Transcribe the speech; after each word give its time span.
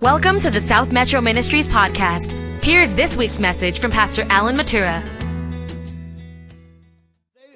Welcome 0.00 0.38
to 0.40 0.50
the 0.50 0.60
South 0.60 0.92
Metro 0.92 1.20
Ministries 1.20 1.66
podcast. 1.66 2.30
Here's 2.62 2.94
this 2.94 3.16
week's 3.16 3.40
message 3.40 3.80
from 3.80 3.90
Pastor 3.90 4.24
Alan 4.30 4.54
Matura. 4.54 5.02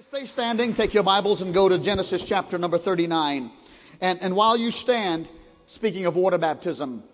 Stay 0.00 0.24
standing, 0.24 0.74
take 0.74 0.92
your 0.92 1.04
Bibles 1.04 1.40
and 1.40 1.54
go 1.54 1.68
to 1.68 1.78
Genesis 1.78 2.24
chapter 2.24 2.58
number 2.58 2.78
39. 2.78 3.48
And, 4.00 4.20
and 4.20 4.34
while 4.34 4.56
you 4.56 4.72
stand, 4.72 5.30
speaking 5.66 6.04
of 6.04 6.16
water 6.16 6.36
baptism, 6.36 7.04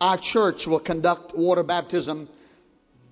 our 0.00 0.16
church 0.16 0.66
will 0.66 0.80
conduct 0.80 1.36
water 1.36 1.62
baptism 1.62 2.26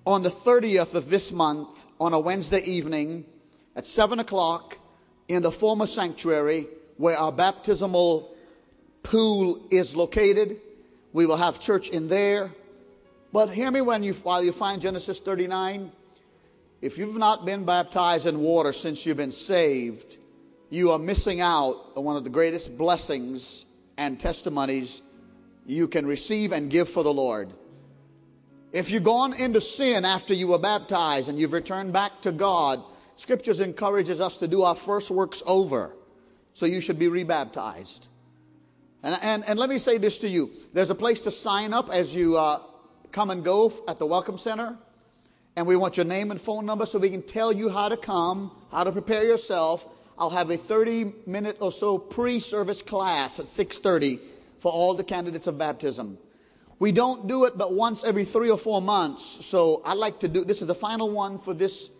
on 0.03 0.23
the 0.23 0.29
30th 0.29 0.95
of 0.95 1.11
this 1.11 1.31
month 1.31 1.85
on 1.99 2.11
a 2.11 2.19
Wednesday 2.19 2.63
evening 2.63 3.23
at 3.75 3.85
7 3.85 4.19
o'clock 4.19 4.79
in 5.27 5.43
the 5.43 5.51
former 5.51 5.85
sanctuary 5.85 6.65
where 6.97 7.15
our 7.15 7.31
baptismal 7.31 8.35
pool 9.03 9.67
is 9.69 9.95
located. 9.95 10.59
We 11.17 11.25
will 11.25 11.37
have 11.37 11.59
church 11.59 11.89
in 11.89 12.07
there. 12.07 12.51
But 13.33 13.47
hear 13.47 13.71
me 13.71 13.81
when 13.81 14.03
you, 14.03 14.13
while 14.13 14.43
you 14.43 14.51
find 14.51 14.79
Genesis 14.79 15.19
39. 15.19 15.91
If 16.79 16.99
you've 16.99 17.17
not 17.17 17.43
been 17.43 17.65
baptized 17.65 18.27
in 18.27 18.39
water 18.39 18.71
since 18.71 19.03
you've 19.03 19.17
been 19.17 19.31
saved, 19.31 20.19
you 20.69 20.91
are 20.91 20.99
missing 20.99 21.41
out 21.41 21.93
on 21.95 22.03
one 22.03 22.17
of 22.17 22.23
the 22.23 22.29
greatest 22.29 22.77
blessings 22.77 23.65
and 23.97 24.19
testimonies 24.19 25.01
you 25.65 25.87
can 25.87 26.05
receive 26.05 26.51
and 26.51 26.69
give 26.69 26.87
for 26.87 27.01
the 27.01 27.11
Lord. 27.11 27.51
If 28.71 28.91
you've 28.91 29.01
gone 29.01 29.33
into 29.33 29.59
sin 29.59 30.05
after 30.05 30.35
you 30.35 30.45
were 30.45 30.59
baptized 30.59 31.29
and 31.29 31.39
you've 31.39 31.53
returned 31.53 31.93
back 31.93 32.21
to 32.21 32.31
God, 32.31 32.83
Scriptures 33.15 33.59
encourages 33.59 34.21
us 34.21 34.37
to 34.37 34.47
do 34.47 34.61
our 34.61 34.75
first 34.75 35.09
works 35.09 35.41
over. 35.47 35.95
So 36.53 36.67
you 36.67 36.79
should 36.79 36.99
be 36.99 37.07
rebaptized. 37.07 38.07
And, 39.07 39.17
and, 39.21 39.43
and 39.47 39.57
let 39.57 39.69
me 39.69 39.77
say 39.77 39.97
this 39.97 40.17
to 40.17 40.27
you 40.27 40.51
there's 40.73 40.89
a 40.89 40.95
place 40.95 41.21
to 41.21 41.31
sign 41.31 41.73
up 41.73 41.89
as 41.89 42.13
you 42.13 42.35
uh, 42.35 42.59
come 43.13 43.29
and 43.29 43.41
go 43.41 43.71
at 43.87 43.99
the 43.99 44.05
Welcome 44.05 44.37
Center. 44.37 44.77
And 45.55 45.65
we 45.65 45.77
want 45.77 45.95
your 45.95 46.05
name 46.05 46.29
and 46.29 46.39
phone 46.39 46.65
number 46.65 46.85
so 46.85 46.99
we 46.99 47.09
can 47.09 47.21
tell 47.21 47.53
you 47.53 47.69
how 47.69 47.87
to 47.87 47.95
come, 47.95 48.51
how 48.69 48.83
to 48.83 48.91
prepare 48.91 49.23
yourself. 49.23 49.87
I'll 50.19 50.29
have 50.29 50.49
a 50.49 50.57
30 50.57 51.13
minute 51.25 51.55
or 51.61 51.71
so 51.71 51.97
pre-service 51.97 52.81
class 52.81 53.39
at 53.39 53.45
6:30 53.45 54.19
for 54.59 54.73
all 54.73 54.93
the 54.93 55.05
candidates 55.05 55.47
of 55.47 55.57
baptism. 55.57 56.17
We 56.77 56.91
don't 56.91 57.27
do 57.27 57.45
it 57.45 57.57
but 57.57 57.73
once 57.73 58.03
every 58.03 58.25
3 58.25 58.51
or 58.51 58.57
4 58.57 58.81
months. 58.81 59.45
So 59.45 59.81
I'd 59.85 59.97
like 59.97 60.19
to 60.19 60.27
do 60.27 60.43
this 60.43 60.59
is 60.59 60.67
the 60.67 60.75
final 60.75 61.09
one 61.09 61.39
for 61.39 61.53
this 61.53 61.91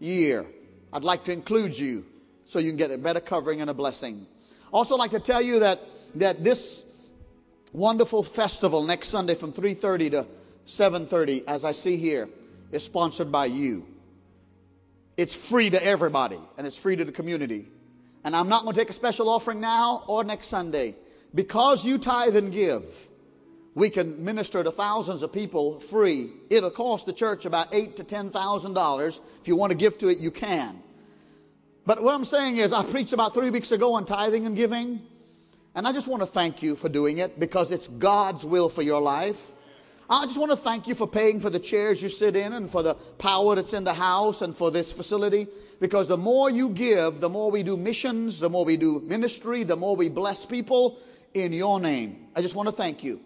year. 0.00 0.46
I'd 0.94 1.04
like 1.04 1.24
to 1.24 1.32
include 1.32 1.78
you 1.78 2.06
so 2.46 2.58
you 2.58 2.70
can 2.70 2.78
get 2.78 2.90
a 2.90 2.96
better 2.96 3.20
covering 3.20 3.60
and 3.60 3.68
a 3.68 3.74
blessing. 3.74 4.26
Also 4.72 4.96
like 4.96 5.10
to 5.10 5.20
tell 5.20 5.42
you 5.42 5.60
that 5.60 5.82
that 6.16 6.44
this 6.44 6.84
wonderful 7.72 8.22
festival 8.22 8.82
next 8.82 9.08
Sunday 9.08 9.34
from 9.34 9.52
3:30 9.52 10.10
to 10.10 10.26
7:30 10.66 11.44
as 11.46 11.64
I 11.64 11.72
see 11.72 11.96
here 11.96 12.28
is 12.72 12.84
sponsored 12.84 13.30
by 13.30 13.46
you. 13.46 13.86
It's 15.16 15.34
free 15.34 15.70
to 15.70 15.84
everybody 15.84 16.38
and 16.56 16.66
it's 16.66 16.76
free 16.76 16.96
to 16.96 17.04
the 17.04 17.12
community. 17.12 17.68
And 18.24 18.34
I'm 18.34 18.48
not 18.48 18.62
going 18.62 18.74
to 18.74 18.80
take 18.80 18.90
a 18.90 18.94
special 18.94 19.28
offering 19.28 19.60
now 19.60 20.04
or 20.08 20.24
next 20.24 20.48
Sunday. 20.48 20.94
Because 21.34 21.84
you 21.84 21.98
tithe 21.98 22.36
and 22.36 22.50
give, 22.52 23.08
we 23.74 23.90
can 23.90 24.24
minister 24.24 24.62
to 24.62 24.70
thousands 24.70 25.22
of 25.22 25.32
people 25.32 25.80
free. 25.80 26.30
It'll 26.48 26.70
cost 26.70 27.06
the 27.06 27.12
church 27.12 27.44
about 27.44 27.74
eight 27.74 27.96
to 27.96 28.04
ten 28.04 28.30
thousand 28.30 28.74
dollars. 28.74 29.20
If 29.40 29.48
you 29.48 29.56
want 29.56 29.72
to 29.72 29.76
give 29.76 29.98
to 29.98 30.08
it, 30.08 30.18
you 30.18 30.30
can. 30.30 30.80
But 31.84 32.02
what 32.02 32.14
I'm 32.14 32.24
saying 32.24 32.56
is, 32.58 32.72
I 32.72 32.82
preached 32.82 33.12
about 33.12 33.34
three 33.34 33.50
weeks 33.50 33.72
ago 33.72 33.94
on 33.94 34.06
tithing 34.06 34.46
and 34.46 34.56
giving. 34.56 35.02
And 35.74 35.88
I 35.88 35.92
just 35.92 36.06
want 36.06 36.22
to 36.22 36.26
thank 36.26 36.62
you 36.62 36.76
for 36.76 36.88
doing 36.88 37.18
it 37.18 37.40
because 37.40 37.72
it's 37.72 37.88
God's 37.88 38.44
will 38.44 38.68
for 38.68 38.82
your 38.82 39.00
life. 39.00 39.50
I 40.08 40.24
just 40.26 40.38
want 40.38 40.50
to 40.52 40.56
thank 40.56 40.86
you 40.86 40.94
for 40.94 41.08
paying 41.08 41.40
for 41.40 41.50
the 41.50 41.58
chairs 41.58 42.02
you 42.02 42.08
sit 42.08 42.36
in 42.36 42.52
and 42.52 42.70
for 42.70 42.82
the 42.82 42.94
power 43.18 43.54
that's 43.56 43.72
in 43.72 43.84
the 43.84 43.94
house 43.94 44.42
and 44.42 44.54
for 44.54 44.70
this 44.70 44.92
facility. 44.92 45.48
Because 45.80 46.06
the 46.06 46.16
more 46.16 46.50
you 46.50 46.70
give, 46.70 47.20
the 47.20 47.28
more 47.28 47.50
we 47.50 47.62
do 47.62 47.76
missions, 47.76 48.38
the 48.38 48.50
more 48.50 48.64
we 48.64 48.76
do 48.76 49.00
ministry, 49.00 49.64
the 49.64 49.76
more 49.76 49.96
we 49.96 50.08
bless 50.08 50.44
people 50.44 50.98
in 51.32 51.52
your 51.52 51.80
name. 51.80 52.28
I 52.36 52.42
just 52.42 52.54
want 52.54 52.68
to 52.68 52.74
thank 52.74 53.02
you. 53.02 53.20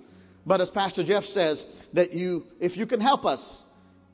But 0.47 0.61
as 0.61 0.71
Pastor 0.71 1.03
Jeff 1.03 1.25
says, 1.25 1.67
that 1.93 2.15
you, 2.15 2.47
if 2.61 2.77
you 2.77 2.87
can 2.87 3.01
help 3.01 3.27
us, 3.27 3.67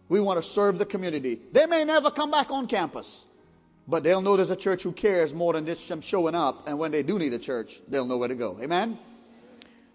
we 0.09 0.21
want 0.21 0.43
to 0.43 0.43
serve 0.43 0.78
the 0.78 0.87
community. 0.87 1.39
They 1.53 1.67
may 1.67 1.84
never 1.84 2.11
come 2.11 2.31
back 2.31 2.50
on 2.50 2.67
campus. 2.67 3.27
But 3.87 4.03
they'll 4.03 4.22
know 4.22 4.37
there's 4.37 4.50
a 4.50 4.56
church 4.56 4.83
who 4.83 4.93
cares 4.93 5.34
more 5.34 5.53
than 5.53 5.65
them 5.65 6.00
showing 6.00 6.34
up. 6.34 6.69
And 6.69 6.78
when 6.78 6.91
they 6.91 7.03
do 7.03 7.19
need 7.19 7.33
a 7.34 7.39
church, 7.39 7.81
they'll 7.89 8.06
know 8.06 8.17
where 8.17 8.28
to 8.28 8.34
go. 8.34 8.59
Amen? 8.62 8.99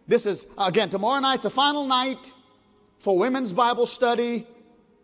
This 0.08 0.26
is, 0.26 0.48
again, 0.58 0.90
tomorrow 0.90 1.20
night's 1.20 1.44
the 1.44 1.50
final 1.50 1.86
night 1.86 2.34
for 3.00 3.18
women's 3.18 3.54
Bible 3.54 3.86
study, 3.86 4.46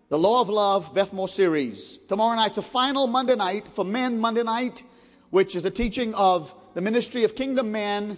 the 0.09 0.18
Law 0.18 0.41
of 0.41 0.50
Love, 0.50 0.94
Beth 0.94 1.13
Moore 1.13 1.28
series. 1.28 2.00
Tomorrow 2.07 2.35
night's 2.35 2.56
the 2.56 2.62
final 2.62 3.07
Monday 3.07 3.35
night 3.35 3.68
for 3.69 3.85
men 3.85 4.19
Monday 4.19 4.44
night, 4.44 4.84
which 5.29 5.56
is 5.56 5.63
the 5.63 5.72
teaching 5.72 6.13
of 6.13 6.53
the 6.74 6.81
ministry 6.81 7.24
of 7.24 7.35
kingdom 7.35 7.72
men 7.72 8.18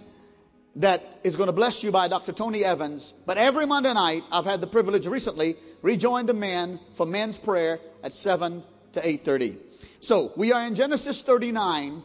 that 0.76 1.20
is 1.24 1.34
going 1.34 1.48
to 1.48 1.52
bless 1.52 1.82
you 1.82 1.90
by 1.90 2.08
Dr. 2.08 2.32
Tony 2.32 2.64
Evans. 2.64 3.14
But 3.26 3.36
every 3.36 3.66
Monday 3.66 3.92
night, 3.92 4.22
I've 4.30 4.44
had 4.44 4.60
the 4.60 4.66
privilege 4.66 5.06
recently, 5.06 5.56
rejoin 5.82 6.26
the 6.26 6.34
men 6.34 6.78
for 6.92 7.04
men's 7.06 7.36
prayer 7.36 7.80
at 8.02 8.14
7 8.14 8.62
to 8.92 9.00
8.30. 9.00 9.56
So 10.00 10.32
we 10.36 10.52
are 10.52 10.64
in 10.64 10.76
Genesis 10.76 11.22
39, 11.22 12.04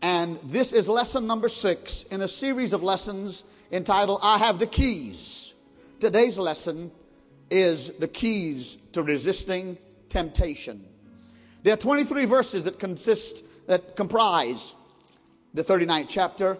and 0.00 0.36
this 0.44 0.72
is 0.72 0.88
lesson 0.88 1.26
number 1.26 1.50
six 1.50 2.04
in 2.04 2.22
a 2.22 2.28
series 2.28 2.72
of 2.72 2.82
lessons 2.82 3.44
entitled 3.70 4.20
I 4.22 4.38
Have 4.38 4.58
the 4.58 4.66
Keys. 4.66 5.52
Today's 6.00 6.38
lesson 6.38 6.90
is 7.50 7.90
the 7.98 8.08
keys 8.08 8.78
to 8.92 9.02
resisting 9.02 9.76
temptation. 10.08 10.86
There 11.62 11.74
are 11.74 11.76
23 11.76 12.24
verses 12.24 12.64
that 12.64 12.78
consist, 12.78 13.44
that 13.66 13.94
comprise 13.94 14.74
the 15.52 15.62
39th 15.62 16.06
chapter. 16.08 16.56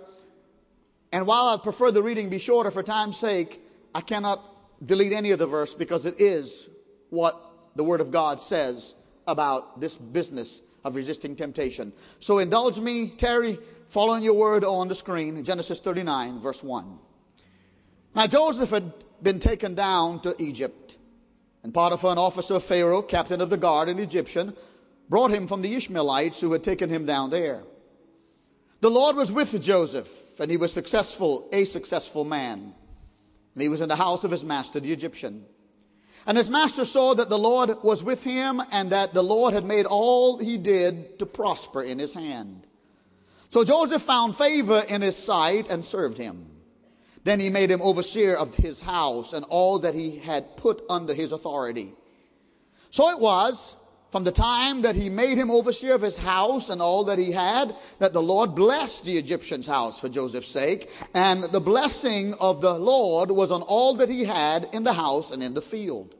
And 1.13 1.27
while 1.27 1.49
I 1.49 1.57
prefer 1.57 1.93
the 1.93 2.03
reading 2.03 2.29
be 2.29 2.39
shorter 2.39 2.71
for 2.71 2.83
time's 2.83 3.17
sake, 3.17 3.59
I 3.95 4.03
cannot 4.03 4.43
delete 4.85 5.15
any 5.15 5.31
of 5.31 5.39
the 5.39 5.47
verse 5.47 5.75
because 5.75 6.05
it 6.05 6.21
is 6.21 6.69
what 7.09 7.41
the 7.75 7.85
Word 7.85 8.03
of 8.03 8.11
God 8.11 8.43
says 8.43 8.95
about 9.27 9.81
this 9.81 9.97
business 9.97 10.61
of 10.85 10.97
resisting 10.97 11.35
temptation. 11.35 11.93
So 12.21 12.39
indulge 12.39 12.79
me, 12.79 13.09
Terry, 13.09 13.59
following 13.89 14.23
your 14.23 14.35
word 14.35 14.65
on 14.65 14.89
the 14.89 14.95
screen, 14.95 15.43
Genesis 15.43 15.81
39, 15.81 16.41
verse 16.41 16.63
1. 16.63 16.99
Now 18.15 18.27
Joseph 18.27 18.71
had 18.71 18.93
been 19.23 19.41
taken 19.41 19.75
down 19.75 20.21
to 20.21 20.35
Egypt, 20.39 20.99
and 21.63 21.73
Potiphar, 21.73 22.13
an 22.13 22.19
officer 22.19 22.55
of 22.55 22.65
Pharaoh, 22.65 23.03
captain 23.03 23.41
of 23.41 23.51
the 23.51 23.57
guard, 23.57 23.89
an 23.89 23.99
Egyptian, 23.99 24.55
brought 25.09 25.31
him 25.31 25.47
from 25.47 25.63
the 25.63 25.75
Ishmaelites 25.75 26.41
who 26.41 26.53
had 26.53 26.63
taken 26.63 26.91
him 26.91 27.07
down 27.07 27.31
there. 27.31 27.63
The 28.81 28.91
Lord 28.91 29.17
was 29.17 29.33
with 29.33 29.61
Joseph, 29.63 30.39
and 30.39 30.51
he 30.51 30.59
was 30.59 30.73
successful, 30.73 31.49
a 31.53 31.65
successful 31.65 32.25
man. 32.25 32.75
And 33.55 33.63
he 33.63 33.69
was 33.69 33.81
in 33.81 33.89
the 33.89 33.97
house 33.97 34.25
of 34.25 34.31
his 34.31 34.45
master, 34.45 34.81
the 34.81 34.93
Egyptian. 34.93 35.47
And 36.27 36.39
his 36.39 36.49
master 36.49 36.85
saw 36.85 37.15
that 37.15 37.29
the 37.29 37.39
Lord 37.39 37.71
was 37.83 38.03
with 38.03 38.25
him 38.25 38.63
and 38.73 38.91
that 38.91 39.13
the 39.13 39.23
Lord 39.23 39.53
had 39.53 39.65
made 39.65 39.87
all 39.87 40.39
he 40.39 40.57
did 40.57 41.19
to 41.19 41.27
prosper 41.27 41.83
in 41.83 41.99
his 41.99 42.13
hand. 42.13 42.67
So 43.51 43.63
Joseph 43.63 44.03
found 44.03 44.35
favor 44.35 44.83
in 44.89 45.03
his 45.03 45.17
sight 45.17 45.71
and 45.71 45.85
served 45.85 46.19
him. 46.19 46.51
Then 47.25 47.41
he 47.41 47.51
made 47.51 47.71
him 47.71 47.83
overseer 47.83 48.37
of 48.37 48.55
his 48.55 48.81
house 48.81 49.33
and 49.33 49.45
all 49.49 49.79
that 49.81 49.95
he 49.95 50.19
had 50.19 50.57
put 50.57 50.83
under 50.89 51.15
his 51.15 51.33
authority. 51.33 51.95
So 52.91 53.11
it 53.11 53.19
was 53.19 53.77
from 54.15 54.23
the 54.23 54.31
time 54.31 54.83
that 54.83 54.95
he 54.95 55.11
made 55.11 55.37
him 55.37 55.51
overseer 55.51 55.93
of 55.93 56.01
his 56.01 56.17
house 56.17 56.71
and 56.71 56.81
all 56.81 57.03
that 57.03 57.19
he 57.19 57.33
had, 57.33 57.75
that 57.99 58.13
the 58.13 58.23
Lord 58.23 58.55
blessed 58.55 59.05
the 59.05 59.19
Egyptian's 59.19 59.67
house 59.67 59.99
for 59.99 60.09
Joseph's 60.09 60.47
sake, 60.47 60.89
and 61.15 61.43
the 61.43 61.59
blessing 61.59 62.33
of 62.35 62.61
the 62.61 62.79
Lord 62.79 63.33
was 63.33 63.51
on 63.51 63.63
all 63.63 63.95
that 63.95 64.09
he 64.09 64.23
had 64.23 64.69
in 64.73 64.85
the 64.85 64.93
house 64.93 65.33
and 65.33 65.43
in 65.43 65.53
the 65.53 65.61
field. 65.61 66.15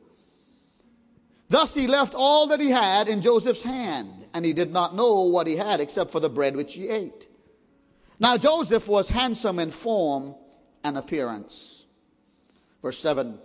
Thus 1.49 1.73
he 1.73 1.87
left 1.87 2.17
all 2.17 2.49
that 2.49 2.59
he 2.59 2.71
had 2.71 3.09
in 3.09 3.23
Joseph's 3.23 3.63
hand, 3.63 4.27
and 4.35 4.45
he 4.45 4.53
did 4.53 4.73
not 4.73 4.97
know 4.97 5.27
what 5.27 5.47
he 5.47 5.55
had 5.55 5.79
except 5.81 6.11
for 6.11 6.19
the 6.19 6.29
bread 6.29 6.57
which 6.57 6.75
he 6.75 6.89
ate. 6.89 7.29
Now 8.19 8.37
Joseph 8.37 8.89
was 8.89 9.09
handsome 9.09 9.61
in 9.61 9.71
form 9.71 10.35
and 10.83 10.99
appearance. 10.99 11.87
Verse 12.83 12.99
7 12.99 13.39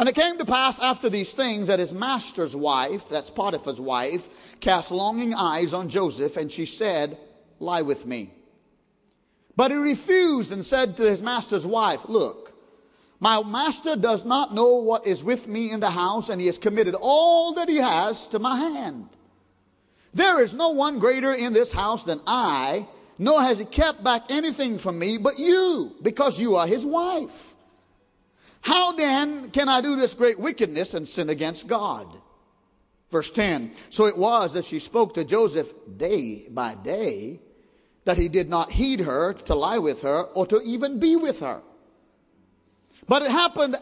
and 0.00 0.08
it 0.08 0.14
came 0.14 0.38
to 0.38 0.46
pass 0.46 0.80
after 0.80 1.10
these 1.10 1.34
things 1.34 1.66
that 1.66 1.78
his 1.78 1.92
master's 1.92 2.56
wife, 2.56 3.06
that's 3.10 3.28
Potiphar's 3.28 3.82
wife, 3.82 4.58
cast 4.58 4.90
longing 4.90 5.34
eyes 5.34 5.74
on 5.74 5.90
Joseph, 5.90 6.38
and 6.38 6.50
she 6.50 6.64
said, 6.64 7.18
Lie 7.58 7.82
with 7.82 8.06
me. 8.06 8.30
But 9.56 9.70
he 9.70 9.76
refused 9.76 10.52
and 10.52 10.64
said 10.64 10.96
to 10.96 11.02
his 11.02 11.22
master's 11.22 11.66
wife, 11.66 12.08
Look, 12.08 12.54
my 13.20 13.42
master 13.42 13.94
does 13.94 14.24
not 14.24 14.54
know 14.54 14.76
what 14.76 15.06
is 15.06 15.22
with 15.22 15.48
me 15.48 15.70
in 15.70 15.80
the 15.80 15.90
house, 15.90 16.30
and 16.30 16.40
he 16.40 16.46
has 16.46 16.56
committed 16.56 16.94
all 16.98 17.52
that 17.52 17.68
he 17.68 17.76
has 17.76 18.26
to 18.28 18.38
my 18.38 18.56
hand. 18.56 19.06
There 20.14 20.42
is 20.42 20.54
no 20.54 20.70
one 20.70 20.98
greater 20.98 21.34
in 21.34 21.52
this 21.52 21.70
house 21.70 22.04
than 22.04 22.22
I, 22.26 22.88
nor 23.18 23.42
has 23.42 23.58
he 23.58 23.66
kept 23.66 24.02
back 24.02 24.22
anything 24.30 24.78
from 24.78 24.98
me 24.98 25.18
but 25.18 25.38
you, 25.38 25.94
because 26.00 26.40
you 26.40 26.56
are 26.56 26.66
his 26.66 26.86
wife. 26.86 27.54
How 28.60 28.92
then 28.92 29.50
can 29.50 29.68
I 29.68 29.80
do 29.80 29.96
this 29.96 30.14
great 30.14 30.38
wickedness 30.38 30.94
and 30.94 31.08
sin 31.08 31.30
against 31.30 31.66
God? 31.66 32.20
Verse 33.10 33.30
10 33.30 33.72
So 33.88 34.06
it 34.06 34.16
was 34.16 34.52
that 34.52 34.64
she 34.64 34.78
spoke 34.78 35.14
to 35.14 35.24
Joseph 35.24 35.72
day 35.96 36.46
by 36.50 36.74
day 36.74 37.40
that 38.04 38.18
he 38.18 38.28
did 38.28 38.48
not 38.48 38.72
heed 38.72 39.00
her 39.00 39.32
to 39.32 39.54
lie 39.54 39.78
with 39.78 40.02
her 40.02 40.22
or 40.34 40.46
to 40.46 40.60
even 40.62 40.98
be 40.98 41.16
with 41.16 41.40
her. 41.40 41.62
But 43.08 43.22
it 43.22 43.30
happened 43.30 43.76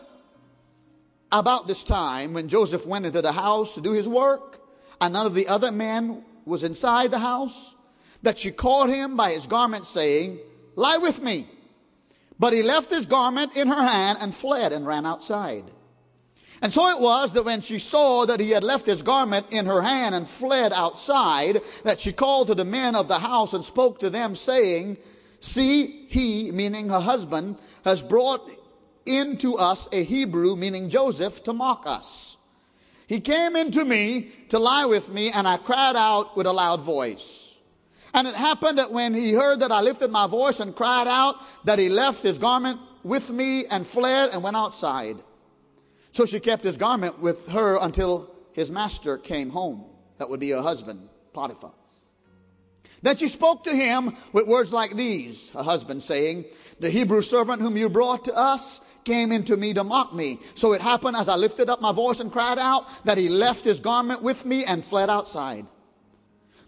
about 1.31 1.69
this 1.69 1.85
time 1.85 2.33
when 2.33 2.49
Joseph 2.49 2.87
went 2.87 3.07
into 3.07 3.23
the 3.23 3.33
house 3.33 3.75
to 3.75 3.81
do 3.81 3.93
his 3.93 4.09
work 4.09 4.61
and 5.01 5.13
none 5.13 5.27
of 5.27 5.35
the 5.35 5.49
other 5.49 5.71
men 5.71 6.25
was 6.45 6.65
inside 6.65 7.11
the 7.11 7.19
house 7.19 7.75
that 8.23 8.39
she 8.39 8.51
caught 8.51 8.89
him 8.89 9.17
by 9.17 9.33
his 9.33 9.47
garment 9.47 9.87
saying, 9.87 10.39
Lie 10.75 10.97
with 10.99 11.23
me. 11.23 11.47
But 12.39 12.53
he 12.53 12.63
left 12.63 12.91
his 12.91 13.07
garment 13.07 13.57
in 13.57 13.69
her 13.69 13.83
hand 13.83 14.19
and 14.21 14.35
fled 14.35 14.73
and 14.73 14.87
ran 14.87 15.05
outside. 15.07 15.65
And 16.61 16.73
so 16.73 16.89
it 16.89 17.01
was 17.01 17.33
that 17.35 17.45
when 17.45 17.61
she 17.61 17.79
saw 17.79 18.27
that 18.27 18.41
he 18.41 18.51
had 18.51 18.65
left 18.65 18.87
his 18.87 19.03
garment 19.03 19.47
in 19.51 19.67
her 19.67 19.81
hand 19.81 20.15
and 20.15 20.29
fled 20.29 20.73
outside, 20.73 21.61
that 21.85 22.01
she 22.01 22.13
called 22.13 22.49
to 22.49 22.55
the 22.55 22.65
men 22.65 22.97
of 22.97 23.07
the 23.07 23.19
house 23.19 23.55
and 23.55 23.65
spoke 23.65 24.01
to 24.01 24.11
them, 24.11 24.35
saying, 24.35 24.99
See, 25.41 26.07
he, 26.09 26.51
meaning 26.51 26.89
her 26.89 27.01
husband, 27.01 27.59
has 27.85 28.03
brought 28.03 28.51
into 29.07 29.55
us 29.57 29.89
a 29.93 30.03
Hebrew, 30.03 30.57
meaning 30.57 30.89
Joseph, 30.89 31.45
to 31.45 31.53
mock 31.53 31.85
us. 31.87 32.37
He 33.07 33.21
came 33.21 33.55
into 33.57 33.85
me 33.85 34.31
to 34.51 34.59
lie 34.59 34.85
with 34.85 35.13
me, 35.13 35.31
and 35.31 35.47
I 35.47 35.59
cried 35.59 35.97
out 35.97 36.37
with 36.37 36.47
a 36.47 36.53
loud 36.53 36.81
voice. 36.81 37.48
And 38.15 38.27
it 38.27 38.35
happened 38.35 38.79
that 38.79 38.91
when 38.91 39.15
he 39.15 39.33
heard 39.33 39.61
that 39.61 39.73
I 39.73 39.81
lifted 39.81 40.11
my 40.11 40.27
voice 40.27 40.61
and 40.61 40.75
cried 40.75 41.07
out, 41.07 41.37
that 41.65 41.79
he 41.79 41.89
left 41.89 42.23
his 42.23 42.39
garment 42.39 42.81
with 43.03 43.31
me 43.31 43.67
and 43.67 43.87
fled 43.87 44.31
and 44.33 44.43
went 44.43 44.57
outside. 44.57 45.17
So 46.13 46.27
she 46.27 46.41
kept 46.41 46.65
his 46.65 46.77
garment 46.77 47.21
with 47.21 47.49
her 47.49 47.79
until 47.81 48.35
his 48.53 48.71
master 48.71 49.19
came 49.19 49.51
home. 49.51 49.85
That 50.19 50.29
would 50.31 50.41
be 50.41 50.51
her 50.51 50.63
husband, 50.63 51.09
Potiphar. 51.33 51.73
Then 53.03 53.17
she 53.17 53.29
spoke 53.29 53.65
to 53.65 53.75
him 53.75 54.17
with 54.33 54.49
words 54.49 54.73
like 54.73 54.97
these, 54.97 55.51
her 55.53 55.63
husband 55.63 56.03
saying, 56.03 56.47
The 56.81 56.91
Hebrew 56.91 57.23
servant 57.23 57.63
whom 57.63 57.77
you 57.77 57.89
brought 57.89 58.25
to 58.25 58.35
us 58.35 58.81
came 59.05 59.31
into 59.31 59.57
me 59.57 59.73
to 59.75 59.85
mock 59.85 60.13
me. 60.13 60.41
So 60.55 60.73
it 60.73 60.81
happened 60.81 61.17
as 61.17 61.29
I 61.29 61.37
lifted 61.37 61.71
up 61.71 61.81
my 61.81 61.93
voice 61.93 62.21
and 62.21 62.33
cried 62.33 62.59
out 62.59 62.87
that 63.05 63.19
he 63.19 63.29
left 63.29 63.65
his 63.65 63.79
garment 63.79 64.23
with 64.23 64.45
me 64.45 64.65
and 64.65 64.85
fled 64.85 65.09
outside. 65.09 65.67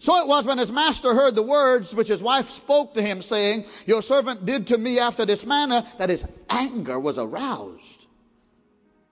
So 0.01 0.17
it 0.17 0.27
was 0.27 0.47
when 0.47 0.57
his 0.57 0.71
master 0.71 1.13
heard 1.13 1.35
the 1.35 1.43
words 1.43 1.93
which 1.93 2.07
his 2.07 2.23
wife 2.23 2.49
spoke 2.49 2.95
to 2.95 3.03
him, 3.03 3.21
saying, 3.21 3.65
Your 3.85 4.01
servant 4.01 4.47
did 4.47 4.65
to 4.67 4.79
me 4.79 4.97
after 4.97 5.27
this 5.27 5.45
manner, 5.45 5.85
that 5.99 6.09
his 6.09 6.25
anger 6.49 6.99
was 6.99 7.19
aroused. 7.19 8.07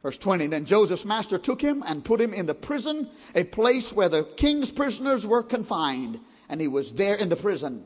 Verse 0.02 0.18
20 0.18 0.48
Then 0.48 0.66
Joseph's 0.66 1.06
master 1.06 1.38
took 1.38 1.62
him 1.62 1.84
and 1.88 2.04
put 2.04 2.20
him 2.20 2.34
in 2.34 2.48
the 2.48 2.56
prison, 2.56 3.08
a 3.36 3.44
place 3.44 3.94
where 3.94 4.10
the 4.10 4.24
king's 4.36 4.72
prisoners 4.72 5.28
were 5.28 5.44
confined, 5.44 6.20
and 6.50 6.60
he 6.60 6.68
was 6.68 6.92
there 6.94 7.14
in 7.14 7.30
the 7.30 7.36
prison. 7.36 7.86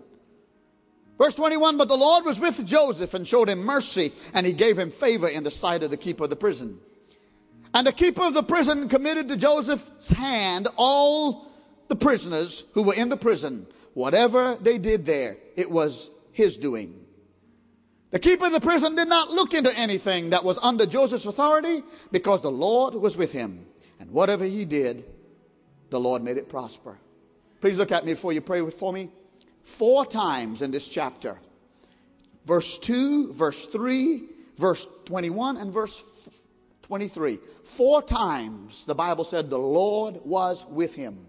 Verse 1.18 1.36
21 1.36 1.76
But 1.76 1.90
the 1.90 1.98
Lord 1.98 2.24
was 2.24 2.40
with 2.40 2.66
Joseph 2.66 3.14
and 3.14 3.28
showed 3.28 3.50
him 3.50 3.66
mercy, 3.66 4.14
and 4.34 4.48
he 4.48 4.54
gave 4.54 4.80
him 4.80 4.90
favor 4.90 5.28
in 5.28 5.44
the 5.44 5.52
sight 5.52 5.84
of 5.84 5.90
the 5.90 5.98
keeper 5.98 6.24
of 6.24 6.30
the 6.30 6.38
prison. 6.38 6.80
And 7.74 7.86
the 7.86 7.92
keeper 7.92 8.24
of 8.24 8.34
the 8.34 8.44
prison 8.44 8.88
committed 8.88 9.28
to 9.28 9.36
Joseph's 9.36 10.12
hand 10.12 10.70
all 10.78 11.50
the 11.88 11.96
prisoners 11.96 12.64
who 12.74 12.84
were 12.84 12.94
in 12.94 13.10
the 13.10 13.18
prison, 13.18 13.68
whatever 13.94 14.56
they 14.62 14.78
did 14.78 15.06
there, 15.06 15.38
it 15.56 15.70
was 15.70 16.12
his 16.32 16.58
doing. 16.58 17.00
The 18.12 18.20
keeper 18.20 18.46
of 18.46 18.52
the 18.52 18.62
prison 18.62 18.96
did 18.96 19.08
not 19.08 19.32
look 19.32 19.54
into 19.54 19.76
anything 19.78 20.30
that 20.32 20.44
was 20.44 20.60
under 20.62 20.86
Joseph's 20.86 21.26
authority 21.26 21.82
because 22.12 22.42
the 22.42 22.52
Lord 22.52 22.94
was 22.94 23.18
with 23.18 23.32
him. 23.32 23.66
And 24.00 24.12
whatever 24.12 24.46
he 24.46 24.66
did, 24.66 25.06
the 25.90 26.00
Lord 26.00 26.24
made 26.24 26.38
it 26.38 26.50
prosper. 26.50 27.00
Please 27.60 27.78
look 27.78 27.92
at 27.92 28.06
me 28.06 28.14
before 28.14 28.34
you 28.34 28.42
pray 28.42 28.70
for 28.70 28.94
me. 28.94 29.10
Four 29.64 30.06
times 30.06 30.62
in 30.62 30.70
this 30.72 30.88
chapter 30.88 31.40
verse 32.46 32.78
2, 32.78 33.34
verse 33.34 33.68
3, 33.68 34.24
verse 34.58 34.88
21, 35.06 35.58
and 35.58 35.72
verse 35.72 36.46
23. 36.84 37.40
Four 37.64 38.02
times 38.02 38.86
the 38.86 38.96
Bible 38.96 39.24
said 39.24 39.50
the 39.50 39.58
Lord 39.58 40.20
was 40.24 40.66
with 40.68 40.96
him. 40.96 41.26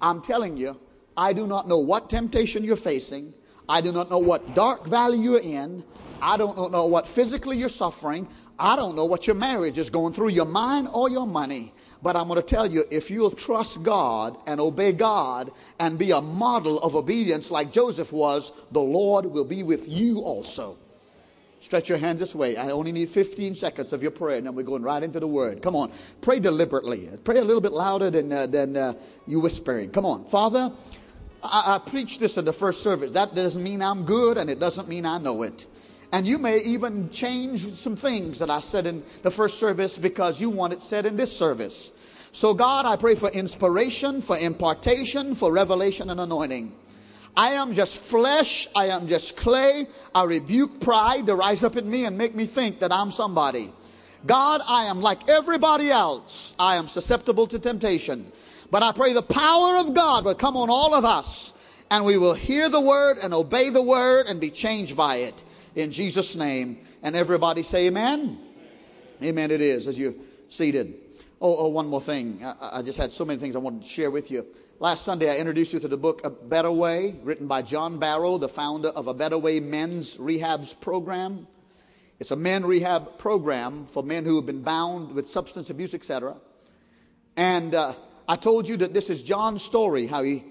I'm 0.00 0.20
telling 0.20 0.56
you, 0.56 0.80
I 1.16 1.32
do 1.32 1.46
not 1.46 1.68
know 1.68 1.78
what 1.78 2.10
temptation 2.10 2.64
you're 2.64 2.76
facing. 2.76 3.32
I 3.68 3.80
do 3.80 3.92
not 3.92 4.10
know 4.10 4.18
what 4.18 4.54
dark 4.54 4.86
valley 4.86 5.18
you're 5.18 5.40
in. 5.40 5.84
I 6.20 6.36
don't 6.36 6.72
know 6.72 6.86
what 6.86 7.06
physically 7.06 7.58
you're 7.58 7.68
suffering. 7.68 8.28
I 8.58 8.76
don't 8.76 8.94
know 8.94 9.04
what 9.04 9.26
your 9.26 9.36
marriage 9.36 9.78
is 9.78 9.90
going 9.90 10.12
through, 10.12 10.28
your 10.28 10.44
mind 10.44 10.88
or 10.92 11.10
your 11.10 11.26
money. 11.26 11.72
But 12.02 12.16
I'm 12.16 12.28
going 12.28 12.40
to 12.40 12.46
tell 12.46 12.70
you 12.70 12.84
if 12.90 13.10
you'll 13.10 13.30
trust 13.30 13.82
God 13.82 14.36
and 14.46 14.60
obey 14.60 14.92
God 14.92 15.50
and 15.80 15.98
be 15.98 16.10
a 16.10 16.20
model 16.20 16.78
of 16.80 16.94
obedience 16.94 17.50
like 17.50 17.72
Joseph 17.72 18.12
was, 18.12 18.52
the 18.72 18.80
Lord 18.80 19.24
will 19.26 19.44
be 19.44 19.62
with 19.62 19.88
you 19.88 20.18
also. 20.18 20.76
Stretch 21.64 21.88
your 21.88 21.96
hands 21.96 22.20
this 22.20 22.34
way. 22.34 22.58
I 22.58 22.68
only 22.72 22.92
need 22.92 23.08
15 23.08 23.54
seconds 23.54 23.94
of 23.94 24.02
your 24.02 24.10
prayer, 24.10 24.36
and 24.36 24.46
then 24.46 24.54
we're 24.54 24.64
going 24.64 24.82
right 24.82 25.02
into 25.02 25.18
the 25.18 25.26
word. 25.26 25.62
Come 25.62 25.74
on. 25.74 25.90
Pray 26.20 26.38
deliberately. 26.38 27.08
Pray 27.24 27.38
a 27.38 27.42
little 27.42 27.62
bit 27.62 27.72
louder 27.72 28.10
than, 28.10 28.30
uh, 28.30 28.46
than 28.46 28.76
uh, 28.76 28.92
you 29.26 29.40
whispering. 29.40 29.88
Come 29.88 30.04
on. 30.04 30.26
Father, 30.26 30.70
I, 31.42 31.76
I 31.76 31.78
preached 31.78 32.20
this 32.20 32.36
in 32.36 32.44
the 32.44 32.52
first 32.52 32.82
service. 32.82 33.12
That 33.12 33.34
doesn't 33.34 33.62
mean 33.62 33.80
I'm 33.80 34.04
good, 34.04 34.36
and 34.36 34.50
it 34.50 34.60
doesn't 34.60 34.88
mean 34.88 35.06
I 35.06 35.16
know 35.16 35.42
it. 35.42 35.64
And 36.12 36.26
you 36.26 36.36
may 36.36 36.58
even 36.58 37.08
change 37.08 37.60
some 37.60 37.96
things 37.96 38.40
that 38.40 38.50
I 38.50 38.60
said 38.60 38.86
in 38.86 39.02
the 39.22 39.30
first 39.30 39.58
service 39.58 39.96
because 39.96 40.42
you 40.42 40.50
want 40.50 40.74
it 40.74 40.82
said 40.82 41.06
in 41.06 41.16
this 41.16 41.34
service. 41.34 41.92
So, 42.32 42.52
God, 42.52 42.84
I 42.84 42.96
pray 42.96 43.14
for 43.14 43.30
inspiration, 43.30 44.20
for 44.20 44.36
impartation, 44.36 45.34
for 45.34 45.50
revelation 45.50 46.10
and 46.10 46.20
anointing. 46.20 46.74
I 47.36 47.50
am 47.52 47.72
just 47.72 47.98
flesh. 47.98 48.68
I 48.74 48.86
am 48.88 49.08
just 49.08 49.36
clay. 49.36 49.86
I 50.14 50.24
rebuke 50.24 50.80
pride 50.80 51.26
to 51.26 51.34
rise 51.34 51.64
up 51.64 51.76
in 51.76 51.88
me 51.88 52.04
and 52.04 52.16
make 52.16 52.34
me 52.34 52.46
think 52.46 52.78
that 52.78 52.92
I'm 52.92 53.10
somebody. 53.10 53.72
God, 54.26 54.62
I 54.66 54.84
am 54.84 55.00
like 55.00 55.28
everybody 55.28 55.90
else. 55.90 56.54
I 56.58 56.76
am 56.76 56.88
susceptible 56.88 57.46
to 57.48 57.58
temptation. 57.58 58.30
But 58.70 58.82
I 58.82 58.92
pray 58.92 59.12
the 59.12 59.22
power 59.22 59.76
of 59.76 59.94
God 59.94 60.24
will 60.24 60.34
come 60.34 60.56
on 60.56 60.70
all 60.70 60.94
of 60.94 61.04
us 61.04 61.52
and 61.90 62.04
we 62.04 62.18
will 62.18 62.34
hear 62.34 62.68
the 62.68 62.80
word 62.80 63.18
and 63.22 63.34
obey 63.34 63.70
the 63.70 63.82
word 63.82 64.26
and 64.26 64.40
be 64.40 64.50
changed 64.50 64.96
by 64.96 65.16
it. 65.16 65.44
In 65.74 65.90
Jesus' 65.90 66.36
name. 66.36 66.78
And 67.02 67.14
everybody 67.14 67.62
say 67.62 67.88
amen. 67.88 68.38
Amen. 69.22 69.50
It 69.50 69.60
is 69.60 69.86
as 69.86 69.98
you're 69.98 70.14
seated. 70.48 70.94
Oh, 71.40 71.66
oh 71.66 71.68
one 71.68 71.86
more 71.86 72.00
thing. 72.00 72.42
I, 72.42 72.78
I 72.78 72.82
just 72.82 72.96
had 72.96 73.12
so 73.12 73.24
many 73.24 73.38
things 73.38 73.54
I 73.56 73.58
wanted 73.58 73.82
to 73.82 73.88
share 73.88 74.10
with 74.10 74.30
you. 74.30 74.46
Last 74.80 75.04
Sunday, 75.04 75.30
I 75.30 75.38
introduced 75.38 75.72
you 75.72 75.78
to 75.78 75.86
the 75.86 75.96
book 75.96 76.22
A 76.24 76.30
Better 76.30 76.70
Way, 76.70 77.14
written 77.22 77.46
by 77.46 77.62
John 77.62 78.00
Barrow, 78.00 78.38
the 78.38 78.48
founder 78.48 78.88
of 78.88 79.06
A 79.06 79.14
Better 79.14 79.38
Way 79.38 79.60
Men's 79.60 80.16
Rehabs 80.16 80.78
Program. 80.80 81.46
It's 82.18 82.32
a 82.32 82.36
men 82.36 82.66
rehab 82.66 83.16
program 83.16 83.86
for 83.86 84.02
men 84.02 84.24
who 84.24 84.34
have 84.34 84.46
been 84.46 84.62
bound 84.62 85.12
with 85.12 85.28
substance 85.28 85.70
abuse, 85.70 85.94
etc. 85.94 86.34
And 87.36 87.72
uh, 87.72 87.94
I 88.26 88.34
told 88.34 88.68
you 88.68 88.76
that 88.78 88.92
this 88.92 89.10
is 89.10 89.22
John's 89.22 89.62
story, 89.62 90.08
how 90.08 90.24
he 90.24 90.42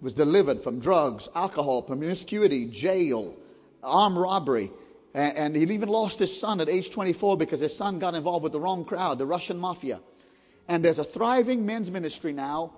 was 0.00 0.12
delivered 0.12 0.60
from 0.60 0.80
drugs, 0.80 1.28
alcohol, 1.36 1.82
promiscuity, 1.82 2.66
jail, 2.66 3.36
armed 3.84 4.16
robbery. 4.16 4.72
And, 5.14 5.36
and 5.36 5.56
he 5.56 5.62
even 5.62 5.88
lost 5.88 6.18
his 6.18 6.36
son 6.36 6.60
at 6.60 6.68
age 6.68 6.90
24 6.90 7.36
because 7.36 7.60
his 7.60 7.76
son 7.76 8.00
got 8.00 8.16
involved 8.16 8.42
with 8.42 8.52
the 8.52 8.60
wrong 8.60 8.84
crowd, 8.84 9.18
the 9.18 9.26
Russian 9.26 9.56
mafia. 9.56 10.00
And 10.68 10.84
there's 10.84 10.98
a 10.98 11.04
thriving 11.04 11.64
men's 11.64 11.88
ministry 11.88 12.32
now 12.32 12.72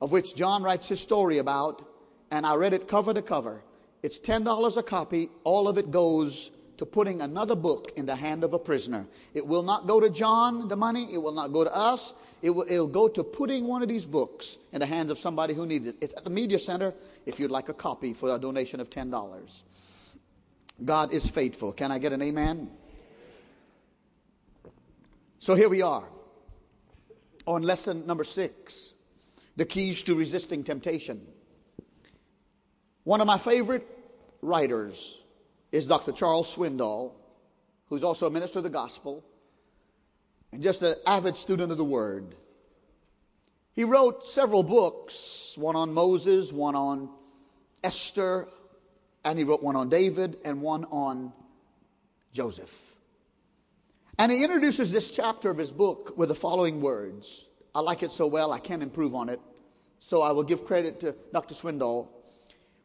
of 0.00 0.12
which 0.12 0.34
John 0.34 0.62
writes 0.62 0.88
his 0.88 1.00
story 1.00 1.38
about, 1.38 1.82
and 2.30 2.46
I 2.46 2.54
read 2.54 2.72
it 2.72 2.88
cover 2.88 3.12
to 3.14 3.22
cover. 3.22 3.62
It's 4.02 4.20
$10 4.20 4.76
a 4.76 4.82
copy. 4.82 5.30
All 5.44 5.66
of 5.66 5.78
it 5.78 5.90
goes 5.90 6.50
to 6.76 6.86
putting 6.86 7.20
another 7.20 7.56
book 7.56 7.92
in 7.96 8.06
the 8.06 8.14
hand 8.14 8.44
of 8.44 8.54
a 8.54 8.58
prisoner. 8.58 9.06
It 9.34 9.44
will 9.44 9.64
not 9.64 9.88
go 9.88 9.98
to 9.98 10.08
John, 10.08 10.68
the 10.68 10.76
money. 10.76 11.08
It 11.12 11.18
will 11.18 11.32
not 11.32 11.52
go 11.52 11.64
to 11.64 11.74
us. 11.74 12.14
It 12.40 12.50
will 12.50 12.64
it'll 12.70 12.86
go 12.86 13.08
to 13.08 13.24
putting 13.24 13.66
one 13.66 13.82
of 13.82 13.88
these 13.88 14.04
books 14.04 14.58
in 14.72 14.78
the 14.78 14.86
hands 14.86 15.10
of 15.10 15.18
somebody 15.18 15.54
who 15.54 15.66
needs 15.66 15.88
it. 15.88 15.96
It's 16.00 16.14
at 16.14 16.22
the 16.22 16.30
Media 16.30 16.58
Center 16.58 16.94
if 17.26 17.40
you'd 17.40 17.50
like 17.50 17.68
a 17.68 17.74
copy 17.74 18.12
for 18.12 18.32
a 18.32 18.38
donation 18.38 18.78
of 18.78 18.90
$10. 18.90 19.62
God 20.84 21.12
is 21.12 21.28
faithful. 21.28 21.72
Can 21.72 21.90
I 21.90 21.98
get 21.98 22.12
an 22.12 22.22
amen? 22.22 22.70
So 25.40 25.56
here 25.56 25.68
we 25.68 25.82
are 25.82 26.08
on 27.46 27.62
lesson 27.62 28.06
number 28.06 28.24
six 28.24 28.92
the 29.58 29.66
keys 29.66 30.04
to 30.04 30.14
resisting 30.14 30.62
temptation. 30.62 31.20
One 33.02 33.20
of 33.20 33.26
my 33.26 33.38
favorite 33.38 33.84
writers 34.40 35.18
is 35.72 35.88
Dr. 35.88 36.12
Charles 36.12 36.56
Swindoll, 36.56 37.14
who's 37.88 38.04
also 38.04 38.28
a 38.28 38.30
minister 38.30 38.60
of 38.60 38.62
the 38.62 38.70
gospel 38.70 39.24
and 40.52 40.62
just 40.62 40.82
an 40.82 40.94
avid 41.04 41.36
student 41.36 41.72
of 41.72 41.76
the 41.76 41.84
word. 41.84 42.36
He 43.72 43.82
wrote 43.82 44.28
several 44.28 44.62
books, 44.62 45.54
one 45.58 45.74
on 45.74 45.92
Moses, 45.92 46.52
one 46.52 46.76
on 46.76 47.10
Esther, 47.82 48.46
and 49.24 49.36
he 49.40 49.44
wrote 49.44 49.62
one 49.62 49.74
on 49.74 49.88
David 49.88 50.36
and 50.44 50.62
one 50.62 50.84
on 50.84 51.32
Joseph. 52.32 52.92
And 54.20 54.30
he 54.30 54.44
introduces 54.44 54.92
this 54.92 55.10
chapter 55.10 55.50
of 55.50 55.58
his 55.58 55.72
book 55.72 56.16
with 56.16 56.28
the 56.28 56.36
following 56.36 56.80
words. 56.80 57.44
I 57.74 57.80
like 57.80 58.04
it 58.04 58.12
so 58.12 58.28
well, 58.28 58.52
I 58.52 58.60
can't 58.60 58.84
improve 58.84 59.16
on 59.16 59.28
it. 59.28 59.40
So 60.00 60.22
I 60.22 60.32
will 60.32 60.42
give 60.42 60.64
credit 60.64 61.00
to 61.00 61.14
Dr. 61.32 61.54
Swindoll. 61.54 62.08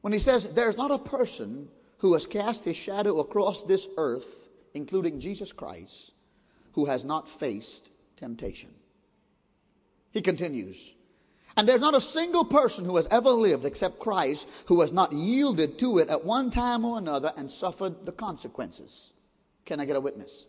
When 0.01 0.13
he 0.13 0.19
says, 0.19 0.45
There's 0.53 0.77
not 0.77 0.91
a 0.91 0.97
person 0.97 1.69
who 1.97 2.13
has 2.13 2.27
cast 2.27 2.65
his 2.65 2.75
shadow 2.75 3.19
across 3.19 3.63
this 3.63 3.87
earth, 3.97 4.49
including 4.73 5.19
Jesus 5.19 5.53
Christ, 5.53 6.13
who 6.73 6.85
has 6.85 7.05
not 7.05 7.29
faced 7.29 7.91
temptation. 8.17 8.69
He 10.11 10.21
continues, 10.21 10.95
and 11.55 11.67
there's 11.67 11.81
not 11.81 11.95
a 11.95 12.01
single 12.01 12.45
person 12.45 12.83
who 12.83 12.95
has 12.95 13.07
ever 13.11 13.29
lived 13.29 13.65
except 13.65 13.99
Christ 13.99 14.49
who 14.65 14.81
has 14.81 14.91
not 14.91 15.11
yielded 15.11 15.77
to 15.79 15.99
it 15.99 16.09
at 16.09 16.25
one 16.25 16.49
time 16.49 16.83
or 16.83 16.97
another 16.97 17.31
and 17.37 17.49
suffered 17.49 18.05
the 18.05 18.11
consequences. 18.11 19.13
Can 19.65 19.79
I 19.79 19.85
get 19.85 19.95
a 19.95 20.01
witness? 20.01 20.47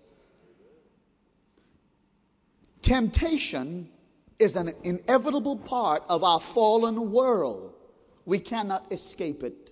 Temptation 2.82 3.90
is 4.38 4.56
an 4.56 4.72
inevitable 4.82 5.56
part 5.56 6.04
of 6.08 6.24
our 6.24 6.40
fallen 6.40 7.12
world. 7.12 7.74
We 8.24 8.38
cannot 8.38 8.92
escape 8.92 9.42
it. 9.42 9.70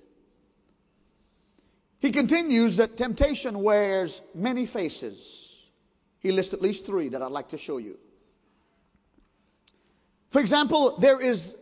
He 2.00 2.10
continues 2.10 2.76
that 2.76 2.96
temptation 2.96 3.62
wears 3.62 4.22
many 4.34 4.66
faces. 4.66 5.70
He 6.18 6.32
lists 6.32 6.52
at 6.52 6.60
least 6.60 6.84
three 6.84 7.08
that 7.08 7.22
I'd 7.22 7.30
like 7.30 7.48
to 7.50 7.58
show 7.58 7.78
you. 7.78 7.98
For 10.30 10.40
example, 10.40 10.96
there 10.98 11.20
is 11.20 11.56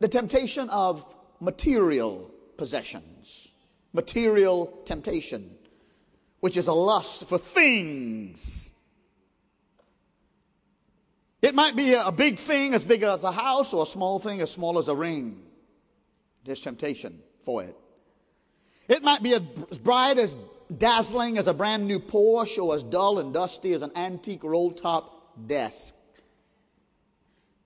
the 0.00 0.08
temptation 0.08 0.68
of 0.68 1.14
material 1.40 2.30
possessions, 2.56 3.52
material 3.94 4.82
temptation, 4.84 5.56
which 6.40 6.56
is 6.58 6.66
a 6.66 6.72
lust 6.74 7.26
for 7.26 7.38
things. 7.38 8.73
It 11.44 11.54
might 11.54 11.76
be 11.76 11.92
a 11.92 12.10
big 12.10 12.38
thing 12.38 12.72
as 12.72 12.84
big 12.84 13.02
as 13.02 13.22
a 13.22 13.30
house 13.30 13.74
or 13.74 13.82
a 13.82 13.86
small 13.86 14.18
thing 14.18 14.40
as 14.40 14.50
small 14.50 14.78
as 14.78 14.88
a 14.88 14.94
ring. 14.94 15.42
There's 16.42 16.62
temptation 16.62 17.20
for 17.44 17.62
it. 17.62 17.76
It 18.88 19.02
might 19.02 19.22
be 19.22 19.34
as 19.70 19.78
bright 19.78 20.16
as 20.16 20.38
dazzling 20.78 21.36
as 21.36 21.46
a 21.46 21.52
brand 21.52 21.86
new 21.86 21.98
Porsche 21.98 22.64
or 22.64 22.74
as 22.74 22.82
dull 22.82 23.18
and 23.18 23.34
dusty 23.34 23.74
as 23.74 23.82
an 23.82 23.90
antique 23.94 24.42
roll 24.42 24.72
top 24.72 25.46
desk. 25.46 25.94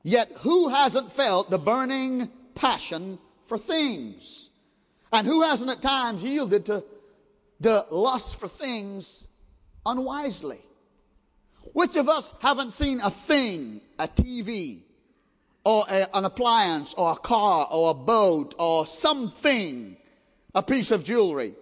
Yet 0.03 0.33
who 0.41 0.71
hasn't 0.71 1.13
felt 1.13 1.49
the 1.49 1.59
burning 1.61 2.33
passion 2.57 3.17
for 3.45 3.57
things? 3.57 4.51
And 5.13 5.25
who 5.25 5.43
hasn't 5.43 5.71
at 5.71 5.83
times 5.83 6.25
yielded 6.25 6.67
to 6.67 6.85
the 7.61 7.87
lust 7.93 8.41
for 8.41 8.49
things 8.49 9.29
unwisely? 9.87 10.59
Which 11.73 11.97
of 11.97 12.09
us 12.09 12.33
haven't 12.41 12.73
seen 12.73 13.01
a 13.01 13.11
thing, 13.11 13.81
a 13.99 14.09
TV, 14.09 14.81
or 15.65 15.85
a, 15.89 16.09
an 16.17 16.25
appliance, 16.25 16.95
or 16.95 17.13
a 17.13 17.17
car, 17.17 17.69
or 17.71 17.91
a 17.91 17.95
boat, 17.95 18.55
or 18.59 18.87
something, 18.87 19.97
a 20.55 20.63
piece 20.63 20.91
of 20.91 21.05
jewelry, 21.05 21.55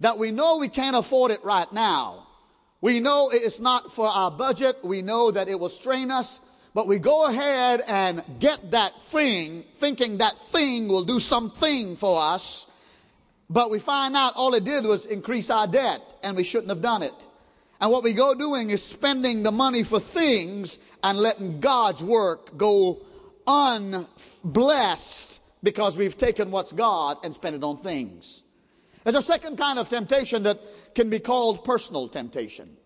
that 0.00 0.18
we 0.18 0.30
know 0.30 0.58
we 0.58 0.68
can't 0.68 0.96
afford 0.96 1.32
it 1.32 1.42
right 1.44 1.70
now? 1.72 2.26
We 2.80 3.00
know 3.00 3.30
it's 3.32 3.60
not 3.60 3.92
for 3.92 4.06
our 4.06 4.30
budget. 4.30 4.78
We 4.84 5.02
know 5.02 5.30
that 5.30 5.48
it 5.48 5.58
will 5.58 5.68
strain 5.68 6.10
us. 6.10 6.40
But 6.74 6.86
we 6.86 6.98
go 6.98 7.26
ahead 7.26 7.82
and 7.88 8.22
get 8.38 8.70
that 8.70 9.02
thing, 9.02 9.64
thinking 9.74 10.18
that 10.18 10.38
thing 10.38 10.86
will 10.86 11.04
do 11.04 11.18
something 11.18 11.96
for 11.96 12.20
us. 12.20 12.68
But 13.50 13.70
we 13.70 13.78
find 13.78 14.14
out 14.14 14.34
all 14.36 14.54
it 14.54 14.64
did 14.64 14.84
was 14.84 15.06
increase 15.06 15.50
our 15.50 15.66
debt, 15.66 16.14
and 16.22 16.36
we 16.36 16.44
shouldn't 16.44 16.68
have 16.68 16.82
done 16.82 17.02
it. 17.02 17.26
And 17.80 17.90
what 17.92 18.02
we 18.02 18.12
go 18.12 18.34
doing 18.34 18.70
is 18.70 18.82
spending 18.82 19.42
the 19.42 19.52
money 19.52 19.84
for 19.84 20.00
things 20.00 20.78
and 21.02 21.18
letting 21.18 21.60
God's 21.60 22.02
work 22.02 22.56
go 22.56 23.00
unblessed 23.46 25.40
because 25.62 25.96
we've 25.96 26.16
taken 26.16 26.50
what's 26.50 26.72
God 26.72 27.18
and 27.24 27.32
spent 27.32 27.56
it 27.56 27.62
on 27.62 27.76
things. 27.76 28.42
There's 29.04 29.16
a 29.16 29.22
second 29.22 29.56
kind 29.56 29.78
of 29.78 29.88
temptation 29.88 30.42
that 30.42 30.60
can 30.94 31.08
be 31.08 31.18
called 31.18 31.64
personal 31.64 32.08
temptation. 32.08 32.76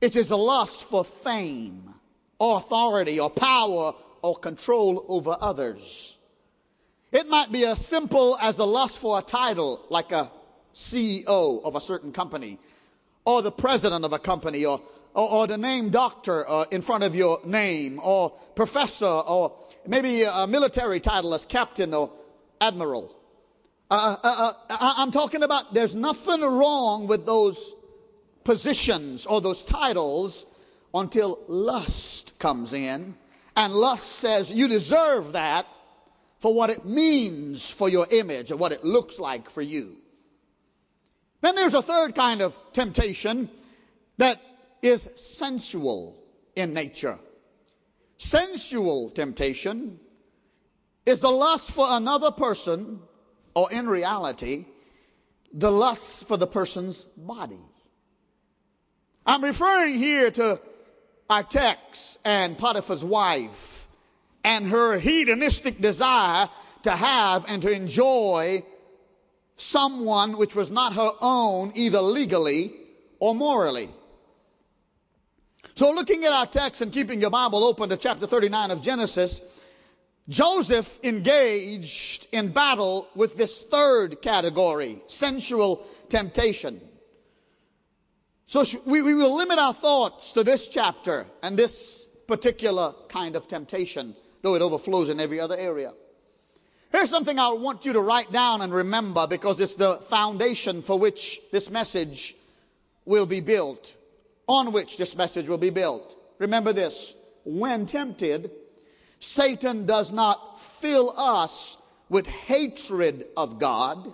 It 0.00 0.16
is 0.16 0.30
a 0.30 0.36
lust 0.36 0.88
for 0.88 1.04
fame 1.04 1.94
or 2.38 2.56
authority 2.56 3.20
or 3.20 3.30
power 3.30 3.94
or 4.22 4.36
control 4.36 5.04
over 5.08 5.36
others. 5.40 6.18
It 7.12 7.28
might 7.28 7.50
be 7.50 7.64
as 7.64 7.84
simple 7.84 8.38
as 8.40 8.56
the 8.56 8.66
lust 8.66 9.00
for 9.00 9.18
a 9.18 9.22
title, 9.22 9.84
like 9.88 10.12
a 10.12 10.30
CEO 10.74 11.62
of 11.64 11.74
a 11.74 11.80
certain 11.80 12.12
company, 12.12 12.58
or 13.24 13.42
the 13.42 13.52
president 13.52 14.04
of 14.04 14.12
a 14.12 14.18
company, 14.18 14.64
or, 14.64 14.80
or, 15.14 15.30
or 15.30 15.46
the 15.46 15.58
name 15.58 15.90
doctor 15.90 16.48
uh, 16.48 16.64
in 16.70 16.82
front 16.82 17.04
of 17.04 17.14
your 17.14 17.38
name, 17.44 18.00
or 18.02 18.30
professor, 18.54 19.06
or 19.06 19.54
maybe 19.86 20.22
a 20.22 20.46
military 20.46 21.00
title 21.00 21.34
as 21.34 21.44
captain 21.44 21.94
or 21.94 22.12
admiral. 22.60 23.16
Uh, 23.90 24.16
uh, 24.22 24.52
uh 24.70 24.94
I'm 24.96 25.10
talking 25.10 25.42
about 25.42 25.74
there's 25.74 25.94
nothing 25.94 26.40
wrong 26.40 27.06
with 27.06 27.26
those 27.26 27.74
positions 28.44 29.26
or 29.26 29.40
those 29.40 29.64
titles 29.64 30.46
until 30.94 31.38
lust 31.48 32.38
comes 32.38 32.72
in. 32.72 33.14
And 33.56 33.72
lust 33.72 34.06
says, 34.06 34.52
You 34.52 34.68
deserve 34.68 35.32
that 35.32 35.66
for 36.38 36.54
what 36.54 36.70
it 36.70 36.84
means 36.84 37.70
for 37.70 37.88
your 37.88 38.06
image 38.10 38.50
or 38.50 38.56
what 38.56 38.72
it 38.72 38.84
looks 38.84 39.18
like 39.18 39.50
for 39.50 39.62
you. 39.62 39.96
Then 41.40 41.54
there's 41.54 41.74
a 41.74 41.82
third 41.82 42.14
kind 42.14 42.42
of 42.42 42.58
temptation 42.72 43.48
that 44.18 44.40
is 44.82 45.08
sensual 45.16 46.16
in 46.56 46.74
nature. 46.74 47.18
Sensual 48.18 49.10
temptation 49.10 49.98
is 51.06 51.20
the 51.20 51.30
lust 51.30 51.72
for 51.72 51.86
another 51.88 52.30
person, 52.30 53.00
or 53.54 53.72
in 53.72 53.88
reality, 53.88 54.66
the 55.52 55.72
lust 55.72 56.28
for 56.28 56.36
the 56.36 56.46
person's 56.46 57.04
body. 57.16 57.60
I'm 59.24 59.42
referring 59.42 59.94
here 59.94 60.30
to 60.32 60.60
our 61.28 61.42
text 61.42 62.18
and 62.24 62.58
Potiphar's 62.58 63.04
wife 63.04 63.88
and 64.44 64.66
her 64.68 64.98
hedonistic 64.98 65.80
desire 65.80 66.48
to 66.82 66.90
have 66.90 67.44
and 67.48 67.62
to 67.62 67.70
enjoy 67.70 68.62
someone 69.60 70.36
which 70.36 70.54
was 70.54 70.70
not 70.70 70.94
her 70.94 71.10
own, 71.20 71.72
either 71.74 72.00
legally 72.00 72.72
or 73.18 73.34
morally. 73.34 73.88
So, 75.74 75.90
looking 75.92 76.24
at 76.24 76.32
our 76.32 76.46
text 76.46 76.82
and 76.82 76.92
keeping 76.92 77.20
your 77.20 77.30
Bible 77.30 77.64
open 77.64 77.88
to 77.90 77.96
chapter 77.96 78.26
39 78.26 78.70
of 78.70 78.82
Genesis, 78.82 79.40
Joseph 80.28 80.98
engaged 81.02 82.28
in 82.32 82.50
battle 82.50 83.08
with 83.14 83.36
this 83.36 83.62
third 83.62 84.22
category 84.22 85.02
sensual 85.08 85.84
temptation. 86.08 86.80
So 88.46 88.64
we, 88.84 89.02
we 89.02 89.14
will 89.14 89.36
limit 89.36 89.58
our 89.58 89.72
thoughts 89.72 90.32
to 90.32 90.42
this 90.42 90.68
chapter 90.68 91.26
and 91.42 91.56
this 91.56 92.08
particular 92.26 92.94
kind 93.08 93.36
of 93.36 93.46
temptation, 93.46 94.14
though 94.42 94.54
it 94.56 94.62
overflows 94.62 95.08
in 95.08 95.20
every 95.20 95.38
other 95.38 95.56
area. 95.56 95.92
Here's 96.92 97.10
something 97.10 97.38
I 97.38 97.52
want 97.52 97.86
you 97.86 97.92
to 97.92 98.00
write 98.00 98.32
down 98.32 98.62
and 98.62 98.72
remember 98.72 99.26
because 99.26 99.60
it's 99.60 99.76
the 99.76 99.94
foundation 99.94 100.82
for 100.82 100.98
which 100.98 101.40
this 101.52 101.70
message 101.70 102.34
will 103.04 103.26
be 103.26 103.40
built, 103.40 103.96
on 104.48 104.72
which 104.72 104.96
this 104.96 105.16
message 105.16 105.48
will 105.48 105.58
be 105.58 105.70
built. 105.70 106.16
Remember 106.38 106.72
this 106.72 107.14
when 107.44 107.86
tempted, 107.86 108.50
Satan 109.20 109.86
does 109.86 110.12
not 110.12 110.60
fill 110.60 111.14
us 111.16 111.76
with 112.08 112.26
hatred 112.26 113.26
of 113.36 113.58
God, 113.58 114.12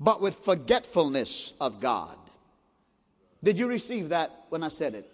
but 0.00 0.20
with 0.20 0.34
forgetfulness 0.34 1.54
of 1.60 1.80
God. 1.80 2.16
Did 3.42 3.58
you 3.58 3.68
receive 3.68 4.08
that 4.08 4.46
when 4.48 4.64
I 4.64 4.68
said 4.68 4.94
it? 4.94 5.08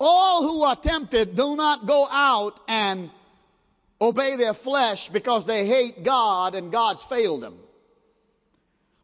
All 0.00 0.42
who 0.42 0.62
are 0.62 0.76
tempted 0.76 1.36
do 1.36 1.56
not 1.56 1.86
go 1.86 2.06
out 2.10 2.60
and 2.68 3.10
obey 4.00 4.36
their 4.36 4.54
flesh 4.54 5.08
because 5.08 5.44
they 5.44 5.66
hate 5.66 6.04
God 6.04 6.54
and 6.54 6.72
God's 6.72 7.02
failed 7.02 7.42
them. 7.42 7.58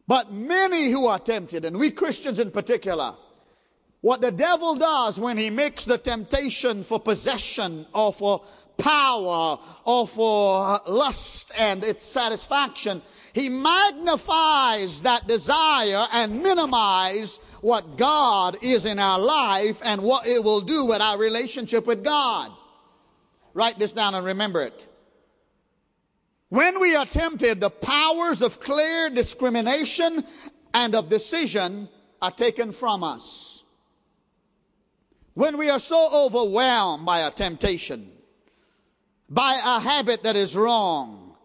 But 0.07 0.31
many 0.31 0.91
who 0.91 1.07
are 1.07 1.19
tempted, 1.19 1.65
and 1.65 1.79
we 1.79 1.89
Christians 1.91 2.39
in 2.39 2.51
particular, 2.51 3.15
what 4.01 4.19
the 4.19 4.31
devil 4.31 4.75
does 4.75 5.19
when 5.19 5.37
he 5.37 5.49
makes 5.49 5.85
the 5.85 5.97
temptation 5.97 6.83
for 6.83 6.99
possession 6.99 7.85
or 7.93 8.11
for 8.11 8.43
power 8.77 9.57
or 9.85 10.07
for 10.07 10.79
lust 10.87 11.53
and 11.57 11.83
its 11.83 12.03
satisfaction, 12.03 13.01
he 13.33 13.49
magnifies 13.49 15.01
that 15.01 15.25
desire 15.27 16.05
and 16.11 16.43
minimize 16.43 17.37
what 17.61 17.97
God 17.97 18.57
is 18.61 18.85
in 18.85 18.99
our 18.99 19.19
life 19.19 19.81
and 19.85 20.01
what 20.01 20.27
it 20.27 20.43
will 20.43 20.61
do 20.61 20.85
with 20.85 21.01
our 21.01 21.17
relationship 21.17 21.87
with 21.87 22.03
God. 22.03 22.51
Write 23.53 23.77
this 23.79 23.93
down 23.93 24.15
and 24.15 24.25
remember 24.25 24.61
it. 24.61 24.87
When 26.49 26.79
we 26.79 26.95
are 26.95 27.05
tempted, 27.05 27.61
the 27.61 27.69
powers 27.69 28.41
of 28.41 28.59
clear 28.59 29.09
discrimination 29.09 30.23
and 30.73 30.95
of 30.95 31.09
decision 31.09 31.89
are 32.21 32.31
taken 32.31 32.71
from 32.71 33.03
us. 33.03 33.63
when 35.33 35.57
we 35.57 35.69
are 35.69 35.79
so 35.79 36.09
overwhelmed 36.13 37.05
by 37.05 37.21
a 37.21 37.31
temptation, 37.31 38.11
by 39.29 39.59
a 39.65 39.79
habit 39.79 40.23
that 40.23 40.35
is 40.35 40.55
wrong, 40.55 41.35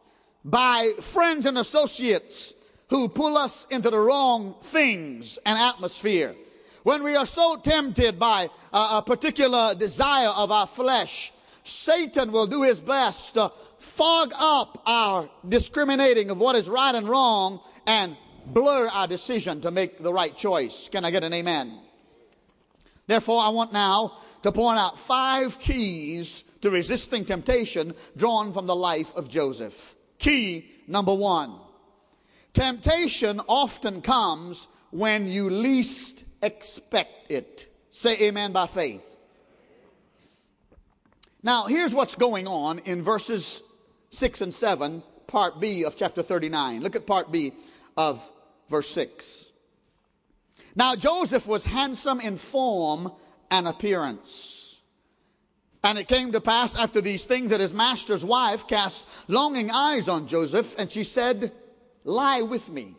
by 0.44 0.92
friends 1.00 1.46
and 1.46 1.58
associates 1.58 2.54
who 2.90 3.08
pull 3.08 3.36
us 3.36 3.66
into 3.70 3.90
the 3.90 3.98
wrong 3.98 4.54
things 4.60 5.38
and 5.46 5.58
atmosphere, 5.58 6.34
when 6.82 7.02
we 7.02 7.16
are 7.16 7.26
so 7.26 7.56
tempted 7.56 8.18
by 8.18 8.48
a, 8.72 9.02
particular 9.02 9.74
desire 9.74 10.28
of 10.28 10.50
our 10.50 10.66
flesh, 10.66 11.32
Satan 11.68 12.32
will 12.32 12.46
do 12.46 12.62
his 12.62 12.80
best 12.80 13.34
to 13.34 13.52
fog 13.78 14.32
up 14.38 14.82
our 14.86 15.28
discriminating 15.48 16.30
of 16.30 16.40
what 16.40 16.56
is 16.56 16.68
right 16.68 16.94
and 16.94 17.08
wrong 17.08 17.60
and 17.86 18.16
blur 18.46 18.88
our 18.88 19.06
decision 19.06 19.60
to 19.60 19.70
make 19.70 19.98
the 19.98 20.12
right 20.12 20.36
choice. 20.36 20.88
Can 20.88 21.04
I 21.04 21.10
get 21.10 21.24
an 21.24 21.32
amen? 21.32 21.78
Therefore, 23.06 23.40
I 23.40 23.48
want 23.50 23.72
now 23.72 24.18
to 24.42 24.52
point 24.52 24.78
out 24.78 24.98
five 24.98 25.58
keys 25.58 26.44
to 26.60 26.70
resisting 26.70 27.24
temptation 27.24 27.94
drawn 28.16 28.52
from 28.52 28.66
the 28.66 28.76
life 28.76 29.14
of 29.14 29.28
Joseph. 29.28 29.94
Key 30.18 30.70
number 30.86 31.14
one. 31.14 31.54
Temptation 32.52 33.40
often 33.46 34.00
comes 34.00 34.68
when 34.90 35.28
you 35.28 35.48
least 35.48 36.24
expect 36.42 37.30
it. 37.30 37.72
Say 37.90 38.28
amen 38.28 38.52
by 38.52 38.66
faith. 38.66 39.17
Now, 41.42 41.66
here's 41.66 41.94
what's 41.94 42.16
going 42.16 42.46
on 42.46 42.80
in 42.80 43.02
verses 43.02 43.62
6 44.10 44.40
and 44.40 44.54
7, 44.54 45.02
part 45.26 45.60
B 45.60 45.84
of 45.84 45.96
chapter 45.96 46.22
39. 46.22 46.82
Look 46.82 46.96
at 46.96 47.06
part 47.06 47.30
B 47.30 47.52
of 47.96 48.28
verse 48.68 48.88
6. 48.90 49.50
Now 50.74 50.94
Joseph 50.94 51.46
was 51.46 51.64
handsome 51.64 52.20
in 52.20 52.36
form 52.36 53.12
and 53.50 53.66
appearance. 53.66 54.80
And 55.82 55.98
it 55.98 56.08
came 56.08 56.32
to 56.32 56.40
pass 56.40 56.76
after 56.76 57.00
these 57.00 57.24
things 57.24 57.50
that 57.50 57.60
his 57.60 57.74
master's 57.74 58.24
wife 58.24 58.66
cast 58.66 59.08
longing 59.28 59.70
eyes 59.70 60.08
on 60.08 60.26
Joseph, 60.26 60.76
and 60.78 60.90
she 60.90 61.04
said, 61.04 61.52
Lie 62.04 62.42
with 62.42 62.70
me. 62.70 62.94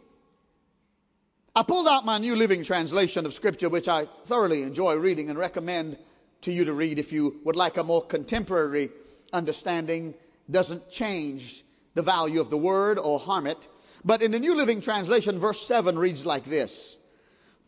I 1.55 1.63
pulled 1.63 1.87
out 1.87 2.05
my 2.05 2.17
New 2.17 2.35
Living 2.35 2.63
Translation 2.63 3.25
of 3.25 3.33
Scripture, 3.33 3.69
which 3.69 3.87
I 3.87 4.05
thoroughly 4.25 4.63
enjoy 4.63 4.95
reading 4.95 5.29
and 5.29 5.37
recommend 5.37 5.97
to 6.41 6.51
you 6.51 6.65
to 6.65 6.73
read 6.73 6.99
if 6.99 7.11
you 7.11 7.39
would 7.43 7.55
like 7.55 7.77
a 7.77 7.83
more 7.83 8.01
contemporary 8.01 8.89
understanding. 9.33 10.13
Doesn't 10.49 10.89
change 10.89 11.63
the 11.93 12.01
value 12.01 12.41
of 12.41 12.49
the 12.49 12.57
word 12.57 12.97
or 12.97 13.19
harm 13.19 13.47
it. 13.47 13.67
But 14.05 14.21
in 14.21 14.31
the 14.31 14.39
New 14.39 14.55
Living 14.55 14.81
Translation, 14.81 15.37
verse 15.39 15.61
7 15.65 15.97
reads 15.97 16.25
like 16.25 16.45
this 16.45 16.97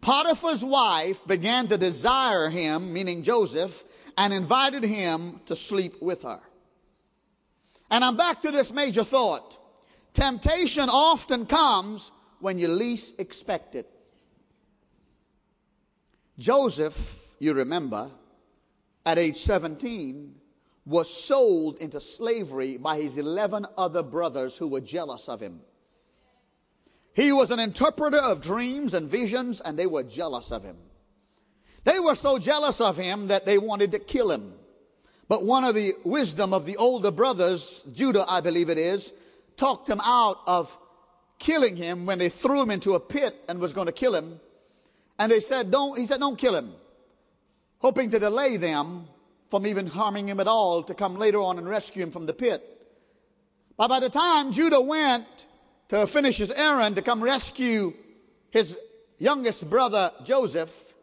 Potiphar's 0.01 0.63
wife 0.63 1.25
began 1.27 1.67
to 1.67 1.77
desire 1.77 2.49
him, 2.49 2.91
meaning 2.91 3.23
Joseph, 3.23 3.83
and 4.17 4.33
invited 4.33 4.83
him 4.83 5.41
to 5.45 5.55
sleep 5.55 6.01
with 6.01 6.23
her. 6.23 6.39
And 7.89 8.03
I'm 8.03 8.15
back 8.15 8.41
to 8.41 8.51
this 8.51 8.73
major 8.73 9.03
thought. 9.03 9.57
Temptation 10.13 10.89
often 10.89 11.45
comes 11.45 12.11
when 12.39 12.57
you 12.57 12.67
least 12.67 13.19
expect 13.19 13.75
it. 13.75 13.87
Joseph, 16.37 17.35
you 17.39 17.53
remember, 17.53 18.09
at 19.05 19.17
age 19.17 19.37
17, 19.37 20.35
was 20.85 21.11
sold 21.11 21.77
into 21.77 21.99
slavery 21.99 22.77
by 22.77 22.97
his 22.97 23.17
11 23.17 23.65
other 23.77 24.03
brothers 24.03 24.57
who 24.57 24.67
were 24.67 24.81
jealous 24.81 25.29
of 25.29 25.39
him. 25.39 25.61
He 27.13 27.31
was 27.31 27.51
an 27.51 27.59
interpreter 27.59 28.17
of 28.17 28.41
dreams 28.41 28.93
and 28.93 29.07
visions, 29.07 29.61
and 29.61 29.77
they 29.77 29.85
were 29.85 30.03
jealous 30.03 30.51
of 30.51 30.63
him. 30.63 30.77
They 31.83 31.99
were 31.99 32.15
so 32.15 32.37
jealous 32.37 32.79
of 32.79 32.97
him 32.97 33.27
that 33.27 33.45
they 33.45 33.57
wanted 33.57 33.91
to 33.91 33.99
kill 33.99 34.31
him. 34.31 34.53
But 35.27 35.45
one 35.45 35.63
of 35.63 35.75
the 35.75 35.93
wisdom 36.03 36.53
of 36.53 36.65
the 36.65 36.77
older 36.77 37.11
brothers, 37.11 37.85
Judah, 37.93 38.25
I 38.27 38.41
believe 38.41 38.69
it 38.69 38.77
is, 38.77 39.13
talked 39.57 39.89
him 39.89 40.01
out 40.03 40.39
of 40.45 40.77
killing 41.39 41.75
him 41.75 42.05
when 42.05 42.19
they 42.19 42.29
threw 42.29 42.61
him 42.61 42.69
into 42.69 42.93
a 42.93 42.99
pit 42.99 43.35
and 43.49 43.59
was 43.59 43.73
going 43.73 43.87
to 43.87 43.93
kill 43.93 44.13
him. 44.13 44.39
And 45.17 45.31
they 45.31 45.39
said, 45.39 45.71
don't, 45.71 45.97
he 45.97 46.05
said, 46.05 46.19
don't 46.19 46.37
kill 46.37 46.55
him, 46.55 46.73
hoping 47.81 48.11
to 48.11 48.19
delay 48.19 48.57
them 48.57 49.07
from 49.47 49.67
even 49.67 49.87
harming 49.87 50.29
him 50.29 50.39
at 50.39 50.47
all 50.47 50.83
to 50.83 50.93
come 50.93 51.17
later 51.17 51.41
on 51.41 51.57
and 51.57 51.67
rescue 51.67 52.01
him 52.01 52.11
from 52.11 52.25
the 52.25 52.33
pit. 52.33 52.63
But 53.75 53.89
by 53.89 53.99
the 53.99 54.09
time 54.09 54.51
Judah 54.51 54.81
went 54.81 55.47
to 55.89 56.07
finish 56.07 56.37
his 56.37 56.51
errand 56.51 56.95
to 56.95 57.01
come 57.01 57.21
rescue 57.21 57.93
his 58.51 58.77
youngest 59.17 59.69
brother 59.69 60.11
Joseph, 60.23 60.93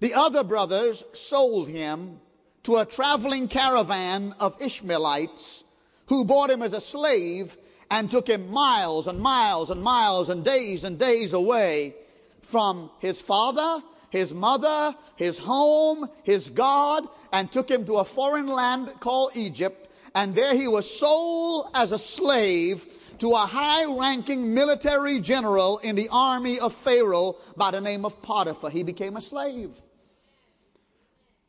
the 0.00 0.14
other 0.14 0.44
brothers 0.44 1.04
sold 1.12 1.68
him 1.68 2.20
to 2.64 2.76
a 2.76 2.84
traveling 2.84 3.48
caravan 3.48 4.34
of 4.40 4.60
Ishmaelites 4.60 5.64
who 6.06 6.24
bought 6.24 6.50
him 6.50 6.62
as 6.62 6.72
a 6.72 6.80
slave 6.80 7.56
and 7.90 8.10
took 8.10 8.28
him 8.28 8.50
miles 8.50 9.08
and 9.08 9.20
miles 9.20 9.70
and 9.70 9.82
miles 9.82 10.28
and 10.28 10.44
days 10.44 10.84
and 10.84 10.98
days 10.98 11.32
away 11.32 11.94
from 12.42 12.90
his 12.98 13.20
father, 13.20 13.82
his 14.10 14.34
mother, 14.34 14.94
his 15.16 15.38
home, 15.38 16.08
his 16.22 16.50
God, 16.50 17.08
and 17.32 17.50
took 17.50 17.70
him 17.70 17.84
to 17.86 17.94
a 17.94 18.04
foreign 18.04 18.46
land 18.46 18.90
called 19.00 19.32
Egypt. 19.34 19.88
And 20.14 20.34
there 20.34 20.54
he 20.54 20.68
was 20.68 20.98
sold 20.98 21.70
as 21.74 21.92
a 21.92 21.98
slave 21.98 22.84
to 23.20 23.30
a 23.30 23.46
high 23.46 23.84
ranking 23.84 24.52
military 24.52 25.20
general 25.20 25.78
in 25.78 25.94
the 25.94 26.08
army 26.10 26.58
of 26.58 26.74
Pharaoh 26.74 27.36
by 27.56 27.70
the 27.70 27.80
name 27.80 28.04
of 28.04 28.20
Potiphar. 28.20 28.70
He 28.70 28.82
became 28.82 29.16
a 29.16 29.20
slave. 29.20 29.80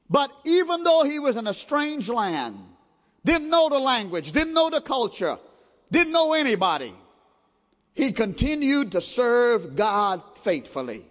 But 0.10 0.32
even 0.46 0.84
though 0.84 1.04
he 1.04 1.20
was 1.20 1.38
in 1.38 1.48
a 1.48 1.54
strange 1.54 2.10
land, 2.10 2.60
didn't 3.24 3.50
know 3.50 3.70
the 3.70 3.80
language, 3.80 4.34
didn't 4.34 4.54
know 4.54 4.70
the 4.70 4.82
culture, 4.82 5.40
didn't 5.92 6.12
know 6.12 6.34
anybody, 6.34 6.94
he 7.94 8.12
continued 8.12 8.92
to 8.92 9.02
serve 9.02 9.76
God 9.76 10.22
faithfully. 10.38 11.06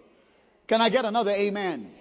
Can 0.71 0.79
I 0.79 0.87
get 0.87 1.03
another 1.03 1.31
amen? 1.31 1.91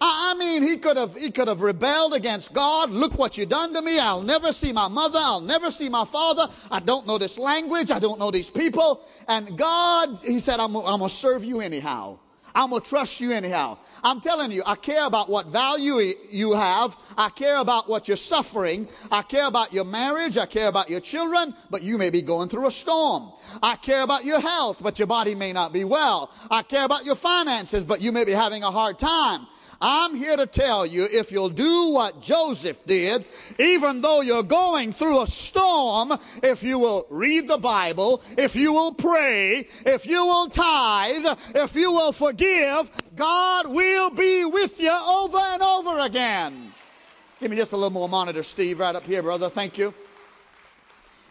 I 0.00 0.34
mean, 0.38 0.62
he 0.62 0.78
could 0.78 0.96
have, 0.96 1.14
he 1.14 1.30
could 1.30 1.46
have 1.46 1.60
rebelled 1.60 2.14
against 2.14 2.54
God. 2.54 2.88
Look 2.88 3.18
what 3.18 3.36
you 3.36 3.44
done 3.44 3.74
to 3.74 3.82
me. 3.82 3.98
I'll 3.98 4.22
never 4.22 4.50
see 4.50 4.72
my 4.72 4.88
mother. 4.88 5.18
I'll 5.20 5.42
never 5.42 5.70
see 5.70 5.90
my 5.90 6.06
father. 6.06 6.48
I 6.70 6.80
don't 6.80 7.06
know 7.06 7.18
this 7.18 7.38
language. 7.38 7.90
I 7.90 7.98
don't 7.98 8.18
know 8.18 8.30
these 8.30 8.48
people. 8.48 9.02
And 9.28 9.58
God, 9.58 10.20
he 10.24 10.40
said, 10.40 10.58
I'm, 10.58 10.74
I'm 10.74 11.00
to 11.00 11.08
serve 11.10 11.44
you 11.44 11.60
anyhow. 11.60 12.18
I'm 12.54 12.70
going 12.70 12.82
to 12.82 12.88
trust 12.88 13.20
you 13.20 13.32
anyhow. 13.32 13.78
I'm 14.02 14.20
telling 14.20 14.50
you, 14.50 14.62
I 14.64 14.74
care 14.74 15.06
about 15.06 15.28
what 15.28 15.46
value 15.46 16.12
you 16.30 16.52
have. 16.52 16.96
I 17.16 17.28
care 17.30 17.56
about 17.56 17.88
what 17.88 18.08
you're 18.08 18.16
suffering. 18.16 18.88
I 19.10 19.22
care 19.22 19.46
about 19.46 19.72
your 19.72 19.84
marriage. 19.84 20.38
I 20.38 20.46
care 20.46 20.68
about 20.68 20.88
your 20.88 21.00
children, 21.00 21.54
but 21.70 21.82
you 21.82 21.98
may 21.98 22.10
be 22.10 22.22
going 22.22 22.48
through 22.48 22.66
a 22.66 22.70
storm. 22.70 23.32
I 23.62 23.76
care 23.76 24.02
about 24.02 24.24
your 24.24 24.40
health, 24.40 24.82
but 24.82 24.98
your 24.98 25.08
body 25.08 25.34
may 25.34 25.52
not 25.52 25.72
be 25.72 25.84
well. 25.84 26.30
I 26.50 26.62
care 26.62 26.84
about 26.84 27.04
your 27.04 27.16
finances, 27.16 27.84
but 27.84 28.00
you 28.00 28.12
may 28.12 28.24
be 28.24 28.32
having 28.32 28.62
a 28.62 28.70
hard 28.70 28.98
time. 28.98 29.46
I'm 29.80 30.16
here 30.16 30.36
to 30.36 30.46
tell 30.46 30.84
you 30.84 31.06
if 31.10 31.30
you'll 31.30 31.50
do 31.50 31.92
what 31.92 32.20
Joseph 32.20 32.84
did, 32.84 33.24
even 33.58 34.00
though 34.00 34.22
you're 34.22 34.42
going 34.42 34.92
through 34.92 35.22
a 35.22 35.26
storm, 35.26 36.12
if 36.42 36.64
you 36.64 36.80
will 36.80 37.06
read 37.10 37.46
the 37.46 37.58
Bible, 37.58 38.22
if 38.36 38.56
you 38.56 38.72
will 38.72 38.92
pray, 38.92 39.68
if 39.86 40.04
you 40.04 40.24
will 40.24 40.48
tithe, 40.48 41.26
if 41.54 41.76
you 41.76 41.92
will 41.92 42.10
forgive, 42.10 42.90
God 43.14 43.68
will 43.68 44.10
be 44.10 44.44
with 44.44 44.80
you 44.80 44.92
over 44.92 45.38
and 45.38 45.62
over 45.62 45.98
again. 46.00 46.72
Give 47.40 47.50
me 47.50 47.56
just 47.56 47.72
a 47.72 47.76
little 47.76 47.90
more 47.90 48.08
monitor, 48.08 48.42
Steve, 48.42 48.80
right 48.80 48.96
up 48.96 49.06
here, 49.06 49.22
brother. 49.22 49.48
Thank 49.48 49.78
you. 49.78 49.94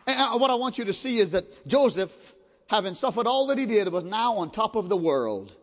And 0.06 0.18
uh, 0.18 0.38
what 0.38 0.50
I 0.50 0.56
want 0.56 0.78
you 0.78 0.86
to 0.86 0.94
see 0.94 1.20
is 1.20 1.32
that 1.32 1.68
Joseph, 1.68 2.34
having 2.68 2.94
suffered 2.94 3.28
all 3.28 3.46
that 3.48 3.58
he 3.58 3.66
did, 3.66 3.92
was 3.92 4.06
now 4.06 4.36
on 4.36 4.52
top 4.52 4.78
of 4.78 4.88
the 4.88 4.96
world. 4.96 5.54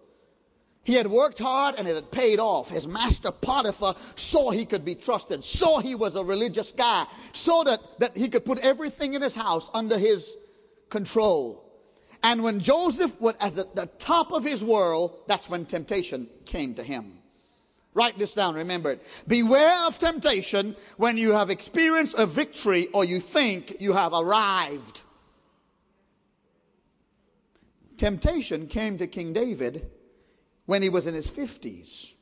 He 0.84 0.94
had 0.94 1.06
worked 1.06 1.38
hard 1.38 1.76
and 1.78 1.88
it 1.88 1.94
had 1.94 2.10
paid 2.10 2.38
off. 2.38 2.68
His 2.68 2.86
master 2.86 3.30
Potiphar 3.30 3.96
saw 4.16 4.50
he 4.50 4.66
could 4.66 4.84
be 4.84 4.94
trusted, 4.94 5.42
saw 5.42 5.80
he 5.80 5.94
was 5.94 6.14
a 6.14 6.22
religious 6.22 6.72
guy, 6.72 7.06
saw 7.32 7.64
that, 7.64 7.80
that 8.00 8.16
he 8.16 8.28
could 8.28 8.44
put 8.44 8.58
everything 8.58 9.14
in 9.14 9.22
his 9.22 9.34
house 9.34 9.70
under 9.72 9.96
his 9.96 10.36
control. 10.90 11.64
And 12.22 12.44
when 12.44 12.60
Joseph 12.60 13.18
was 13.18 13.34
at 13.40 13.54
the, 13.54 13.66
the 13.74 13.86
top 13.98 14.30
of 14.32 14.44
his 14.44 14.62
world, 14.62 15.20
that's 15.26 15.48
when 15.48 15.64
temptation 15.64 16.28
came 16.44 16.74
to 16.74 16.82
him. 16.82 17.18
Write 17.94 18.18
this 18.18 18.34
down, 18.34 18.54
remember 18.54 18.90
it. 18.90 19.02
Beware 19.26 19.86
of 19.86 19.98
temptation 19.98 20.76
when 20.98 21.16
you 21.16 21.32
have 21.32 21.48
experienced 21.48 22.18
a 22.18 22.26
victory 22.26 22.88
or 22.88 23.04
you 23.04 23.20
think 23.20 23.76
you 23.80 23.94
have 23.94 24.12
arrived. 24.12 25.02
Temptation 27.96 28.66
came 28.66 28.98
to 28.98 29.06
King 29.06 29.32
David 29.32 29.90
when 30.66 30.83
he 30.83 30.88
was 30.88 31.07
in 31.07 31.14
his 31.14 31.31
50s, 31.31 32.14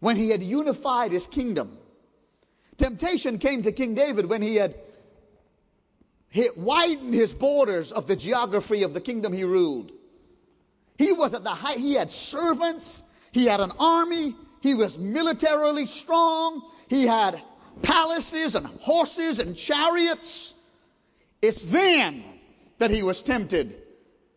when 0.00 0.16
he 0.16 0.30
had 0.30 0.42
unified 0.42 1.12
his 1.12 1.26
kingdom. 1.26 1.76
Temptation 2.76 3.38
came 3.38 3.62
to 3.62 3.72
King 3.72 3.94
David 3.94 4.26
when 4.26 4.42
he 4.42 4.56
had 4.56 4.76
he 6.30 6.48
widened 6.56 7.14
his 7.14 7.32
borders 7.32 7.90
of 7.90 8.06
the 8.06 8.14
geography 8.14 8.82
of 8.82 8.92
the 8.92 9.00
kingdom 9.00 9.32
he 9.32 9.44
ruled. 9.44 9.92
He 10.98 11.12
was 11.12 11.32
at 11.32 11.42
the 11.42 11.50
height, 11.50 11.78
he 11.78 11.94
had 11.94 12.10
servants, 12.10 13.02
he 13.32 13.46
had 13.46 13.60
an 13.60 13.72
army, 13.78 14.34
He 14.60 14.74
was 14.74 14.98
militarily 14.98 15.86
strong. 15.86 16.62
He 16.88 17.06
had 17.06 17.42
palaces 17.82 18.54
and 18.54 18.66
horses 18.66 19.38
and 19.38 19.56
chariots. 19.56 20.54
It's 21.40 21.66
then 21.66 22.24
that 22.78 22.90
he 22.90 23.02
was 23.02 23.22
tempted 23.22 23.82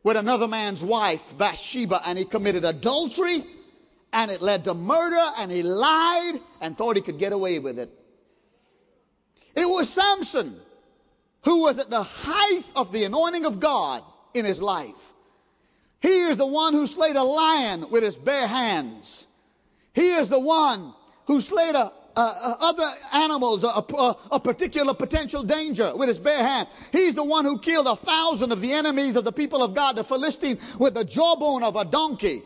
with 0.04 0.18
another 0.18 0.48
man's 0.48 0.84
wife, 0.84 1.38
Bathsheba, 1.38 2.02
and 2.06 2.18
he 2.18 2.26
committed 2.26 2.66
adultery 2.66 3.44
and 4.14 4.32
it 4.32 4.42
led 4.42 4.66
to 4.66 4.74
murder 4.74 5.32
and 5.38 5.52
he 5.52 5.64
lied 5.64 6.40
and 6.60 6.78
thought 6.78 6.96
he 6.96 7.02
could 7.02 7.20
get 7.20 7.34
away 7.34 7.60
with 7.60 7.80
it. 7.80 7.90
It 9.56 9.66
was 9.66 9.90
Samson 9.90 10.60
who 11.44 11.62
was 11.62 11.80
at 11.80 11.90
the 11.90 12.04
height 12.04 12.64
of 12.76 12.92
the 12.92 13.04
anointing 13.04 13.46
of 13.46 13.60
God 13.60 14.04
in 14.34 14.46
his 14.46 14.62
life. 14.62 15.14
He 16.00 16.24
is 16.24 16.38
the 16.38 16.46
one 16.46 16.74
who 16.74 16.88
slayed 16.88 17.16
a 17.16 17.24
lion 17.24 17.90
with 17.90 18.04
his 18.04 18.18
bare 18.18 18.48
hands. 18.48 19.28
He 19.94 20.14
is 20.14 20.30
the 20.30 20.40
one 20.40 20.94
who 21.26 21.42
slayed 21.42 21.76
a, 21.76 21.92
uh, 22.15 22.56
other 22.60 22.89
animals, 23.13 23.63
a, 23.63 23.67
a, 23.67 24.17
a, 24.32 24.39
particular 24.39 24.93
potential 24.93 25.43
danger 25.43 25.95
with 25.95 26.08
his 26.08 26.19
bare 26.19 26.43
hand. 26.43 26.67
He's 26.91 27.15
the 27.15 27.24
one 27.24 27.45
who 27.45 27.60
killed 27.60 27.88
a 27.88 27.95
thousand 27.95 28.52
of 28.52 28.62
the 28.62 28.74
enemies 28.74 29.15
of 29.15 29.24
the 29.24 29.32
people 29.32 29.63
of 29.63 29.74
God, 29.74 29.95
the 29.95 30.04
Philistine, 30.04 30.58
with 30.80 30.93
the 30.93 31.06
jawbone 31.06 31.63
of 31.63 31.76
a 31.76 31.86
donkey. 31.86 32.41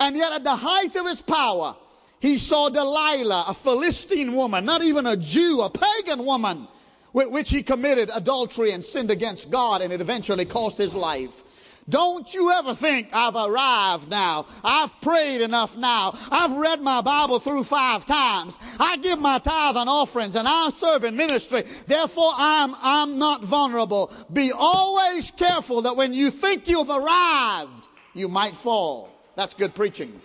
And 0.00 0.16
yet, 0.16 0.32
at 0.32 0.44
the 0.44 0.56
height 0.56 0.94
of 0.96 1.06
his 1.06 1.20
power, 1.20 1.76
he 2.20 2.38
saw 2.38 2.68
Delilah, 2.68 3.46
a 3.48 3.54
Philistine 3.54 4.34
woman, 4.34 4.64
not 4.64 4.82
even 4.82 5.06
a 5.06 5.16
Jew, 5.16 5.60
a 5.62 5.70
pagan 5.70 6.24
woman, 6.24 6.68
with 7.12 7.30
which 7.30 7.50
he 7.50 7.62
committed 7.62 8.10
adultery 8.14 8.72
and 8.72 8.84
sinned 8.84 9.10
against 9.10 9.50
God, 9.50 9.82
and 9.82 9.92
it 9.92 10.00
eventually 10.00 10.44
cost 10.44 10.78
his 10.78 10.94
life. 10.94 11.42
Don't 11.88 12.32
you 12.32 12.50
ever 12.50 12.74
think 12.74 13.10
I've 13.12 13.36
arrived 13.36 14.08
now. 14.08 14.46
I've 14.62 14.98
prayed 15.02 15.42
enough 15.42 15.76
now. 15.76 16.16
I've 16.30 16.56
read 16.56 16.80
my 16.80 17.02
Bible 17.02 17.38
through 17.38 17.64
five 17.64 18.06
times. 18.06 18.58
I 18.80 18.96
give 18.96 19.20
my 19.20 19.38
tithe 19.38 19.76
and 19.76 19.88
offerings 19.88 20.34
and 20.34 20.48
I 20.48 20.70
serve 20.70 21.04
in 21.04 21.14
ministry. 21.14 21.64
Therefore, 21.86 22.32
I'm, 22.36 22.74
I'm 22.80 23.18
not 23.18 23.44
vulnerable. 23.44 24.12
Be 24.32 24.50
always 24.50 25.30
careful 25.30 25.82
that 25.82 25.96
when 25.96 26.14
you 26.14 26.30
think 26.30 26.68
you've 26.68 26.88
arrived, 26.88 27.88
you 28.14 28.28
might 28.28 28.56
fall. 28.56 29.10
That's 29.36 29.54
good 29.54 29.74
preaching. 29.74 30.20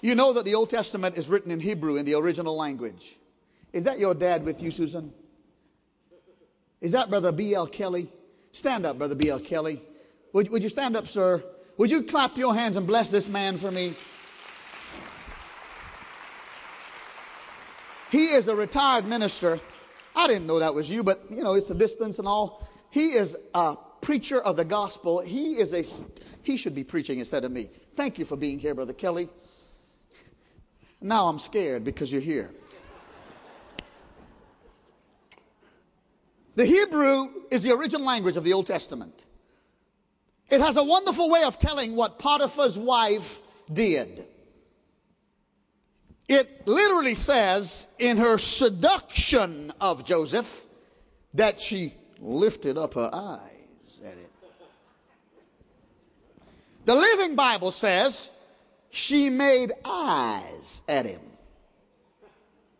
You 0.00 0.14
know 0.14 0.32
that 0.32 0.44
the 0.44 0.54
Old 0.54 0.70
Testament 0.70 1.16
is 1.16 1.28
written 1.28 1.52
in 1.52 1.60
Hebrew 1.60 1.96
in 1.96 2.04
the 2.04 2.14
original 2.14 2.56
language. 2.56 3.18
Is 3.72 3.84
that 3.84 3.98
your 3.98 4.14
dad 4.14 4.44
with 4.44 4.62
you, 4.62 4.70
Susan? 4.70 5.12
Is 6.80 6.92
that 6.92 7.08
Brother 7.08 7.32
B.L. 7.32 7.66
Kelly? 7.66 8.10
Stand 8.56 8.86
up, 8.86 8.96
Brother 8.96 9.14
B.L. 9.14 9.38
Kelly. 9.38 9.82
Would, 10.32 10.48
would 10.48 10.62
you 10.62 10.70
stand 10.70 10.96
up, 10.96 11.06
sir? 11.06 11.44
Would 11.76 11.90
you 11.90 12.02
clap 12.04 12.38
your 12.38 12.54
hands 12.54 12.76
and 12.76 12.86
bless 12.86 13.10
this 13.10 13.28
man 13.28 13.58
for 13.58 13.70
me? 13.70 13.94
He 18.10 18.28
is 18.28 18.48
a 18.48 18.56
retired 18.56 19.06
minister. 19.06 19.60
I 20.14 20.26
didn't 20.26 20.46
know 20.46 20.58
that 20.60 20.74
was 20.74 20.88
you, 20.88 21.04
but 21.04 21.20
you 21.28 21.44
know, 21.44 21.52
it's 21.52 21.68
the 21.68 21.74
distance 21.74 22.18
and 22.18 22.26
all. 22.26 22.66
He 22.88 23.10
is 23.10 23.36
a 23.54 23.76
preacher 24.00 24.40
of 24.40 24.56
the 24.56 24.64
gospel. 24.64 25.20
He 25.20 25.56
is 25.56 25.74
a 25.74 25.84
he 26.42 26.56
should 26.56 26.74
be 26.74 26.82
preaching 26.82 27.18
instead 27.18 27.44
of 27.44 27.52
me. 27.52 27.68
Thank 27.92 28.18
you 28.18 28.24
for 28.24 28.38
being 28.38 28.58
here, 28.58 28.74
Brother 28.74 28.94
Kelly. 28.94 29.28
Now 31.02 31.26
I'm 31.26 31.38
scared 31.38 31.84
because 31.84 32.10
you're 32.10 32.22
here. 32.22 32.54
The 36.56 36.64
Hebrew 36.64 37.26
is 37.50 37.62
the 37.62 37.72
original 37.72 38.06
language 38.06 38.36
of 38.36 38.44
the 38.44 38.54
Old 38.54 38.66
Testament. 38.66 39.26
It 40.48 40.60
has 40.60 40.76
a 40.76 40.82
wonderful 40.82 41.30
way 41.30 41.42
of 41.42 41.58
telling 41.58 41.94
what 41.94 42.18
Potiphar's 42.18 42.78
wife 42.78 43.42
did. 43.72 44.26
It 46.28 46.66
literally 46.66 47.14
says 47.14 47.86
in 47.98 48.16
her 48.16 48.38
seduction 48.38 49.70
of 49.80 50.04
Joseph 50.04 50.64
that 51.34 51.60
she 51.60 51.94
lifted 52.18 52.78
up 52.78 52.94
her 52.94 53.10
eyes 53.12 54.00
at 54.04 54.14
it. 54.14 54.32
The 56.86 56.94
Living 56.94 57.36
Bible 57.36 57.70
says 57.70 58.30
she 58.90 59.28
made 59.28 59.72
eyes 59.84 60.80
at 60.88 61.04
him. 61.04 61.20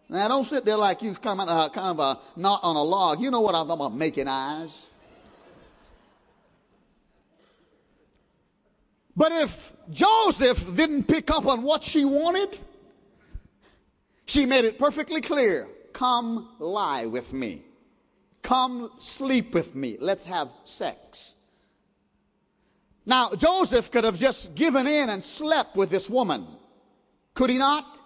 Now, 0.09 0.29
don't 0.29 0.45
sit 0.45 0.65
there 0.65 0.77
like 0.77 1.03
you 1.03 1.11
of, 1.11 1.41
uh, 1.41 1.69
kind 1.71 1.99
of 1.99 1.99
a 1.99 2.19
knot 2.39 2.61
on 2.63 2.77
a 2.77 2.83
log. 2.83 3.21
You 3.21 3.31
know 3.31 3.41
what 3.41 3.55
I'm 3.55 3.67
talking 3.67 3.87
about, 3.87 3.97
making 3.97 4.29
eyes. 4.29 4.87
But 9.17 9.33
if 9.33 9.73
Joseph 9.91 10.77
didn't 10.77 11.05
pick 11.05 11.31
up 11.31 11.47
on 11.47 11.63
what 11.63 11.83
she 11.83 12.05
wanted, 12.05 12.57
she 14.27 14.45
made 14.47 14.65
it 14.65 14.79
perfectly 14.79 15.21
clear 15.21 15.69
come 15.93 16.51
lie 16.59 17.07
with 17.07 17.33
me, 17.33 17.63
come 18.43 18.91
sleep 18.99 19.55
with 19.55 19.75
me, 19.75 19.97
let's 19.99 20.27
have 20.27 20.51
sex. 20.65 21.35
Now, 23.07 23.31
Joseph 23.31 23.91
could 23.91 24.05
have 24.05 24.19
just 24.19 24.55
given 24.55 24.87
in 24.87 25.09
and 25.09 25.25
slept 25.25 25.75
with 25.75 25.89
this 25.89 26.11
woman, 26.11 26.47
could 27.33 27.49
he 27.49 27.57
not? 27.57 28.03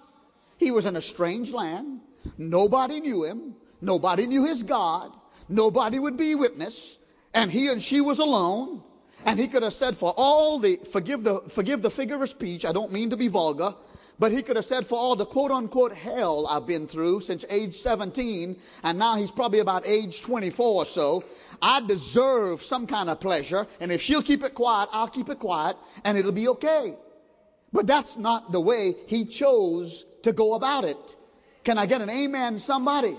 He 0.60 0.70
was 0.70 0.84
in 0.84 0.94
a 0.94 1.00
strange 1.00 1.52
land. 1.52 2.00
Nobody 2.36 3.00
knew 3.00 3.24
him. 3.24 3.54
Nobody 3.80 4.26
knew 4.26 4.44
his 4.44 4.62
God. 4.62 5.10
Nobody 5.48 5.98
would 5.98 6.18
be 6.18 6.34
witness. 6.34 6.98
And 7.32 7.50
he 7.50 7.68
and 7.68 7.80
she 7.80 8.02
was 8.02 8.18
alone. 8.18 8.82
And 9.24 9.40
he 9.40 9.48
could 9.48 9.62
have 9.62 9.72
said 9.72 9.96
for 9.96 10.12
all 10.18 10.58
the, 10.58 10.76
forgive 10.92 11.24
the, 11.24 11.40
forgive 11.40 11.80
the 11.80 11.90
figure 11.90 12.22
of 12.22 12.28
speech. 12.28 12.66
I 12.66 12.72
don't 12.72 12.92
mean 12.92 13.08
to 13.08 13.16
be 13.16 13.28
vulgar. 13.28 13.74
But 14.18 14.32
he 14.32 14.42
could 14.42 14.56
have 14.56 14.66
said, 14.66 14.84
for 14.84 14.98
all 14.98 15.16
the 15.16 15.24
quote 15.24 15.50
unquote 15.50 15.94
hell 15.94 16.46
I've 16.46 16.66
been 16.66 16.86
through 16.86 17.20
since 17.20 17.46
age 17.48 17.74
17, 17.74 18.54
and 18.84 18.98
now 18.98 19.16
he's 19.16 19.30
probably 19.30 19.60
about 19.60 19.86
age 19.86 20.20
24 20.20 20.82
or 20.82 20.84
so, 20.84 21.24
I 21.62 21.80
deserve 21.80 22.60
some 22.60 22.86
kind 22.86 23.08
of 23.08 23.18
pleasure, 23.18 23.66
and 23.80 23.90
if 23.90 24.02
she'll 24.02 24.20
keep 24.20 24.44
it 24.44 24.52
quiet, 24.52 24.90
I'll 24.92 25.08
keep 25.08 25.30
it 25.30 25.38
quiet, 25.38 25.76
and 26.04 26.18
it'll 26.18 26.32
be 26.32 26.48
okay. 26.48 26.96
But 27.72 27.86
that's 27.86 28.18
not 28.18 28.52
the 28.52 28.60
way 28.60 28.94
he 29.06 29.24
chose 29.24 30.04
to 30.22 30.32
go 30.32 30.54
about 30.54 30.84
it. 30.84 31.16
Can 31.64 31.78
I 31.78 31.86
get 31.86 32.00
an 32.00 32.10
amen, 32.10 32.58
somebody? 32.58 33.16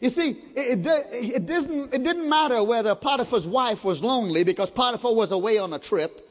You 0.00 0.10
see, 0.10 0.30
it, 0.54 0.86
it, 0.86 1.34
it, 1.34 1.46
doesn't, 1.46 1.94
it 1.94 2.02
didn't 2.02 2.28
matter 2.28 2.62
whether 2.62 2.94
Potiphar's 2.94 3.48
wife 3.48 3.84
was 3.84 4.02
lonely 4.02 4.44
because 4.44 4.70
Potiphar 4.70 5.14
was 5.14 5.32
away 5.32 5.58
on 5.58 5.72
a 5.72 5.78
trip. 5.78 6.22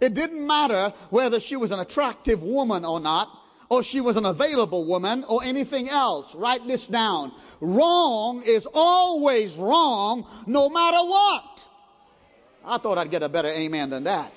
It 0.00 0.14
didn't 0.14 0.44
matter 0.44 0.92
whether 1.10 1.38
she 1.38 1.54
was 1.54 1.70
an 1.70 1.78
attractive 1.78 2.42
woman 2.42 2.84
or 2.84 2.98
not, 2.98 3.38
or 3.70 3.82
she 3.82 4.00
was 4.00 4.16
an 4.16 4.26
available 4.26 4.84
woman, 4.84 5.24
or 5.28 5.42
anything 5.44 5.88
else. 5.88 6.34
Write 6.34 6.66
this 6.66 6.88
down. 6.88 7.32
Wrong 7.60 8.42
is 8.44 8.66
always 8.74 9.56
wrong, 9.56 10.26
no 10.46 10.68
matter 10.68 10.98
what. 10.98 11.68
I 12.64 12.78
thought 12.78 12.98
I'd 12.98 13.10
get 13.10 13.22
a 13.22 13.28
better 13.28 13.48
amen 13.48 13.90
than 13.90 14.04
that. 14.04 14.30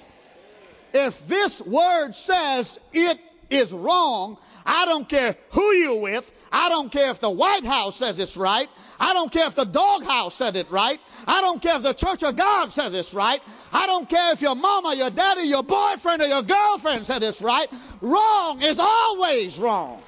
If 0.93 1.27
this 1.27 1.61
word 1.61 2.13
says 2.13 2.79
it 2.93 3.19
is 3.49 3.73
wrong, 3.73 4.37
I 4.65 4.85
don't 4.85 5.07
care 5.07 5.35
who 5.51 5.71
you're 5.73 5.99
with. 5.99 6.31
I 6.51 6.69
don't 6.69 6.91
care 6.91 7.11
if 7.11 7.19
the 7.19 7.29
White 7.29 7.65
House 7.65 7.95
says 7.95 8.17
it's 8.17 8.37
right. 8.37 8.67
I 8.99 9.13
don't 9.13 9.31
care 9.31 9.45
if 9.45 9.55
the 9.55 9.65
doghouse 9.65 10.33
said 10.33 10.55
it 10.55 10.69
right. 10.71 10.99
I 11.27 11.41
don't 11.41 11.61
care 11.61 11.75
if 11.75 11.83
the 11.83 11.93
Church 11.93 12.23
of 12.23 12.35
God 12.35 12.71
says 12.71 12.95
it's 12.95 13.13
right. 13.13 13.41
I 13.71 13.85
don't 13.85 14.09
care 14.09 14.33
if 14.33 14.41
your 14.41 14.55
mama, 14.55 14.95
your 14.95 15.09
daddy, 15.09 15.47
your 15.47 15.63
boyfriend, 15.63 16.21
or 16.21 16.27
your 16.27 16.43
girlfriend 16.43 17.05
said 17.05 17.21
it's 17.21 17.41
right. 17.41 17.67
Wrong 18.01 18.61
is 18.61 18.79
always 18.79 19.59
wrong. 19.59 20.01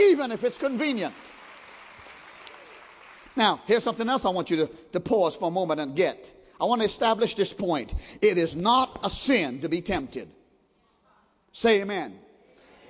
Even 0.00 0.32
if 0.32 0.42
it's 0.42 0.58
convenient. 0.58 1.14
Now, 3.36 3.60
here's 3.66 3.84
something 3.84 4.08
else 4.08 4.24
I 4.24 4.30
want 4.30 4.50
you 4.50 4.56
to, 4.56 4.66
to 4.92 5.00
pause 5.00 5.36
for 5.36 5.48
a 5.48 5.52
moment 5.52 5.80
and 5.80 5.94
get. 5.94 6.32
I 6.60 6.64
want 6.64 6.80
to 6.82 6.86
establish 6.86 7.34
this 7.34 7.52
point. 7.52 7.94
It 8.20 8.38
is 8.38 8.56
not 8.56 9.00
a 9.02 9.10
sin 9.10 9.60
to 9.60 9.68
be 9.68 9.80
tempted. 9.80 10.28
Say 11.52 11.82
amen. 11.82 12.18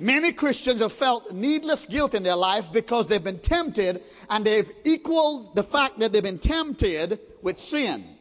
Many 0.00 0.32
Christians 0.32 0.80
have 0.80 0.94
felt 0.94 1.32
needless 1.32 1.84
guilt 1.84 2.14
in 2.14 2.22
their 2.22 2.36
life 2.36 2.72
because 2.72 3.06
they've 3.06 3.22
been 3.22 3.38
tempted 3.38 4.02
and 4.30 4.44
they've 4.44 4.70
equaled 4.84 5.54
the 5.54 5.62
fact 5.62 5.98
that 5.98 6.10
they've 6.10 6.22
been 6.22 6.38
tempted 6.38 7.20
with 7.42 7.58
sin. 7.58 8.16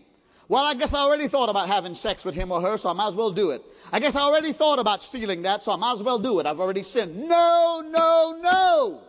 Well, 0.50 0.66
I 0.66 0.74
guess 0.74 0.94
I 0.94 1.00
already 1.00 1.30
thought 1.30 1.48
about 1.48 1.70
having 1.70 1.96
sex 1.96 2.26
with 2.26 2.36
him 2.36 2.52
or 2.52 2.60
her, 2.60 2.78
so 2.78 2.90
I 2.90 2.94
might 2.94 3.08
as 3.08 3.16
well 3.16 3.32
do 3.32 3.52
it. 3.52 3.64
I 3.94 4.02
guess 4.02 4.18
I 4.18 4.22
already 4.22 4.52
thought 4.52 4.80
about 4.80 5.02
stealing 5.02 5.44
that, 5.44 5.64
so 5.64 5.72
I 5.72 5.78
might 5.78 5.94
as 5.94 6.04
well 6.04 6.20
do 6.20 6.40
it. 6.40 6.46
I've 6.46 6.60
already 6.60 6.84
sinned. 6.84 7.16
No, 7.16 7.82
no, 7.88 8.38
no. 8.42 9.02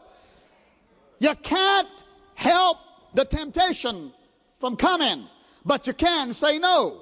You 1.19 1.35
can't 1.43 2.05
help 2.35 2.79
the 3.15 3.25
temptation 3.25 4.13
from 4.61 4.77
coming, 4.77 5.27
but 5.65 5.89
you 5.89 5.93
can 5.93 6.33
say 6.35 6.59
no. 6.59 7.01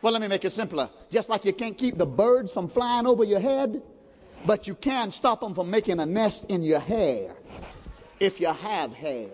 Well, 0.00 0.12
let 0.12 0.22
me 0.22 0.28
make 0.28 0.44
it 0.44 0.52
simpler. 0.52 0.88
Just 1.10 1.28
like 1.28 1.44
you 1.44 1.52
can't 1.52 1.76
keep 1.76 1.98
the 1.98 2.06
birds 2.06 2.52
from 2.52 2.68
flying 2.68 3.06
over 3.06 3.24
your 3.24 3.40
head, 3.40 3.82
but 4.46 4.68
you 4.68 4.74
can 4.74 5.10
stop 5.10 5.40
them 5.40 5.54
from 5.54 5.70
making 5.70 5.98
a 5.98 6.06
nest 6.06 6.46
in 6.48 6.62
your 6.62 6.80
hair 6.80 7.34
if 8.20 8.40
you 8.40 8.52
have 8.52 8.94
hair. 8.94 9.28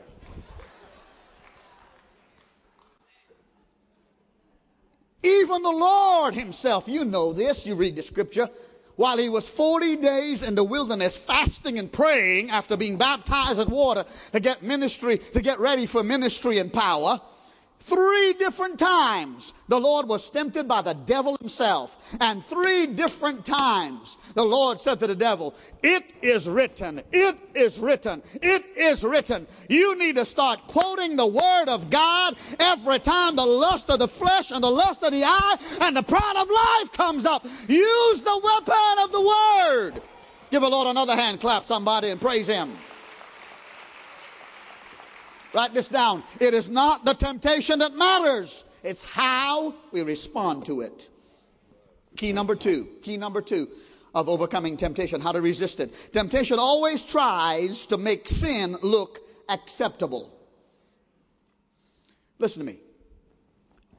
Even 5.23 5.63
the 5.63 5.71
Lord 5.71 6.35
himself, 6.35 6.89
you 6.89 7.05
know 7.05 7.33
this, 7.33 7.67
you 7.67 7.77
read 7.77 7.95
the 7.95 8.03
scripture, 8.03 8.49
while 8.97 9.19
he 9.19 9.29
was 9.29 9.49
40 9.49 9.97
days 9.97 10.43
in 10.43 10.55
the 10.55 10.65
wilderness 10.65 11.17
fasting 11.17 11.79
and 11.79 11.93
praying 11.93 12.51
after 12.51 12.77
being 12.77 12.99
baptized 12.99 13.61
in 13.61 13.71
water 13.71 14.05
to 14.33 14.41
get 14.41 14.63
ministry, 14.63 15.19
to 15.19 15.41
get 15.41 15.61
ready 15.61 15.87
for 15.87 16.03
ministry 16.03 16.59
and 16.59 16.73
power, 16.73 17.21
Three 17.83 18.35
different 18.35 18.79
times 18.79 19.55
the 19.67 19.81
Lord 19.81 20.09
was 20.09 20.31
tempted 20.31 20.69
by 20.69 20.83
the 20.83 20.95
devil 20.95 21.37
himself. 21.41 21.97
And 22.21 22.45
three 22.45 22.87
different 22.87 23.45
times 23.45 24.19
the 24.35 24.45
Lord 24.45 24.81
said 24.81 25.01
to 25.01 25.09
the 25.09 25.17
devil, 25.17 25.57
It 25.83 26.05
is 26.23 26.49
written, 26.49 27.03
it 27.11 27.37
is 27.57 27.81
written, 27.81 28.23
it 28.41 28.65
is 28.77 29.03
written. 29.03 29.49
You 29.69 29.99
need 29.99 30.15
to 30.15 30.25
start 30.25 30.65
quoting 30.69 31.17
the 31.17 31.27
word 31.27 31.65
of 31.67 31.91
God 31.91 32.37
every 32.61 33.01
time 33.01 33.35
the 33.35 33.45
lust 33.45 33.91
of 33.91 33.99
the 33.99 34.07
flesh 34.07 34.53
and 34.53 34.63
the 34.63 34.71
lust 34.71 35.03
of 35.03 35.11
the 35.11 35.25
eye 35.25 35.57
and 35.81 35.97
the 35.97 36.05
pride 36.05 36.37
of 36.39 36.49
life 36.49 36.93
comes 36.93 37.27
up. 37.27 37.45
Use 37.67 38.23
the 38.23 38.41
weapon 38.45 39.05
of 39.05 39.11
the 39.11 39.21
word. 39.21 40.03
Give 40.53 40.63
the 40.63 40.69
Lord 40.69 40.87
another 40.87 41.17
hand 41.17 41.41
clap, 41.41 41.65
somebody, 41.65 42.11
and 42.11 42.21
praise 42.21 42.47
Him. 42.47 42.77
Write 45.55 45.75
this 45.75 45.89
down. 45.89 46.23
It 46.41 46.55
is 46.55 46.69
not 46.69 47.05
the 47.05 47.15
temptation 47.15 47.79
that 47.81 47.95
matters. 47.95 48.65
It's 48.83 49.05
how 49.05 49.75
we 49.93 50.03
respond 50.03 50.67
to 50.67 50.81
it. 50.81 51.09
Key 52.17 52.33
number 52.33 52.55
two. 52.55 52.89
Key 53.03 53.17
number 53.17 53.43
two 53.43 53.69
of 54.15 54.29
overcoming 54.29 54.77
temptation. 54.77 55.21
How 55.21 55.33
to 55.33 55.41
resist 55.41 55.81
it. 55.81 56.13
Temptation 56.13 56.59
always 56.59 57.05
tries 57.05 57.87
to 57.87 57.99
make 57.99 58.29
sin 58.29 58.77
look 58.83 59.21
acceptable. 59.49 60.35
Listen 62.39 62.61
to 62.61 62.67
me. 62.67 62.79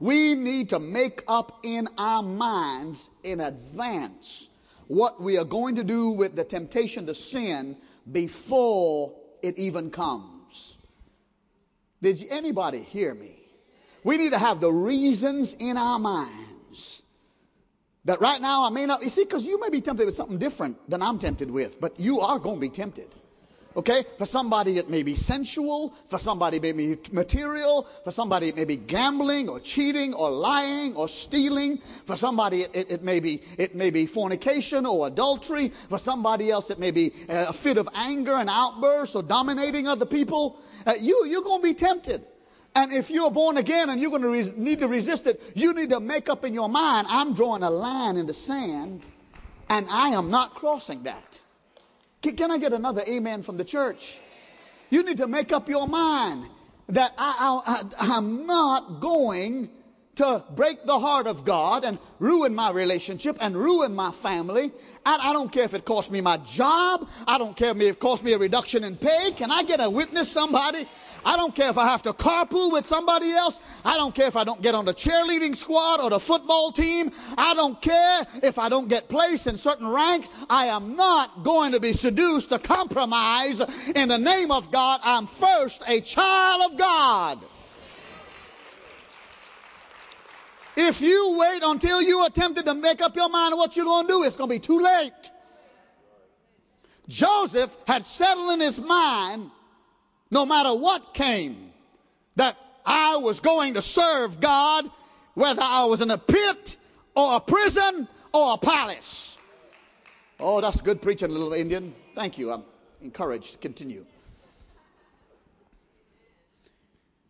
We 0.00 0.34
need 0.34 0.70
to 0.70 0.80
make 0.80 1.22
up 1.28 1.60
in 1.62 1.88
our 1.96 2.22
minds 2.22 3.10
in 3.22 3.40
advance 3.40 4.50
what 4.88 5.20
we 5.22 5.38
are 5.38 5.44
going 5.44 5.76
to 5.76 5.84
do 5.84 6.10
with 6.10 6.36
the 6.36 6.44
temptation 6.44 7.06
to 7.06 7.14
sin 7.14 7.76
before 8.12 9.14
it 9.42 9.58
even 9.58 9.90
comes. 9.90 10.33
Did 12.02 12.22
anybody 12.30 12.80
hear 12.80 13.14
me? 13.14 13.40
We 14.04 14.18
need 14.18 14.32
to 14.32 14.38
have 14.38 14.60
the 14.60 14.72
reasons 14.72 15.54
in 15.58 15.76
our 15.76 15.98
minds 15.98 17.02
that 18.04 18.20
right 18.20 18.40
now 18.40 18.64
I 18.64 18.70
may 18.70 18.84
not, 18.86 19.02
you 19.02 19.08
see, 19.08 19.24
because 19.24 19.46
you 19.46 19.58
may 19.60 19.70
be 19.70 19.80
tempted 19.80 20.04
with 20.04 20.14
something 20.14 20.38
different 20.38 20.78
than 20.90 21.00
I'm 21.00 21.18
tempted 21.18 21.50
with, 21.50 21.80
but 21.80 21.98
you 21.98 22.20
are 22.20 22.38
going 22.38 22.56
to 22.56 22.60
be 22.60 22.68
tempted. 22.68 23.08
Okay? 23.76 24.04
For 24.18 24.26
somebody 24.26 24.78
it 24.78 24.88
may 24.88 25.02
be 25.02 25.14
sensual, 25.14 25.94
for 26.06 26.18
somebody 26.18 26.58
it 26.58 26.62
may 26.62 26.72
be 26.72 26.98
material, 27.12 27.86
for 28.04 28.10
somebody 28.10 28.48
it 28.48 28.56
may 28.56 28.64
be 28.64 28.76
gambling 28.76 29.48
or 29.48 29.60
cheating 29.60 30.14
or 30.14 30.30
lying 30.30 30.94
or 30.94 31.08
stealing, 31.08 31.78
for 31.78 32.16
somebody 32.16 32.62
it, 32.62 32.70
it, 32.74 32.90
it 32.90 33.02
may 33.02 33.20
be 33.20 33.42
it 33.58 33.74
may 33.74 33.90
be 33.90 34.06
fornication 34.06 34.86
or 34.86 35.06
adultery, 35.06 35.68
for 35.68 35.98
somebody 35.98 36.50
else 36.50 36.70
it 36.70 36.78
may 36.78 36.90
be 36.90 37.12
a 37.28 37.52
fit 37.52 37.78
of 37.78 37.88
anger 37.94 38.34
and 38.34 38.48
outburst 38.48 39.16
or 39.16 39.22
dominating 39.22 39.88
other 39.88 40.06
people. 40.06 40.58
Uh, 40.86 40.92
you 41.00 41.26
you're 41.26 41.42
going 41.42 41.60
to 41.60 41.68
be 41.68 41.74
tempted. 41.74 42.24
And 42.76 42.92
if 42.92 43.08
you're 43.08 43.30
born 43.30 43.56
again 43.56 43.88
and 43.88 44.00
you're 44.00 44.10
going 44.10 44.22
to 44.22 44.28
res- 44.28 44.56
need 44.56 44.80
to 44.80 44.88
resist 44.88 45.28
it, 45.28 45.40
you 45.54 45.74
need 45.74 45.90
to 45.90 46.00
make 46.00 46.28
up 46.28 46.44
in 46.44 46.52
your 46.54 46.68
mind, 46.68 47.06
I'm 47.08 47.32
drawing 47.32 47.62
a 47.62 47.70
line 47.70 48.16
in 48.16 48.26
the 48.26 48.32
sand 48.32 49.04
and 49.68 49.86
I 49.88 50.10
am 50.10 50.30
not 50.30 50.54
crossing 50.54 51.04
that. 51.04 51.33
Can, 52.32 52.50
I 52.50 52.58
get 52.58 52.72
another 52.72 53.02
amen 53.06 53.42
from 53.42 53.58
the 53.58 53.64
church? 53.64 54.20
You 54.88 55.02
need 55.02 55.18
to 55.18 55.26
make 55.26 55.52
up 55.52 55.68
your 55.68 55.86
mind 55.86 56.48
that 56.88 57.12
I, 57.18 57.82
I'm 57.98 58.46
not 58.46 59.00
going 59.00 59.68
to 60.16 60.44
break 60.54 60.84
the 60.86 60.98
heart 60.98 61.26
of 61.26 61.44
God 61.44 61.84
and 61.84 61.98
ruin 62.20 62.54
my 62.54 62.70
relationship 62.70 63.36
and 63.40 63.56
ruin 63.56 63.94
my 63.94 64.12
family. 64.12 64.70
I, 65.04 65.18
I, 65.30 65.32
don't 65.32 65.50
care 65.52 65.64
if 65.64 65.74
it 65.74 65.84
costs 65.84 66.10
me 66.10 66.20
my 66.20 66.36
job. 66.38 67.08
I 67.26 67.36
don't 67.36 67.56
care 67.56 67.70
if 67.70 67.80
it 67.80 67.98
costs 67.98 68.24
me 68.24 68.32
a 68.32 68.38
reduction 68.38 68.84
in 68.84 68.96
pay. 68.96 69.32
Can 69.36 69.50
I 69.50 69.64
get 69.64 69.80
a 69.82 69.90
witness, 69.90 70.30
somebody? 70.30 70.86
I 71.24 71.36
don't 71.36 71.54
care 71.54 71.70
if 71.70 71.78
I 71.78 71.84
have 71.86 72.02
to 72.02 72.12
carpool 72.12 72.72
with 72.72 72.86
somebody 72.86 73.30
else. 73.32 73.58
I 73.84 73.96
don't 73.96 74.14
care 74.14 74.28
if 74.28 74.36
I 74.36 74.44
don't 74.44 74.60
get 74.60 74.74
on 74.74 74.84
the 74.84 74.92
cheerleading 74.92 75.56
squad 75.56 76.00
or 76.00 76.10
the 76.10 76.20
football 76.20 76.70
team. 76.70 77.10
I 77.38 77.54
don't 77.54 77.80
care 77.80 78.26
if 78.42 78.58
I 78.58 78.68
don't 78.68 78.88
get 78.88 79.08
placed 79.08 79.46
in 79.46 79.56
certain 79.56 79.88
rank. 79.88 80.28
I 80.50 80.66
am 80.66 80.96
not 80.96 81.42
going 81.42 81.72
to 81.72 81.80
be 81.80 81.92
seduced 81.92 82.50
to 82.50 82.58
compromise 82.58 83.60
in 83.94 84.08
the 84.08 84.18
name 84.18 84.50
of 84.50 84.70
God. 84.70 85.00
I'm 85.02 85.26
first 85.26 85.84
a 85.88 86.00
child 86.00 86.72
of 86.72 86.78
God. 86.78 87.40
If 90.76 91.00
you 91.00 91.36
wait 91.38 91.62
until 91.62 92.02
you 92.02 92.26
attempted 92.26 92.66
to 92.66 92.74
make 92.74 93.00
up 93.00 93.14
your 93.14 93.28
mind 93.28 93.56
what 93.56 93.76
you're 93.76 93.84
going 93.84 94.06
to 94.06 94.12
do, 94.12 94.22
it's 94.24 94.36
going 94.36 94.50
to 94.50 94.54
be 94.56 94.60
too 94.60 94.80
late. 94.80 95.12
Joseph 97.08 97.76
had 97.86 98.04
settled 98.04 98.52
in 98.52 98.60
his 98.60 98.80
mind 98.80 99.50
no 100.34 100.44
matter 100.44 100.74
what 100.74 101.14
came, 101.14 101.72
that 102.34 102.56
I 102.84 103.16
was 103.16 103.38
going 103.38 103.74
to 103.74 103.82
serve 103.82 104.40
God, 104.40 104.90
whether 105.34 105.62
I 105.62 105.84
was 105.84 106.00
in 106.00 106.10
a 106.10 106.18
pit 106.18 106.76
or 107.14 107.36
a 107.36 107.40
prison 107.40 108.08
or 108.32 108.54
a 108.54 108.58
palace. 108.58 109.38
Oh, 110.40 110.60
that's 110.60 110.80
good 110.80 111.00
preaching, 111.00 111.30
little 111.30 111.52
Indian. 111.52 111.94
Thank 112.16 112.36
you. 112.36 112.50
I'm 112.50 112.64
encouraged 113.00 113.52
to 113.52 113.58
continue. 113.58 114.04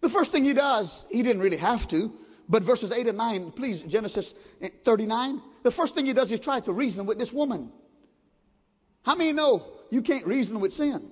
The 0.01 0.09
first 0.09 0.33
thing 0.33 0.43
he 0.43 0.55
does, 0.55 1.05
he 1.11 1.23
didn't 1.23 1.43
really 1.43 1.59
have 1.59 1.87
to, 1.89 2.11
but 2.49 2.63
verses 2.63 2.91
8 2.91 3.09
and 3.09 3.19
9, 3.19 3.53
please, 3.53 3.83
Genesis 3.83 4.35
39, 4.85 5.43
the 5.63 5.71
first 5.71 5.95
thing 5.95 6.07
he 6.07 6.15
does 6.15 6.33
is 6.33 6.41
try 6.41 6.59
to 6.61 6.73
reason 6.73 7.05
with 7.05 7.19
this 7.19 7.35
woman. 7.35 7.71
How 9.03 9.15
many 9.15 9.33
know 9.33 9.67
you 9.91 10.01
can't 10.01 10.27
reason 10.27 10.59
with 10.59 10.73
sin? 10.73 11.11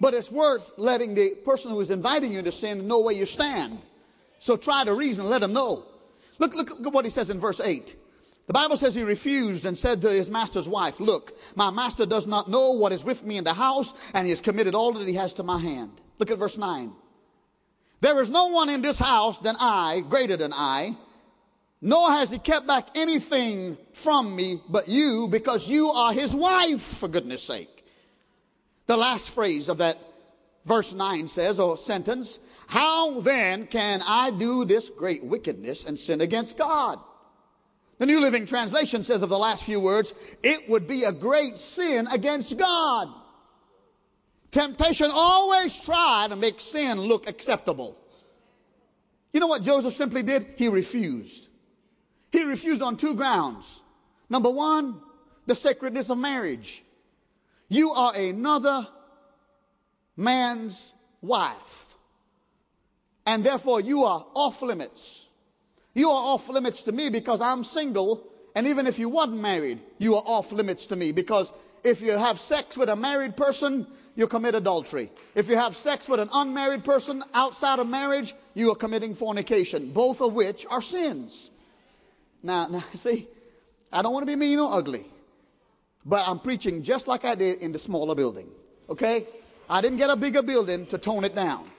But 0.00 0.14
it's 0.14 0.32
worth 0.32 0.72
letting 0.76 1.14
the 1.14 1.34
person 1.44 1.70
who 1.70 1.80
is 1.80 1.90
inviting 1.90 2.32
you 2.32 2.42
to 2.42 2.52
sin 2.52 2.88
know 2.88 3.00
where 3.00 3.14
you 3.14 3.26
stand. 3.26 3.78
So 4.38 4.56
try 4.56 4.84
to 4.84 4.94
reason, 4.94 5.28
let 5.28 5.42
him 5.42 5.52
know. 5.52 5.84
Look, 6.38 6.54
look, 6.54 6.70
look 6.70 6.86
at 6.86 6.92
what 6.92 7.04
he 7.04 7.10
says 7.10 7.28
in 7.28 7.38
verse 7.38 7.60
8. 7.60 7.94
The 8.46 8.54
Bible 8.54 8.76
says 8.76 8.94
he 8.94 9.04
refused 9.04 9.66
and 9.66 9.78
said 9.78 10.02
to 10.02 10.10
his 10.10 10.30
master's 10.30 10.68
wife, 10.68 10.98
Look, 10.98 11.38
my 11.54 11.70
master 11.70 12.06
does 12.06 12.26
not 12.26 12.48
know 12.48 12.72
what 12.72 12.90
is 12.90 13.04
with 13.04 13.24
me 13.24 13.36
in 13.36 13.44
the 13.44 13.52
house, 13.52 13.94
and 14.14 14.26
he 14.26 14.30
has 14.30 14.40
committed 14.40 14.74
all 14.74 14.92
that 14.94 15.06
he 15.06 15.14
has 15.14 15.34
to 15.34 15.44
my 15.44 15.60
hand. 15.60 16.00
Look 16.18 16.30
at 16.30 16.38
verse 16.38 16.58
9. 16.58 16.92
There 18.00 18.20
is 18.20 18.30
no 18.30 18.46
one 18.46 18.70
in 18.70 18.82
this 18.82 18.98
house 18.98 19.38
than 19.38 19.54
I, 19.60 20.02
greater 20.08 20.36
than 20.36 20.52
I, 20.52 20.96
nor 21.82 22.10
has 22.10 22.30
he 22.30 22.38
kept 22.38 22.66
back 22.66 22.88
anything 22.94 23.76
from 23.92 24.34
me 24.34 24.60
but 24.68 24.88
you, 24.88 25.28
because 25.30 25.68
you 25.68 25.90
are 25.90 26.12
his 26.12 26.34
wife, 26.34 26.80
for 26.80 27.08
goodness 27.08 27.42
sake. 27.42 27.79
The 28.90 28.96
last 28.96 29.30
phrase 29.30 29.68
of 29.68 29.78
that 29.78 29.98
verse 30.64 30.92
9 30.92 31.28
says, 31.28 31.60
or 31.60 31.78
sentence, 31.78 32.40
How 32.66 33.20
then 33.20 33.68
can 33.68 34.02
I 34.04 34.32
do 34.32 34.64
this 34.64 34.90
great 34.90 35.22
wickedness 35.22 35.84
and 35.84 35.96
sin 35.96 36.20
against 36.20 36.58
God? 36.58 36.98
The 37.98 38.06
New 38.06 38.18
Living 38.18 38.46
Translation 38.46 39.04
says 39.04 39.22
of 39.22 39.28
the 39.28 39.38
last 39.38 39.62
few 39.62 39.78
words, 39.78 40.12
it 40.42 40.68
would 40.68 40.88
be 40.88 41.04
a 41.04 41.12
great 41.12 41.60
sin 41.60 42.08
against 42.08 42.58
God. 42.58 43.06
Temptation 44.50 45.10
always 45.12 45.78
try 45.78 46.26
to 46.28 46.34
make 46.34 46.60
sin 46.60 47.00
look 47.00 47.28
acceptable. 47.28 47.96
You 49.32 49.38
know 49.38 49.46
what 49.46 49.62
Joseph 49.62 49.94
simply 49.94 50.24
did? 50.24 50.54
He 50.56 50.66
refused. 50.66 51.46
He 52.32 52.42
refused 52.42 52.82
on 52.82 52.96
two 52.96 53.14
grounds. 53.14 53.82
Number 54.28 54.50
one, 54.50 55.00
the 55.46 55.54
sacredness 55.54 56.10
of 56.10 56.18
marriage. 56.18 56.82
You 57.70 57.92
are 57.92 58.14
another 58.14 58.86
man's 60.16 60.92
wife. 61.22 61.94
And 63.24 63.44
therefore, 63.44 63.80
you 63.80 64.04
are 64.04 64.26
off 64.34 64.60
limits. 64.60 65.28
You 65.94 66.10
are 66.10 66.34
off 66.34 66.48
limits 66.48 66.82
to 66.82 66.92
me 66.92 67.08
because 67.10 67.40
I'm 67.40 67.62
single. 67.64 68.26
And 68.56 68.66
even 68.66 68.86
if 68.86 68.98
you 68.98 69.08
wasn't 69.08 69.40
married, 69.40 69.78
you 69.98 70.16
are 70.16 70.22
off 70.26 70.50
limits 70.52 70.86
to 70.88 70.96
me 70.96 71.12
because 71.12 71.52
if 71.84 72.02
you 72.02 72.10
have 72.10 72.40
sex 72.40 72.76
with 72.76 72.88
a 72.88 72.96
married 72.96 73.36
person, 73.36 73.86
you 74.16 74.26
commit 74.26 74.56
adultery. 74.56 75.10
If 75.36 75.48
you 75.48 75.56
have 75.56 75.76
sex 75.76 76.08
with 76.08 76.18
an 76.18 76.28
unmarried 76.32 76.84
person 76.84 77.22
outside 77.34 77.78
of 77.78 77.88
marriage, 77.88 78.34
you 78.54 78.72
are 78.72 78.76
committing 78.76 79.14
fornication, 79.14 79.92
both 79.92 80.20
of 80.20 80.32
which 80.32 80.66
are 80.68 80.82
sins. 80.82 81.52
Now, 82.42 82.66
now 82.70 82.82
see, 82.94 83.28
I 83.92 84.02
don't 84.02 84.12
want 84.12 84.26
to 84.26 84.32
be 84.32 84.36
mean 84.36 84.58
or 84.58 84.72
ugly. 84.72 85.06
But 86.04 86.26
I'm 86.26 86.38
preaching 86.38 86.82
just 86.82 87.08
like 87.08 87.24
I 87.24 87.34
did 87.34 87.60
in 87.60 87.72
the 87.72 87.78
smaller 87.78 88.14
building. 88.14 88.48
Okay? 88.88 89.26
I 89.68 89.80
didn't 89.80 89.98
get 89.98 90.10
a 90.10 90.16
bigger 90.16 90.42
building 90.42 90.86
to 90.86 90.98
tone 90.98 91.24
it 91.24 91.34
down. 91.34 91.70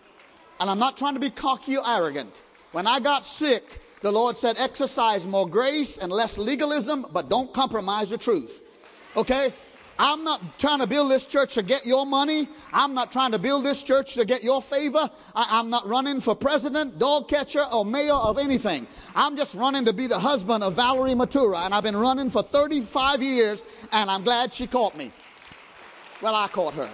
And 0.59 0.69
I'm 0.69 0.79
not 0.79 0.95
trying 0.95 1.15
to 1.15 1.19
be 1.19 1.29
cocky 1.29 1.77
or 1.77 1.87
arrogant. 1.87 2.43
When 2.71 2.87
I 2.87 2.99
got 2.99 3.25
sick, 3.25 3.81
the 4.01 4.11
Lord 4.11 4.37
said, 4.37 4.57
exercise 4.57 5.27
more 5.27 5.47
grace 5.47 5.97
and 5.97 6.11
less 6.11 6.37
legalism, 6.37 7.05
but 7.11 7.29
don't 7.29 7.53
compromise 7.53 8.11
the 8.11 8.17
truth. 8.17 8.61
Okay? 9.17 9.53
I'm 10.03 10.23
not 10.23 10.57
trying 10.57 10.79
to 10.79 10.87
build 10.87 11.11
this 11.11 11.27
church 11.27 11.53
to 11.53 11.61
get 11.61 11.85
your 11.85 12.07
money. 12.07 12.47
I'm 12.73 12.95
not 12.95 13.11
trying 13.11 13.33
to 13.33 13.39
build 13.39 13.63
this 13.63 13.83
church 13.83 14.15
to 14.15 14.25
get 14.25 14.43
your 14.43 14.59
favor. 14.59 15.07
I, 15.35 15.59
am 15.59 15.69
not 15.69 15.87
running 15.87 16.21
for 16.21 16.35
president, 16.35 16.97
dog 16.97 17.27
catcher, 17.27 17.63
or 17.71 17.85
mayor 17.85 18.15
of 18.15 18.39
anything. 18.39 18.87
I'm 19.13 19.37
just 19.37 19.53
running 19.53 19.85
to 19.85 19.93
be 19.93 20.07
the 20.07 20.17
husband 20.17 20.63
of 20.63 20.73
Valerie 20.73 21.13
Matura. 21.13 21.65
And 21.65 21.73
I've 21.75 21.83
been 21.83 21.95
running 21.95 22.31
for 22.31 22.41
35 22.41 23.21
years, 23.21 23.63
and 23.91 24.09
I'm 24.09 24.23
glad 24.23 24.51
she 24.51 24.65
caught 24.65 24.97
me. 24.97 25.11
Well, 26.19 26.33
I 26.33 26.47
caught 26.47 26.73
her. 26.73 26.89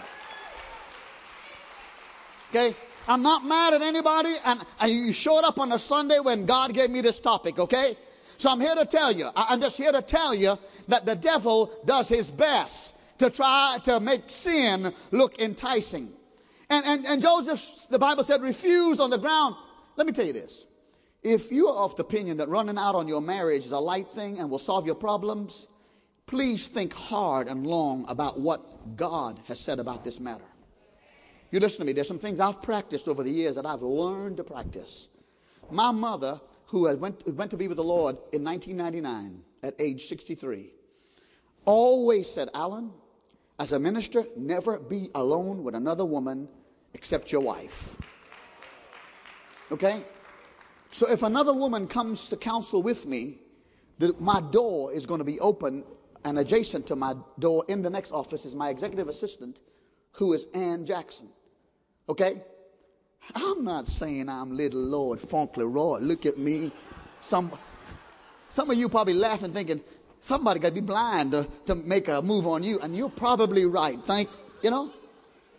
Okay? 2.50 2.76
I'm 3.08 3.22
not 3.22 3.46
mad 3.46 3.74
at 3.74 3.82
anybody, 3.82 4.34
and, 4.43 4.60
and 4.82 4.91
you 4.91 5.13
showed 5.13 5.46
up 5.46 5.62
on 5.62 5.72
a 5.72 5.80
Sunday 5.80 6.20
when 6.20 6.46
God 6.46 6.74
gave 6.74 6.89
me 6.89 7.00
this 7.00 7.22
topic, 7.22 7.58
okay? 7.58 7.96
So 8.38 8.52
I'm 8.52 8.60
here 8.60 8.76
to 8.76 8.86
tell 8.86 9.13
you, 9.13 9.30
I'm 9.34 9.62
just 9.62 9.78
here 9.78 9.93
to 9.93 10.02
tell 10.02 10.36
you 10.36 10.60
that 10.89 11.06
the 11.06 11.15
devil 11.15 11.72
does 11.86 12.10
his 12.10 12.30
best 12.30 12.96
to 13.19 13.30
try 13.30 13.77
to 13.84 13.99
make 13.99 14.23
sin 14.27 14.93
look 15.12 15.39
enticing. 15.39 16.13
And, 16.69 16.86
and, 16.86 17.06
and 17.06 17.21
Joseph, 17.21 17.88
the 17.89 17.99
Bible 17.99 18.23
said, 18.23 18.41
refused 18.41 18.99
on 18.99 19.10
the 19.10 19.17
ground. 19.17 19.56
Let 19.95 20.06
me 20.06 20.13
tell 20.13 20.25
you 20.25 20.34
this. 20.34 20.65
If 21.23 21.51
you 21.51 21.67
are 21.67 21.84
of 21.84 21.95
the 21.95 22.03
opinion 22.03 22.38
that 22.38 22.47
running 22.47 22.77
out 22.77 22.95
on 22.95 23.08
your 23.08 23.21
marriage 23.21 23.65
is 23.65 23.71
a 23.71 23.80
light 23.80 24.10
thing 24.12 24.39
and 24.39 24.49
will 24.49 24.60
solve 24.60 24.86
your 24.86 24.95
problems, 24.95 25.67
please 26.25 26.67
think 26.67 26.93
hard 26.93 27.47
and 27.47 27.65
long 27.65 28.06
about 28.08 28.39
what 28.39 28.95
God 28.95 29.39
has 29.45 29.60
said 29.60 29.80
about 29.80 30.03
this 30.03 30.19
matter. 30.19 30.43
You 31.51 31.60
listen 31.60 31.80
to 31.80 31.86
me, 31.86 31.93
there's 31.93 32.08
some 32.08 32.19
things 32.19 32.39
I've 32.39 32.62
practiced 32.62 33.08
over 33.08 33.23
the 33.23 33.32
years 33.32 33.56
that 33.56 33.65
I've 33.65 33.82
learned 33.82 34.38
to 34.38 34.43
practice. 34.43 35.10
My 35.71 35.91
mother, 35.91 36.39
who 36.67 36.84
went, 36.97 37.25
went 37.34 37.51
to 37.51 37.58
be 37.58 37.67
with 37.67 37.77
the 37.77 37.84
Lord 37.84 38.17
in 38.34 38.43
1999 38.43 39.41
at 39.63 39.73
age 39.80 40.06
63, 40.08 40.71
always 41.65 42.30
said, 42.30 42.49
Alan, 42.53 42.91
as 43.60 43.72
a 43.72 43.80
minister, 43.80 44.26
never 44.36 44.80
be 44.80 45.10
alone 45.15 45.63
with 45.63 45.76
another 45.76 46.06
woman 46.06 46.48
except 46.93 47.32
your 47.32 47.41
wife. 47.41 47.96
Okay? 49.72 50.04
So 50.91 51.10
if 51.10 51.24
another 51.24 51.54
woman 51.54 51.88
comes 51.88 52.30
to 52.30 52.38
counsel 52.38 52.82
with 52.82 53.06
me, 53.06 53.39
the, 53.98 54.15
my 54.20 54.41
door 54.41 54.93
is 54.93 55.06
going 55.06 55.20
to 55.20 55.26
be 55.26 55.39
open, 55.39 55.84
and 56.24 56.39
adjacent 56.39 56.86
to 56.88 56.96
my 56.96 57.15
door 57.39 57.63
in 57.67 57.82
the 57.82 57.89
next 57.89 58.12
office 58.12 58.43
is 58.46 58.54
my 58.54 58.70
executive 58.70 59.08
assistant, 59.08 59.60
who 60.13 60.34
is 60.34 60.48
Ann 60.54 60.86
Jackson. 60.86 61.30
Okay? 62.10 62.41
I'm 63.36 63.63
not 63.63 63.88
saying 63.88 64.30
I'm 64.30 64.56
little 64.56 64.80
Lord 64.80 65.20
Fauntleroy. 65.20 66.00
Look 66.00 66.26
at 66.26 66.38
me. 66.38 66.72
Some, 67.22 67.52
some 68.50 68.70
of 68.70 68.78
you 68.78 68.89
probably 68.89 69.13
laughing, 69.13 69.52
thinking, 69.54 69.82
somebody 70.28 70.60
got 70.60 70.70
to 70.70 70.74
be 70.76 70.82
blind 70.82 71.32
to, 71.32 71.48
to 71.66 71.76
make 71.76 72.10
a 72.10 72.22
move 72.22 72.46
on 72.46 72.62
you. 72.62 72.80
And 72.82 72.96
you're 72.96 73.10
probably 73.10 73.66
right. 73.66 73.98
Thank, 74.04 74.30
you 74.62 74.70
know, 74.70 74.92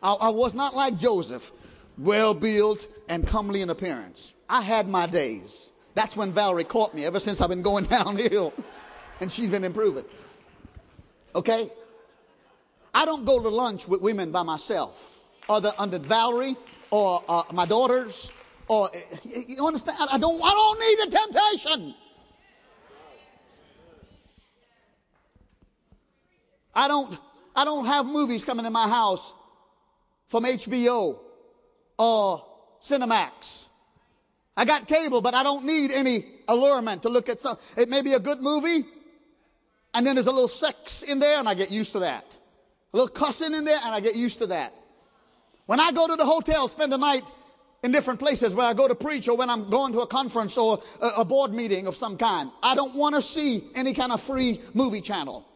I, 0.02 0.12
I 0.12 0.28
was 0.28 0.54
not 0.54 0.76
like 0.76 0.98
Joseph, 0.98 1.52
well 1.96 2.34
built 2.34 2.86
and 3.08 3.26
comely 3.26 3.62
in 3.62 3.70
appearance. 3.70 4.34
I 4.48 4.60
had 4.60 4.86
my 4.88 5.06
days. 5.06 5.70
That's 5.94 6.16
when 6.16 6.32
Valerie 6.32 6.64
caught 6.64 6.94
me 6.94 7.06
ever 7.06 7.18
since 7.18 7.40
I've 7.40 7.48
been 7.48 7.62
going 7.62 7.84
downhill. 7.98 8.52
And 9.20 9.32
she's 9.32 9.50
been 9.50 9.64
improving. 9.64 10.04
Okay? 11.34 11.70
I 12.94 13.04
don't 13.04 13.24
go 13.24 13.40
to 13.40 13.48
lunch 13.48 13.88
with 13.88 14.02
women 14.02 14.30
by 14.30 14.42
myself, 14.42 15.18
other 15.48 15.72
under 15.78 15.98
Valerie 15.98 16.56
or 16.90 17.24
uh, 17.28 17.42
my 17.52 17.64
daughters. 17.64 18.32
Or 18.68 18.90
you 19.24 19.66
understand? 19.66 19.96
I 20.12 20.18
don't. 20.18 20.40
I 20.42 20.50
don't 20.50 20.80
need 20.80 21.10
the 21.10 21.16
temptation. 21.16 21.94
I 26.74 26.88
don't, 26.88 27.18
I 27.54 27.64
don't 27.64 27.86
have 27.86 28.06
movies 28.06 28.44
coming 28.44 28.66
in 28.66 28.72
my 28.72 28.88
house 28.88 29.32
from 30.26 30.44
HBO 30.44 31.18
or 31.98 32.44
Cinemax. 32.82 33.66
I 34.56 34.64
got 34.64 34.88
cable, 34.88 35.20
but 35.20 35.34
I 35.34 35.42
don't 35.42 35.64
need 35.64 35.92
any 35.92 36.24
allurement 36.48 37.02
to 37.02 37.08
look 37.08 37.28
at 37.28 37.40
some. 37.40 37.58
It 37.76 37.88
may 37.88 38.02
be 38.02 38.14
a 38.14 38.18
good 38.20 38.42
movie, 38.42 38.84
and 39.94 40.06
then 40.06 40.16
there's 40.16 40.26
a 40.26 40.32
little 40.32 40.48
sex 40.48 41.02
in 41.02 41.18
there, 41.18 41.38
and 41.38 41.48
I 41.48 41.54
get 41.54 41.70
used 41.70 41.92
to 41.92 42.00
that. 42.00 42.38
A 42.92 42.96
little 42.96 43.08
cussing 43.08 43.54
in 43.54 43.64
there, 43.64 43.78
and 43.84 43.94
I 43.94 44.00
get 44.00 44.16
used 44.16 44.38
to 44.38 44.46
that. 44.48 44.74
When 45.66 45.80
I 45.80 45.92
go 45.92 46.06
to 46.08 46.16
the 46.16 46.24
hotel, 46.24 46.66
spend 46.66 46.92
the 46.92 46.96
night 46.96 47.24
in 47.82 47.92
different 47.92 48.18
places 48.18 48.54
where 48.54 48.66
I 48.66 48.74
go 48.74 48.88
to 48.88 48.94
preach 48.94 49.28
or 49.28 49.36
when 49.36 49.50
I'm 49.50 49.70
going 49.70 49.92
to 49.92 50.00
a 50.00 50.06
conference 50.06 50.58
or 50.58 50.82
a 51.16 51.24
board 51.24 51.52
meeting 51.52 51.86
of 51.86 51.94
some 51.94 52.16
kind, 52.16 52.50
I 52.62 52.74
don't 52.74 52.94
want 52.94 53.14
to 53.14 53.22
see 53.22 53.62
any 53.74 53.94
kind 53.94 54.10
of 54.10 54.20
free 54.20 54.60
movie 54.74 55.00
channel. 55.00 55.47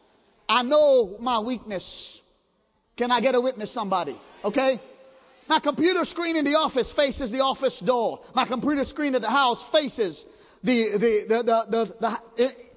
I 0.52 0.60
know 0.60 1.16
my 1.18 1.38
weakness. 1.38 2.22
Can 2.94 3.10
I 3.10 3.22
get 3.22 3.34
a 3.34 3.40
witness, 3.40 3.70
somebody? 3.70 4.20
Okay? 4.44 4.78
My 5.48 5.58
computer 5.58 6.04
screen 6.04 6.36
in 6.36 6.44
the 6.44 6.56
office 6.56 6.92
faces 6.92 7.30
the 7.30 7.40
office 7.40 7.80
door. 7.80 8.20
My 8.34 8.44
computer 8.44 8.84
screen 8.84 9.14
at 9.14 9.22
the 9.22 9.30
house 9.30 9.66
faces 9.70 10.26
the, 10.62 10.90
the, 10.92 11.24
the, 11.26 11.42
the, 11.42 11.86
the, 12.00 12.20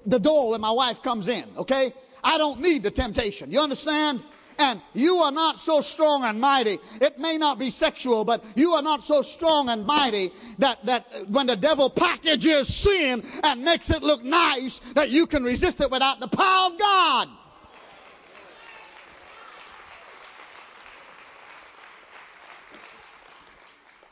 the, 0.06 0.14
eh, 0.14 0.18
door 0.18 0.52
when 0.52 0.62
my 0.62 0.70
wife 0.70 1.02
comes 1.02 1.28
in. 1.28 1.44
Okay? 1.58 1.92
I 2.24 2.38
don't 2.38 2.62
need 2.62 2.82
the 2.82 2.90
temptation. 2.90 3.52
You 3.52 3.60
understand? 3.60 4.22
and 4.58 4.80
you 4.94 5.16
are 5.16 5.32
not 5.32 5.58
so 5.58 5.82
strong 5.82 6.24
and 6.24 6.40
mighty. 6.40 6.78
It 7.02 7.18
may 7.18 7.36
not 7.36 7.58
be 7.58 7.68
sexual, 7.68 8.24
but 8.24 8.42
you 8.54 8.72
are 8.72 8.80
not 8.80 9.02
so 9.02 9.20
strong 9.20 9.68
and 9.68 9.84
mighty 9.84 10.30
that, 10.60 10.82
that 10.86 11.04
when 11.28 11.46
the 11.46 11.56
devil 11.56 11.90
packages 11.90 12.74
sin 12.74 13.22
and 13.44 13.62
makes 13.62 13.90
it 13.90 14.02
look 14.02 14.24
nice, 14.24 14.78
that 14.94 15.10
you 15.10 15.26
can 15.26 15.44
resist 15.44 15.82
it 15.82 15.90
without 15.90 16.20
the 16.20 16.28
power 16.28 16.72
of 16.72 16.78
God. 16.78 17.28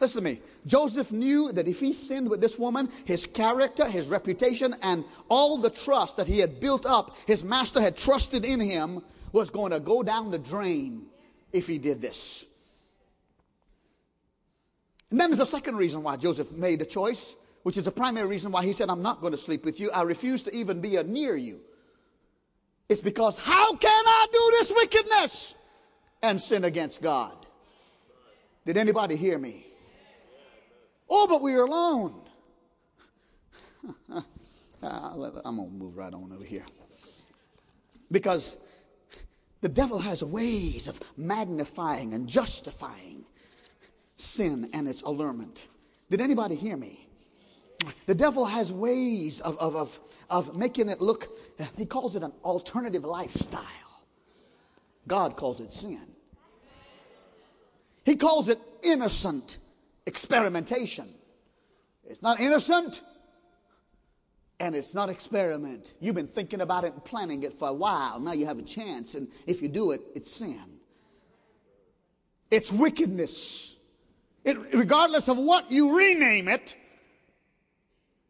Listen 0.01 0.23
to 0.23 0.31
me. 0.31 0.41
Joseph 0.67 1.13
knew 1.13 1.53
that 1.53 1.69
if 1.69 1.81
he 1.81 1.93
sinned 1.93 2.29
with 2.29 2.41
this 2.41 2.59
woman, 2.59 2.89
his 3.05 3.27
character, 3.27 3.87
his 3.87 4.09
reputation, 4.09 4.75
and 4.83 5.05
all 5.29 5.59
the 5.59 5.71
trust 5.71 6.17
that 6.17 6.27
he 6.27 6.39
had 6.39 6.61
built 6.61 6.85
up, 6.85 7.17
his 7.27 7.45
master 7.45 7.81
had 7.81 7.97
trusted 7.97 8.45
in 8.45 8.61
him, 8.61 9.03
was 9.33 9.51
going 9.51 9.73
to 9.73 9.81
go 9.81 10.03
down 10.03 10.31
the 10.31 10.39
drain 10.39 11.07
if 11.53 11.67
he 11.67 11.79
did 11.79 12.01
this. 12.01 12.47
And 15.11 15.21
then 15.21 15.31
there's 15.31 15.41
a 15.41 15.47
second 15.47 15.77
reason 15.77 16.03
why 16.03 16.17
Joseph 16.17 16.51
made 16.53 16.81
the 16.81 16.87
choice, 16.87 17.37
which 17.63 17.77
is 17.77 17.85
the 17.85 17.93
primary 17.93 18.27
reason 18.27 18.51
why 18.51 18.65
he 18.65 18.73
said, 18.73 18.91
I'm 18.91 19.03
not 19.03 19.21
going 19.21 19.33
to 19.33 19.39
sleep 19.39 19.65
with 19.65 19.79
you. 19.79 19.91
I 19.93 20.03
refuse 20.03 20.43
to 20.45 20.55
even 20.55 20.81
be 20.81 21.01
near 21.05 21.37
you. 21.37 21.61
It's 22.89 23.01
because 23.01 23.39
how 23.39 23.75
can 23.75 24.05
I 24.07 24.27
do 24.33 24.57
this 24.59 24.73
wickedness 24.75 25.55
and 26.23 26.41
sin 26.41 26.65
against 26.65 27.01
God? 27.01 27.35
Did 28.67 28.77
anybody 28.77 29.15
hear 29.15 29.39
me? 29.39 29.67
Oh, 31.09 31.27
but 31.29 31.43
we 31.43 31.55
are 31.55 31.64
alone. 31.64 32.21
Ah, 34.87 35.12
I'm 35.14 35.57
going 35.57 35.71
to 35.71 35.75
move 35.75 35.97
right 35.97 36.12
on 36.12 36.31
over 36.31 36.45
here. 36.45 36.67
Because 38.11 38.59
the 39.62 39.69
devil 39.71 39.99
has 39.99 40.23
ways 40.23 40.88
of 40.88 41.01
magnifying 41.17 42.12
and 42.12 42.29
justifying 42.29 43.25
sin 44.19 44.69
and 44.75 44.87
its 44.87 45.01
allurement. 45.01 45.69
Did 46.11 46.21
anybody 46.21 46.55
hear 46.55 46.77
me? 46.77 47.09
The 48.05 48.14
devil 48.14 48.45
has 48.45 48.73
ways 48.73 49.40
of, 49.40 49.59
of, 49.59 49.75
of, 49.75 50.01
of 50.29 50.57
making 50.57 50.90
it 50.90 51.01
look, 51.01 51.29
he 51.79 51.87
calls 51.87 52.14
it 52.14 52.23
an 52.23 52.33
alternative 52.45 53.05
lifestyle. 53.05 53.62
God 55.09 55.37
calls 55.37 55.61
it 55.61 55.73
sin. 55.73 56.07
He 58.05 58.17
calls 58.17 58.49
it 58.49 58.59
innocent 58.83 59.59
experimentation. 60.07 61.09
It's 62.05 62.23
not 62.23 62.40
innocent 62.40 63.03
and 64.61 64.75
it's 64.75 64.95
not 64.95 65.09
experiment. 65.09 65.95
You've 66.01 66.14
been 66.14 66.29
thinking 66.29 66.61
about 66.61 66.85
it 66.85 66.93
and 66.93 67.05
planning 67.05 67.43
it 67.43 67.55
for 67.55 67.69
a 67.69 67.73
while. 67.73 68.21
Now 68.21 68.33
you 68.33 68.47
have 68.47 68.59
a 68.59 68.62
chance, 68.62 69.14
and 69.14 69.29
if 69.47 69.62
you 69.62 69.69
do 69.69 69.90
it, 69.90 70.01
it's 70.14 70.31
sin. 70.31 70.64
It's 72.51 72.73
wickedness. 72.73 73.77
It, 74.45 74.57
regardless 74.75 75.29
of 75.29 75.38
what 75.38 75.71
you 75.71 75.97
rename 75.97 76.49
it, 76.49 76.77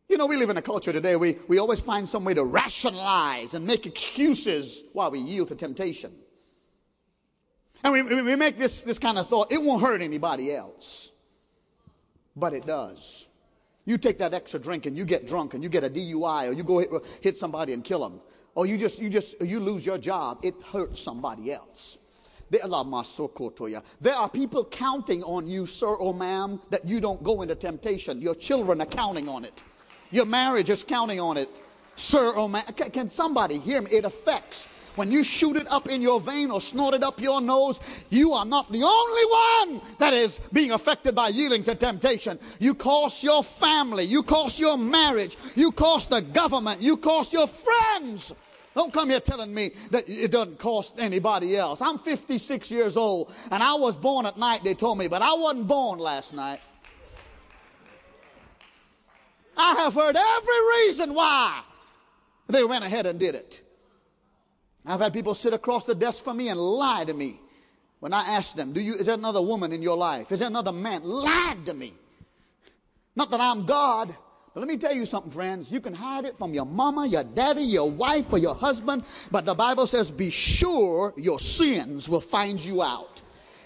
you 0.08 0.16
know, 0.16 0.26
we 0.26 0.36
live 0.36 0.50
in 0.50 0.56
a 0.56 0.62
culture 0.62 0.92
today, 0.92 1.16
we, 1.16 1.38
we 1.48 1.58
always 1.58 1.80
find 1.80 2.08
some 2.08 2.24
way 2.24 2.34
to 2.34 2.44
rationalize 2.44 3.54
and 3.54 3.66
make 3.66 3.86
excuses 3.86 4.84
while 4.92 5.10
we 5.10 5.18
yield 5.18 5.48
to 5.48 5.56
temptation. 5.56 6.12
And 7.82 7.92
we, 7.92 8.02
we 8.02 8.36
make 8.36 8.56
this, 8.56 8.82
this 8.82 8.98
kind 8.98 9.18
of 9.18 9.28
thought, 9.28 9.52
it 9.52 9.62
won't 9.62 9.82
hurt 9.82 10.00
anybody 10.00 10.54
else 10.54 11.12
but 12.36 12.52
it 12.52 12.66
does. 12.66 13.28
You 13.86 13.98
take 13.98 14.18
that 14.18 14.32
extra 14.32 14.58
drink 14.58 14.86
and 14.86 14.96
you 14.96 15.04
get 15.04 15.26
drunk 15.26 15.54
and 15.54 15.62
you 15.62 15.68
get 15.68 15.84
a 15.84 15.90
DUI 15.90 16.48
or 16.48 16.52
you 16.52 16.64
go 16.64 16.78
hit, 16.78 16.90
hit 17.20 17.36
somebody 17.36 17.72
and 17.74 17.84
kill 17.84 18.00
them. 18.00 18.20
Or 18.54 18.66
you 18.66 18.78
just, 18.78 19.00
you 19.00 19.10
just, 19.10 19.40
you 19.42 19.60
lose 19.60 19.84
your 19.84 19.98
job. 19.98 20.38
It 20.42 20.54
hurts 20.72 21.00
somebody 21.00 21.52
else. 21.52 21.98
There 22.50 24.14
are 24.14 24.28
people 24.28 24.64
counting 24.66 25.22
on 25.24 25.48
you, 25.48 25.66
sir 25.66 25.88
or 25.88 26.14
ma'am, 26.14 26.60
that 26.70 26.84
you 26.86 27.00
don't 27.00 27.22
go 27.22 27.42
into 27.42 27.54
temptation. 27.54 28.20
Your 28.20 28.34
children 28.34 28.80
are 28.80 28.86
counting 28.86 29.28
on 29.28 29.44
it. 29.44 29.62
Your 30.10 30.26
marriage 30.26 30.70
is 30.70 30.84
counting 30.84 31.20
on 31.20 31.36
it. 31.36 31.48
Sir 31.96 32.30
or 32.30 32.48
man, 32.48 32.64
can, 32.76 32.90
can 32.90 33.08
somebody 33.08 33.58
hear 33.58 33.80
me? 33.80 33.90
It 33.90 34.04
affects. 34.04 34.68
When 34.96 35.10
you 35.10 35.24
shoot 35.24 35.56
it 35.56 35.66
up 35.72 35.88
in 35.88 36.00
your 36.00 36.20
vein 36.20 36.50
or 36.50 36.60
snort 36.60 36.94
it 36.94 37.02
up 37.02 37.20
your 37.20 37.40
nose, 37.40 37.80
you 38.10 38.32
are 38.32 38.44
not 38.44 38.70
the 38.70 38.82
only 38.82 39.80
one 39.80 39.96
that 39.98 40.12
is 40.12 40.40
being 40.52 40.70
affected 40.70 41.14
by 41.14 41.28
yielding 41.28 41.64
to 41.64 41.74
temptation. 41.74 42.38
You 42.60 42.74
cost 42.74 43.24
your 43.24 43.42
family, 43.42 44.04
you 44.04 44.22
cost 44.22 44.60
your 44.60 44.78
marriage, 44.78 45.36
you 45.56 45.72
cost 45.72 46.10
the 46.10 46.20
government, 46.20 46.80
you 46.80 46.96
cost 46.96 47.32
your 47.32 47.48
friends. 47.48 48.32
Don't 48.76 48.92
come 48.92 49.10
here 49.10 49.20
telling 49.20 49.52
me 49.52 49.70
that 49.90 50.04
it 50.08 50.30
doesn't 50.30 50.58
cost 50.58 51.00
anybody 51.00 51.56
else. 51.56 51.80
I'm 51.80 51.98
56 51.98 52.70
years 52.70 52.96
old 52.96 53.32
and 53.50 53.62
I 53.62 53.74
was 53.74 53.96
born 53.96 54.26
at 54.26 54.36
night, 54.36 54.62
they 54.62 54.74
told 54.74 54.98
me, 54.98 55.08
but 55.08 55.22
I 55.22 55.34
wasn't 55.34 55.66
born 55.66 55.98
last 55.98 56.34
night. 56.34 56.60
I 59.56 59.74
have 59.74 59.94
heard 59.94 60.16
every 60.16 60.86
reason 60.86 61.14
why 61.14 61.62
they 62.48 62.64
went 62.64 62.84
ahead 62.84 63.06
and 63.06 63.18
did 63.18 63.34
it. 63.34 63.62
I've 64.86 65.00
had 65.00 65.12
people 65.12 65.34
sit 65.34 65.54
across 65.54 65.84
the 65.84 65.94
desk 65.94 66.24
from 66.24 66.36
me 66.36 66.48
and 66.48 66.60
lie 66.60 67.04
to 67.04 67.14
me 67.14 67.40
when 68.00 68.12
I 68.12 68.20
ask 68.20 68.54
them, 68.54 68.72
"Do 68.72 68.80
you? 68.80 68.94
Is 68.94 69.06
there 69.06 69.14
another 69.14 69.40
woman 69.40 69.72
in 69.72 69.82
your 69.82 69.96
life? 69.96 70.30
Is 70.30 70.40
there 70.40 70.48
another 70.48 70.72
man?" 70.72 71.02
Lied 71.02 71.64
to 71.66 71.74
me. 71.74 71.94
Not 73.16 73.30
that 73.30 73.40
I'm 73.40 73.64
God, 73.64 74.14
but 74.52 74.60
let 74.60 74.68
me 74.68 74.76
tell 74.76 74.92
you 74.92 75.06
something, 75.06 75.32
friends. 75.32 75.72
You 75.72 75.80
can 75.80 75.94
hide 75.94 76.26
it 76.26 76.36
from 76.36 76.52
your 76.52 76.66
mama, 76.66 77.06
your 77.06 77.24
daddy, 77.24 77.62
your 77.62 77.90
wife, 77.90 78.32
or 78.32 78.38
your 78.38 78.54
husband, 78.54 79.04
but 79.30 79.46
the 79.46 79.54
Bible 79.54 79.86
says, 79.86 80.10
"Be 80.10 80.30
sure 80.30 81.14
your 81.16 81.40
sins 81.40 82.08
will 82.08 82.20
find 82.20 82.60
you 82.60 82.82
out." 82.82 83.22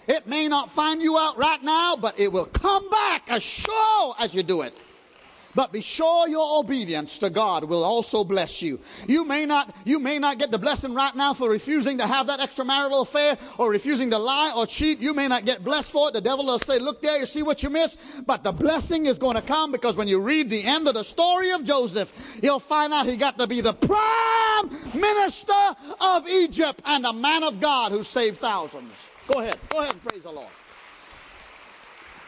It 0.07 0.25
may 0.25 0.47
not 0.47 0.71
find 0.71 1.01
you 1.01 1.17
out 1.17 1.37
right 1.37 1.61
now, 1.61 1.95
but 1.95 2.19
it 2.19 2.31
will 2.31 2.45
come 2.45 2.89
back 2.89 3.29
as 3.29 3.43
sure 3.43 4.15
as 4.17 4.33
you 4.33 4.41
do 4.41 4.61
it. 4.61 4.75
But 5.55 5.71
be 5.71 5.81
sure 5.81 6.27
your 6.27 6.59
obedience 6.59 7.17
to 7.19 7.29
God 7.29 7.63
will 7.63 7.83
also 7.83 8.23
bless 8.23 8.61
you. 8.61 8.79
You 9.07 9.25
may 9.25 9.45
not, 9.45 9.75
you 9.83 9.99
may 9.99 10.19
not 10.19 10.37
get 10.37 10.51
the 10.51 10.59
blessing 10.59 10.93
right 10.93 11.15
now 11.15 11.33
for 11.33 11.49
refusing 11.49 11.97
to 11.97 12.07
have 12.07 12.27
that 12.27 12.39
extramarital 12.39 13.01
affair 13.01 13.37
or 13.57 13.71
refusing 13.71 14.11
to 14.11 14.17
lie 14.17 14.53
or 14.55 14.67
cheat. 14.67 14.99
You 14.99 15.13
may 15.13 15.27
not 15.27 15.45
get 15.45 15.63
blessed 15.63 15.91
for 15.91 16.09
it. 16.09 16.13
The 16.13 16.21
devil 16.21 16.45
will 16.45 16.59
say, 16.59 16.77
look 16.77 17.01
there, 17.01 17.17
you 17.19 17.25
see 17.25 17.41
what 17.41 17.63
you 17.63 17.69
missed. 17.69 17.99
But 18.27 18.43
the 18.43 18.51
blessing 18.51 19.07
is 19.07 19.17
going 19.17 19.35
to 19.35 19.41
come 19.41 19.71
because 19.71 19.97
when 19.97 20.07
you 20.07 20.21
read 20.21 20.49
the 20.49 20.63
end 20.63 20.87
of 20.87 20.93
the 20.93 21.03
story 21.03 21.51
of 21.51 21.65
Joseph, 21.65 22.13
you'll 22.43 22.59
find 22.59 22.93
out 22.93 23.07
he 23.07 23.17
got 23.17 23.39
to 23.39 23.47
be 23.47 23.61
the 23.61 23.73
prime 23.73 24.69
minister 24.93 25.53
of 25.99 26.27
Egypt 26.27 26.81
and 26.85 27.05
a 27.05 27.13
man 27.13 27.43
of 27.43 27.59
God 27.59 27.91
who 27.91 28.03
saved 28.03 28.37
thousands. 28.37 29.09
Go 29.27 29.39
ahead. 29.39 29.57
Go 29.69 29.79
ahead 29.79 29.93
and 29.93 30.03
praise 30.03 30.23
the 30.23 30.31
Lord. 30.31 30.49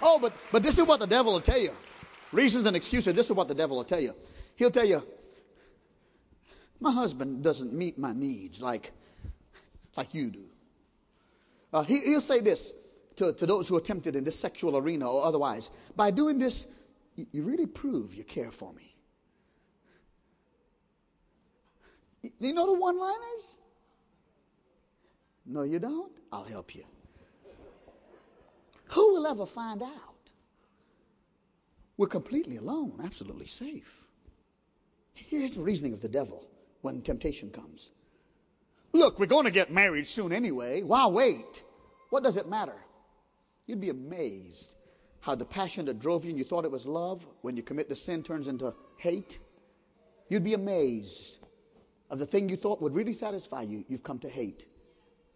Oh, 0.01 0.17
but, 0.19 0.33
but 0.51 0.63
this 0.63 0.79
is 0.79 0.85
what 0.85 0.99
the 0.99 1.07
devil 1.07 1.33
will 1.33 1.41
tell 1.41 1.59
you. 1.59 1.71
Reasons 2.31 2.65
and 2.65 2.75
excuses. 2.75 3.13
This 3.13 3.27
is 3.27 3.33
what 3.33 3.47
the 3.47 3.55
devil 3.55 3.77
will 3.77 3.83
tell 3.83 3.99
you. 3.99 4.13
He'll 4.55 4.71
tell 4.71 4.85
you, 4.85 5.03
my 6.79 6.91
husband 6.91 7.43
doesn't 7.43 7.73
meet 7.73 7.97
my 7.97 8.13
needs 8.13 8.61
like, 8.61 8.91
like 9.97 10.13
you 10.13 10.29
do. 10.29 10.43
Uh, 11.73 11.83
he, 11.83 11.99
will 12.07 12.21
say 12.21 12.39
this 12.39 12.73
to, 13.17 13.33
to 13.33 13.45
those 13.45 13.67
who 13.67 13.77
are 13.77 13.81
tempted 13.81 14.15
in 14.15 14.23
this 14.23 14.37
sexual 14.37 14.77
arena 14.77 15.09
or 15.09 15.23
otherwise. 15.23 15.71
By 15.95 16.11
doing 16.11 16.39
this, 16.39 16.67
you, 17.15 17.27
you 17.31 17.43
really 17.43 17.65
prove 17.65 18.15
you 18.15 18.23
care 18.23 18.51
for 18.51 18.73
me. 18.73 18.95
You 22.39 22.53
know 22.53 22.67
the 22.67 22.79
one 22.79 22.99
liners? 22.99 23.57
No, 25.45 25.63
you 25.63 25.79
don't? 25.79 26.11
I'll 26.31 26.43
help 26.43 26.75
you. 26.75 26.83
Who 28.85 29.13
will 29.13 29.27
ever 29.27 29.45
find 29.45 29.81
out? 29.81 30.10
We're 32.01 32.07
completely 32.07 32.57
alone, 32.57 32.93
absolutely 33.03 33.45
safe. 33.45 34.01
Here's 35.13 35.51
the 35.51 35.61
reasoning 35.61 35.93
of 35.93 36.01
the 36.01 36.09
devil 36.09 36.47
when 36.81 37.03
temptation 37.03 37.51
comes. 37.51 37.91
Look, 38.91 39.19
we're 39.19 39.27
going 39.27 39.45
to 39.45 39.51
get 39.51 39.69
married 39.69 40.07
soon 40.07 40.33
anyway. 40.33 40.81
Why 40.81 41.05
wait? 41.05 41.63
What 42.09 42.23
does 42.23 42.37
it 42.37 42.49
matter? 42.49 42.73
You'd 43.67 43.81
be 43.81 43.91
amazed 43.91 44.77
how 45.19 45.35
the 45.35 45.45
passion 45.45 45.85
that 45.85 45.99
drove 45.99 46.25
you 46.25 46.31
and 46.31 46.39
you 46.39 46.43
thought 46.43 46.65
it 46.65 46.71
was 46.71 46.87
love, 46.87 47.27
when 47.43 47.55
you 47.55 47.61
commit 47.61 47.87
the 47.87 47.95
sin, 47.95 48.23
turns 48.23 48.47
into 48.47 48.73
hate. 48.97 49.37
You'd 50.27 50.43
be 50.43 50.55
amazed 50.55 51.37
of 52.09 52.17
the 52.17 52.25
thing 52.25 52.49
you 52.49 52.55
thought 52.55 52.81
would 52.81 52.95
really 52.95 53.13
satisfy 53.13 53.61
you, 53.61 53.85
you've 53.87 54.01
come 54.01 54.17
to 54.21 54.27
hate 54.27 54.65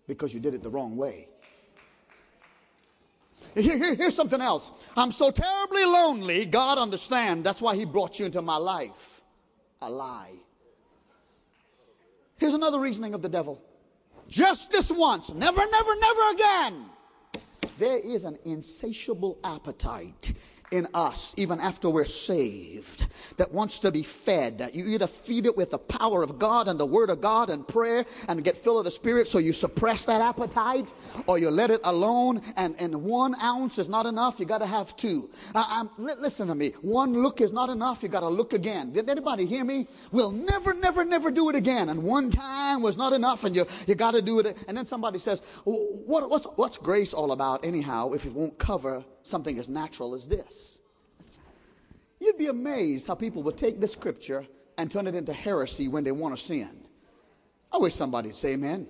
because 0.08 0.34
you 0.34 0.40
did 0.40 0.56
it 0.56 0.64
the 0.64 0.72
wrong 0.72 0.98
way. 0.98 1.30
Here, 3.56 3.78
here, 3.78 3.96
here's 3.96 4.16
something 4.16 4.42
else. 4.42 4.72
I'm 4.98 5.12
so 5.12 5.32
terribly 5.32 5.86
lonely. 5.86 6.46
God 6.46 6.78
understand. 6.78 7.44
That's 7.44 7.62
why 7.62 7.76
he 7.76 7.86
brought 7.86 8.20
you 8.20 8.26
into 8.26 8.42
my 8.42 8.58
life. 8.58 9.22
A 9.82 9.90
lie. 9.90 10.34
Here's 12.38 12.54
another 12.54 12.80
reasoning 12.80 13.14
of 13.14 13.22
the 13.22 13.30
devil. 13.30 13.62
Just 14.28 14.72
this 14.72 14.92
once. 14.92 15.34
Never, 15.34 15.62
never, 15.72 15.96
never 15.96 16.30
again. 16.34 16.86
There 17.78 18.00
is 18.00 18.24
an 18.24 18.38
insatiable 18.46 19.38
appetite 19.44 20.34
in 20.72 20.88
us, 20.94 21.34
even 21.38 21.60
after 21.60 21.90
we're 21.90 22.06
saved, 22.06 23.06
that 23.38 23.52
wants 23.52 23.80
to 23.80 23.92
be 23.92 24.04
fed. 24.04 24.70
You 24.74 24.86
either 24.88 25.08
feed 25.08 25.46
it 25.46 25.56
with 25.56 25.72
the 25.72 25.78
power 25.78 26.24
of 26.24 26.40
God 26.40 26.68
and 26.68 26.80
the 26.80 26.86
Word 26.86 27.10
of 27.10 27.22
God 27.22 27.50
and 27.50 27.68
prayer 27.68 28.06
and 28.28 28.44
get 28.44 28.58
filled 28.58 28.80
of 28.80 28.86
the 28.86 28.92
Spirit 28.92 29.28
so 29.28 29.38
you 29.38 29.54
suppress 29.54 30.06
that 30.06 30.22
appetite, 30.22 30.94
or 31.28 31.38
you 31.38 31.50
let 31.50 31.72
it 31.72 31.82
alone 31.84 32.42
and, 32.58 32.76
and 32.80 32.96
one 32.96 33.36
ounce 33.42 33.78
is 33.78 33.90
not 33.90 34.06
enough, 34.06 34.40
you 34.40 34.46
got 34.46 34.60
to 34.60 34.66
have 34.66 34.96
two. 34.98 35.30
I, 35.54 35.86
listen 35.98 36.48
to 36.48 36.56
me. 36.56 36.72
One 36.82 37.14
look 37.14 37.42
is 37.42 37.52
not 37.52 37.70
enough, 37.70 38.04
you 38.04 38.10
got 38.10 38.22
to 38.22 38.30
look 38.30 38.54
again. 38.54 38.92
Did 38.92 39.10
anybody 39.10 39.46
hear 39.46 39.64
me? 39.64 39.88
We'll 40.12 40.32
never, 40.32 40.74
never, 40.74 41.06
never 41.06 41.32
do 41.32 41.50
it 41.50 41.56
again. 41.56 41.90
And 41.90 42.04
one 42.04 42.30
time 42.30 42.82
was 42.82 42.98
not 42.98 43.14
enough 43.14 43.44
and 43.44 43.56
you, 43.56 43.66
you 43.88 43.96
got 43.96 44.12
to 44.12 44.22
do 44.22 44.40
it. 44.40 44.58
And 44.68 44.78
then 44.78 44.86
somebody 44.86 45.20
says, 45.20 45.42
what, 45.64 46.30
what's, 46.30 46.46
what's 46.56 46.78
grace 46.78 47.14
all 47.14 47.32
about 47.32 47.66
anyhow 47.66 48.12
if 48.14 48.26
it 48.26 48.34
won't 48.34 48.58
cover 48.58 49.04
something 49.26 49.58
as 49.58 49.68
natural 49.68 50.14
as 50.14 50.28
this. 50.28 50.80
You'd 52.20 52.38
be 52.38 52.48
amazed 52.48 53.08
how 53.08 53.16
people 53.16 53.44
would 53.44 53.58
take 53.58 53.80
this 53.80 53.92
scripture 53.92 54.46
and 54.78 54.90
turn 54.90 55.08
it 55.08 55.16
into 55.16 55.34
heresy 55.34 55.88
when 55.88 56.04
they 56.04 56.12
want 56.12 56.38
to 56.38 56.42
sin. 56.42 56.88
I 57.74 57.78
wish 57.78 57.96
somebody 57.96 58.30
would 58.30 58.38
say 58.38 58.54
amen. 58.54 58.88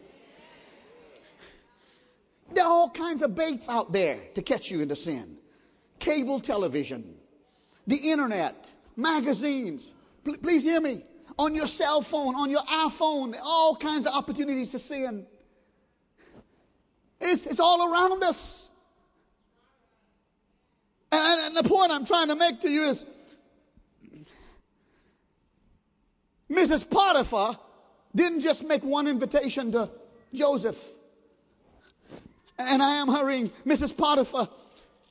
There 2.54 2.64
are 2.64 2.72
all 2.72 2.90
kinds 2.90 3.24
of 3.24 3.34
baits 3.34 3.68
out 3.68 3.92
there 3.92 4.20
to 4.36 4.42
catch 4.42 4.70
you 4.70 4.82
into 4.82 4.96
sin 4.96 5.38
cable 5.98 6.40
television, 6.40 7.16
the 7.88 7.96
internet, 7.96 8.72
magazines. 8.96 9.94
please 10.24 10.64
hear 10.64 10.82
me. 10.82 11.04
On 11.40 11.56
your 11.56 11.66
cell 11.66 12.02
phone, 12.02 12.36
on 12.36 12.52
your 12.52 12.62
iPhone, 12.62 13.36
all 13.44 13.76
kinds 13.76 14.06
of 14.06 14.14
opportunities 14.14 14.72
to 14.72 14.80
sin. 14.80 15.26
It's, 17.20 17.48
it's 17.48 17.60
all 17.60 17.92
around 17.92 18.24
us. 18.24 18.70
And, 21.12 21.41
and 21.41 21.58
the 21.58 21.68
point 21.68 21.91
I'm 21.91 22.06
trying 22.06 22.28
to 22.28 22.36
make 22.36 22.62
to 22.62 22.70
you 22.70 22.84
is 22.84 23.06
Mrs. 26.49 26.89
Potiphar 26.89 27.58
didn't 28.16 28.41
just 28.41 28.66
make 28.66 28.84
one 28.84 29.08
invitation 29.08 29.72
to 29.74 29.89
Joseph. 30.34 30.84
And 32.58 32.82
I 32.82 32.95
am 32.95 33.08
hurrying. 33.08 33.49
Mrs. 33.66 33.95
Potiphar, 33.95 34.47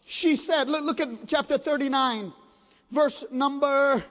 she 0.07 0.36
said, 0.36 0.68
look, 0.68 0.84
look 0.84 1.01
at 1.01 1.09
chapter 1.26 1.59
39, 1.59 2.32
verse 2.90 3.24
number, 3.30 4.03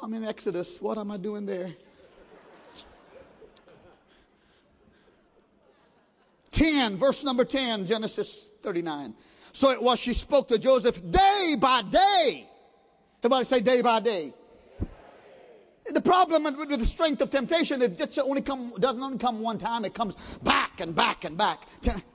I'm 0.00 0.14
in 0.14 0.24
Exodus. 0.24 0.80
What 0.80 0.96
am 0.96 1.10
I 1.10 1.16
doing 1.16 1.44
there? 1.44 1.72
10, 6.58 6.96
verse 6.96 7.22
number 7.22 7.44
10, 7.44 7.86
Genesis 7.86 8.50
39. 8.62 9.14
So 9.52 9.70
it 9.70 9.80
was 9.80 10.00
she 10.00 10.12
spoke 10.12 10.48
to 10.48 10.58
Joseph 10.58 11.00
day 11.08 11.54
by 11.56 11.82
day. 11.82 12.48
Everybody 13.20 13.44
say 13.44 13.60
day 13.60 13.80
by 13.80 14.00
day. 14.00 14.34
The 15.86 16.00
problem 16.00 16.42
with 16.42 16.80
the 16.80 16.84
strength 16.84 17.22
of 17.22 17.30
temptation, 17.30 17.80
it 17.80 17.96
just 17.96 18.18
only 18.18 18.42
come, 18.42 18.72
doesn't 18.80 19.00
only 19.00 19.18
come 19.18 19.40
one 19.40 19.56
time, 19.56 19.84
it 19.84 19.94
comes 19.94 20.16
back 20.42 20.80
and 20.80 20.96
back 20.96 21.24
and 21.24 21.38
back. 21.38 21.62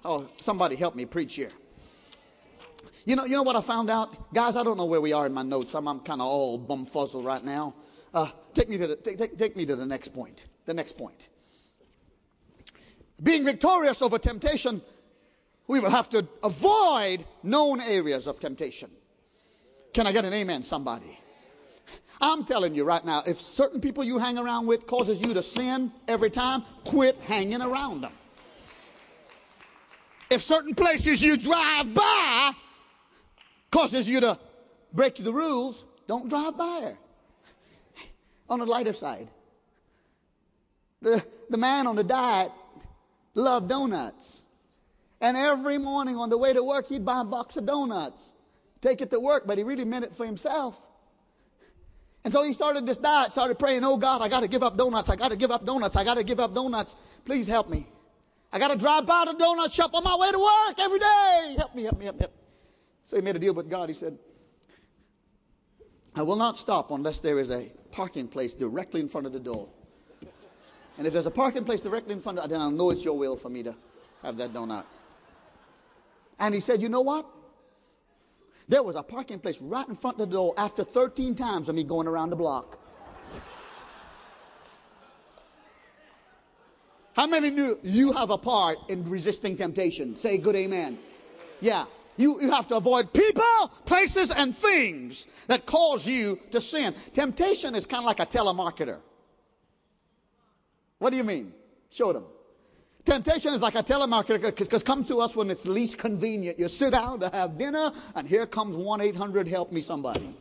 Oh, 0.03 0.27
somebody 0.41 0.75
help 0.75 0.93
me 0.93 1.05
preach 1.05 1.35
here. 1.35 1.51
You 3.05 3.15
know, 3.15 3.23
you 3.23 3.37
know 3.37 3.43
what 3.43 3.55
I 3.55 3.61
found 3.61 3.89
out? 3.89 4.33
Guys, 4.33 4.57
I 4.57 4.63
don't 4.63 4.77
know 4.77 4.85
where 4.85 5.01
we 5.01 5.13
are 5.13 5.25
in 5.25 5.33
my 5.33 5.43
notes. 5.43 5.73
I'm, 5.73 5.87
I'm 5.87 6.01
kind 6.01 6.19
of 6.19 6.27
all 6.27 6.59
bumfuzzled 6.59 7.25
right 7.25 7.43
now. 7.43 7.75
Uh, 8.13 8.27
take, 8.53 8.67
me 8.67 8.77
to 8.77 8.87
the, 8.87 8.95
take, 8.97 9.37
take 9.37 9.55
me 9.55 9.65
to 9.65 9.77
the 9.77 9.85
next 9.85 10.09
point. 10.09 10.47
The 10.65 10.73
next 10.73 10.97
point. 10.97 11.29
Being 13.21 13.43
victorious 13.45 14.01
over 14.01 14.17
temptation, 14.17 14.81
we 15.67 15.79
will 15.79 15.89
have 15.89 16.09
to 16.09 16.27
avoid 16.43 17.25
known 17.43 17.79
areas 17.79 18.27
of 18.27 18.39
temptation. 18.39 18.89
Can 19.93 20.07
I 20.07 20.11
get 20.11 20.25
an 20.25 20.33
amen, 20.33 20.63
somebody? 20.63 21.19
I'm 22.19 22.45
telling 22.45 22.73
you 22.73 22.83
right 22.83 23.03
now, 23.03 23.21
if 23.25 23.37
certain 23.37 23.81
people 23.81 24.03
you 24.03 24.17
hang 24.17 24.37
around 24.37 24.65
with 24.65 24.87
causes 24.87 25.21
you 25.21 25.33
to 25.33 25.43
sin 25.43 25.91
every 26.07 26.29
time, 26.29 26.63
quit 26.85 27.17
hanging 27.25 27.61
around 27.61 28.01
them. 28.01 28.13
If 30.29 30.41
certain 30.41 30.73
places 30.73 31.21
you 31.21 31.37
drive 31.37 31.93
by 31.93 32.51
causes 33.69 34.09
you 34.09 34.19
to 34.21 34.39
break 34.93 35.15
the 35.15 35.31
rules, 35.31 35.85
don't 36.07 36.29
drive 36.29 36.57
by 36.57 36.79
there. 36.81 36.97
on 38.49 38.59
the 38.59 38.65
lighter 38.65 38.93
side. 38.93 39.29
The, 41.01 41.23
the 41.49 41.57
man 41.57 41.87
on 41.87 41.95
the 41.95 42.03
diet 42.03 42.51
loved 43.33 43.69
donuts. 43.69 44.41
And 45.21 45.37
every 45.37 45.77
morning 45.77 46.17
on 46.17 46.29
the 46.29 46.37
way 46.37 46.53
to 46.53 46.63
work, 46.63 46.87
he'd 46.87 47.05
buy 47.05 47.21
a 47.21 47.25
box 47.25 47.55
of 47.55 47.65
donuts, 47.65 48.33
take 48.81 49.01
it 49.01 49.09
to 49.11 49.19
work, 49.19 49.47
but 49.47 49.57
he 49.57 49.63
really 49.63 49.85
meant 49.85 50.05
it 50.05 50.13
for 50.13 50.25
himself. 50.25 50.77
And 52.23 52.31
so 52.31 52.43
he 52.43 52.53
started 52.53 52.85
this 52.85 52.97
diet, 52.97 53.31
started 53.31 53.59
praying, 53.59 53.83
Oh 53.83 53.97
God, 53.97 54.21
I 54.21 54.29
got 54.29 54.41
to 54.41 54.47
give 54.47 54.63
up 54.63 54.77
donuts. 54.77 55.09
I 55.09 55.15
got 55.15 55.31
to 55.31 55.37
give 55.37 55.51
up 55.51 55.65
donuts. 55.65 55.95
I 55.95 56.03
got 56.03 56.17
to 56.17 56.23
give 56.23 56.39
up 56.39 56.53
donuts. 56.53 56.95
Please 57.25 57.47
help 57.47 57.69
me. 57.69 57.87
I 58.51 58.59
got 58.59 58.71
to 58.71 58.77
drive 58.77 59.05
by 59.05 59.25
the 59.25 59.33
donut 59.33 59.73
shop 59.73 59.93
on 59.93 60.03
my 60.03 60.15
way 60.15 60.31
to 60.31 60.39
work 60.39 60.79
every 60.79 60.99
day. 60.99 61.55
Help 61.57 61.75
me, 61.75 61.83
help 61.83 61.97
me, 61.97 62.05
help 62.05 62.15
me. 62.17 62.21
Help. 62.21 62.33
So 63.03 63.17
he 63.17 63.21
made 63.21 63.35
a 63.35 63.39
deal 63.39 63.53
with 63.53 63.69
God. 63.69 63.89
He 63.89 63.95
said, 63.95 64.17
I 66.15 66.21
will 66.21 66.35
not 66.35 66.57
stop 66.57 66.91
unless 66.91 67.19
there 67.19 67.39
is 67.39 67.49
a 67.49 67.71
parking 67.91 68.27
place 68.27 68.53
directly 68.53 69.01
in 69.01 69.09
front 69.09 69.25
of 69.27 69.33
the 69.33 69.39
door. 69.39 69.69
And 70.97 71.07
if 71.07 71.13
there's 71.13 71.25
a 71.25 71.31
parking 71.31 71.63
place 71.63 71.81
directly 71.81 72.13
in 72.13 72.19
front 72.19 72.37
of 72.37 72.45
it, 72.45 72.49
then 72.49 72.61
I'll 72.61 72.71
know 72.71 72.91
it's 72.91 73.03
your 73.03 73.17
will 73.17 73.35
for 73.35 73.49
me 73.49 73.63
to 73.63 73.75
have 74.21 74.37
that 74.37 74.53
donut. 74.53 74.85
And 76.39 76.53
he 76.53 76.59
said, 76.59 76.81
You 76.81 76.89
know 76.89 77.01
what? 77.01 77.25
There 78.67 78.83
was 78.83 78.95
a 78.95 79.03
parking 79.03 79.39
place 79.39 79.61
right 79.61 79.87
in 79.87 79.95
front 79.95 80.19
of 80.19 80.29
the 80.29 80.35
door 80.35 80.53
after 80.57 80.83
13 80.83 81.35
times 81.35 81.67
of 81.67 81.75
me 81.75 81.83
going 81.83 82.07
around 82.07 82.29
the 82.29 82.35
block. 82.35 82.79
How 87.15 87.27
many 87.27 87.51
knew 87.51 87.77
you 87.83 88.11
have 88.13 88.31
a 88.31 88.37
part 88.37 88.77
in 88.89 89.07
resisting 89.07 89.55
temptation? 89.55 90.17
Say 90.17 90.37
good 90.37 90.55
amen. 90.55 90.97
Yeah. 91.61 91.85
You, 92.17 92.41
you 92.41 92.51
have 92.51 92.67
to 92.67 92.75
avoid 92.75 93.11
people, 93.13 93.71
places, 93.85 94.31
and 94.31 94.55
things 94.55 95.27
that 95.47 95.65
cause 95.65 96.07
you 96.07 96.39
to 96.51 96.61
sin. 96.61 96.93
Temptation 97.13 97.75
is 97.75 97.85
kind 97.85 98.01
of 98.01 98.05
like 98.05 98.19
a 98.19 98.25
telemarketer. 98.25 98.99
What 101.03 101.09
do 101.09 101.17
you 101.17 101.25
mean? 101.25 101.51
Show 101.89 102.13
them. 102.13 102.23
Temptation 103.03 103.53
is 103.53 103.61
like 103.61 103.75
a 103.75 103.83
telemarketer 103.83 104.57
because 104.57 104.83
come 104.83 105.03
to 105.03 105.17
us 105.17 105.35
when 105.35 105.51
it's 105.51 105.65
least 105.65 105.97
convenient. 105.97 106.57
You 106.57 106.69
sit 106.69 106.93
down 106.93 107.19
to 107.19 107.27
have 107.27 107.57
dinner, 107.57 107.91
and 108.15 108.25
here 108.25 108.45
comes 108.45 108.77
1 108.77 109.01
800 109.01 109.45
help 109.45 109.73
me 109.73 109.81
somebody. 109.81 110.33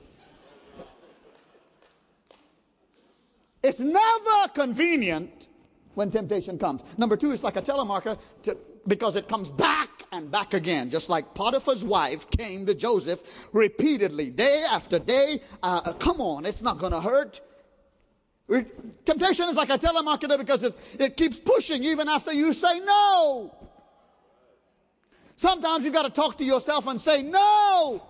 It's 3.64 3.80
never 3.80 4.48
convenient 4.54 5.48
when 5.94 6.12
temptation 6.12 6.58
comes. 6.58 6.84
Number 6.96 7.16
two, 7.16 7.32
it's 7.32 7.42
like 7.42 7.56
a 7.56 7.62
telemarketer 7.62 8.20
to, 8.44 8.56
because 8.86 9.16
it 9.16 9.26
comes 9.26 9.48
back 9.48 10.04
and 10.12 10.30
back 10.30 10.54
again, 10.54 10.90
just 10.90 11.08
like 11.08 11.34
Potiphar's 11.34 11.84
wife 11.84 12.30
came 12.30 12.66
to 12.66 12.74
Joseph 12.74 13.48
repeatedly, 13.52 14.30
day 14.30 14.62
after 14.70 15.00
day. 15.00 15.40
Uh 15.60 15.92
come 15.94 16.20
on, 16.20 16.46
it's 16.46 16.62
not 16.62 16.78
going 16.78 16.92
to 16.92 17.00
hurt. 17.00 17.40
Temptation 19.04 19.48
is 19.48 19.56
like 19.56 19.70
a 19.70 19.78
telemarketer 19.78 20.38
because 20.38 20.64
it, 20.64 20.74
it 20.98 21.16
keeps 21.16 21.40
pushing 21.40 21.82
even 21.84 22.08
after 22.08 22.32
you 22.32 22.52
say 22.52 22.80
no. 22.80 23.54
Sometimes 25.36 25.84
you've 25.84 25.94
got 25.94 26.04
to 26.04 26.10
talk 26.10 26.38
to 26.38 26.44
yourself 26.44 26.86
and 26.86 27.00
say 27.00 27.22
no. 27.22 28.02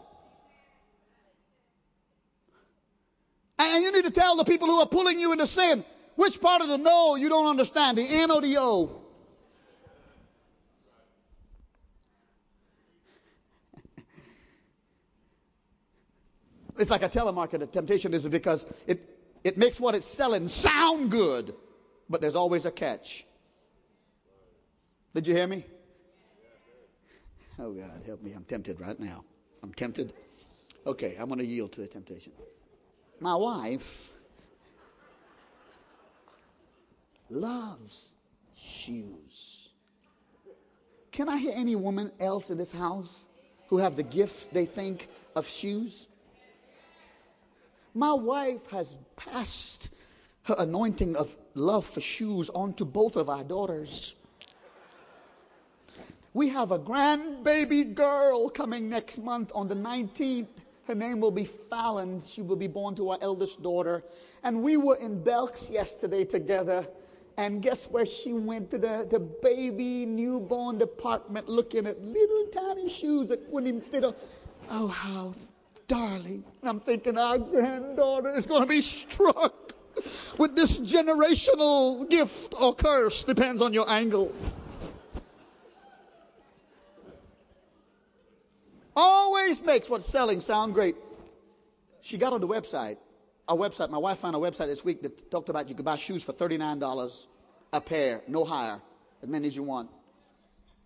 And 3.58 3.84
you 3.84 3.92
need 3.92 4.04
to 4.04 4.10
tell 4.10 4.36
the 4.36 4.44
people 4.44 4.66
who 4.66 4.80
are 4.80 4.86
pulling 4.86 5.20
you 5.20 5.32
into 5.32 5.46
sin 5.46 5.84
which 6.16 6.40
part 6.40 6.60
of 6.60 6.68
the 6.68 6.78
no 6.78 7.16
you 7.16 7.28
don't 7.28 7.46
understand, 7.46 7.98
the 7.98 8.06
N 8.06 8.30
or 8.30 8.40
the 8.40 8.58
O. 8.58 8.98
It's 16.78 16.90
like 16.90 17.02
a 17.02 17.08
telemarketer. 17.08 17.70
Temptation 17.70 18.12
is 18.12 18.28
because 18.28 18.66
it, 18.86 19.21
it 19.44 19.58
makes 19.58 19.80
what 19.80 19.94
it's 19.94 20.06
selling 20.06 20.48
sound 20.48 21.10
good, 21.10 21.54
but 22.08 22.20
there's 22.20 22.36
always 22.36 22.66
a 22.66 22.70
catch. 22.70 23.26
Did 25.14 25.26
you 25.26 25.34
hear 25.34 25.46
me? 25.46 25.64
Oh, 27.58 27.72
God, 27.72 28.02
help 28.06 28.22
me. 28.22 28.32
I'm 28.32 28.44
tempted 28.44 28.80
right 28.80 28.98
now. 28.98 29.24
I'm 29.62 29.72
tempted. 29.74 30.12
Okay, 30.86 31.16
I'm 31.18 31.28
going 31.28 31.38
to 31.38 31.44
yield 31.44 31.72
to 31.72 31.82
the 31.82 31.86
temptation. 31.86 32.32
My 33.20 33.36
wife 33.36 34.10
loves 37.30 38.14
shoes. 38.56 39.70
Can 41.10 41.28
I 41.28 41.36
hear 41.36 41.52
any 41.54 41.76
woman 41.76 42.10
else 42.20 42.50
in 42.50 42.58
this 42.58 42.72
house 42.72 43.26
who 43.68 43.76
have 43.76 43.96
the 43.96 44.02
gift 44.02 44.52
they 44.52 44.64
think 44.64 45.08
of 45.36 45.46
shoes? 45.46 46.08
My 47.94 48.14
wife 48.14 48.66
has 48.70 48.96
passed 49.16 49.90
her 50.44 50.54
anointing 50.58 51.14
of 51.16 51.36
love 51.54 51.84
for 51.84 52.00
shoes 52.00 52.48
on 52.50 52.72
to 52.74 52.84
both 52.84 53.16
of 53.16 53.28
our 53.28 53.44
daughters. 53.44 54.14
We 56.32 56.48
have 56.48 56.70
a 56.70 56.78
grandbaby 56.78 57.94
girl 57.94 58.48
coming 58.48 58.88
next 58.88 59.18
month 59.18 59.52
on 59.54 59.68
the 59.68 59.74
19th. 59.74 60.48
Her 60.84 60.94
name 60.94 61.20
will 61.20 61.30
be 61.30 61.44
Fallon. 61.44 62.22
She 62.26 62.40
will 62.40 62.56
be 62.56 62.66
born 62.66 62.94
to 62.94 63.10
our 63.10 63.18
eldest 63.20 63.62
daughter. 63.62 64.02
And 64.42 64.62
we 64.62 64.78
were 64.78 64.96
in 64.96 65.22
Belks 65.22 65.68
yesterday 65.68 66.24
together. 66.24 66.86
And 67.36 67.62
guess 67.62 67.90
where 67.90 68.06
she 68.06 68.32
went 68.32 68.70
to 68.70 68.78
the, 68.78 69.06
the 69.10 69.20
baby 69.20 70.06
newborn 70.06 70.78
department 70.78 71.48
looking 71.48 71.86
at 71.86 72.02
little 72.02 72.46
tiny 72.46 72.88
shoes 72.88 73.28
that 73.28 73.46
wouldn't 73.50 73.68
even 73.68 73.80
fit 73.82 74.02
her. 74.02 74.14
Oh, 74.70 74.88
how 74.88 75.34
darling. 75.92 76.42
And 76.62 76.70
I'm 76.70 76.80
thinking 76.80 77.18
our 77.18 77.38
granddaughter 77.38 78.30
is 78.30 78.46
going 78.46 78.62
to 78.62 78.68
be 78.68 78.80
struck 78.80 79.72
with 80.38 80.56
this 80.56 80.78
generational 80.80 82.08
gift 82.08 82.54
or 82.58 82.74
curse, 82.74 83.24
depends 83.24 83.60
on 83.60 83.74
your 83.74 83.88
angle. 83.90 84.34
Always 88.96 89.62
makes 89.62 89.90
what's 89.90 90.06
selling 90.06 90.40
sound 90.40 90.72
great. 90.72 90.96
She 92.00 92.16
got 92.16 92.32
on 92.32 92.40
the 92.40 92.48
website, 92.48 92.96
a 93.48 93.54
website, 93.54 93.90
my 93.90 93.98
wife 93.98 94.18
found 94.18 94.34
a 94.34 94.38
website 94.38 94.66
this 94.68 94.84
week 94.84 95.02
that 95.02 95.30
talked 95.30 95.50
about 95.50 95.68
you 95.68 95.74
could 95.74 95.84
buy 95.84 95.96
shoes 95.96 96.24
for 96.24 96.32
$39 96.32 97.26
a 97.74 97.80
pair, 97.80 98.22
no 98.28 98.44
higher, 98.44 98.80
as 99.22 99.28
many 99.28 99.46
as 99.46 99.56
you 99.56 99.62
want 99.62 99.90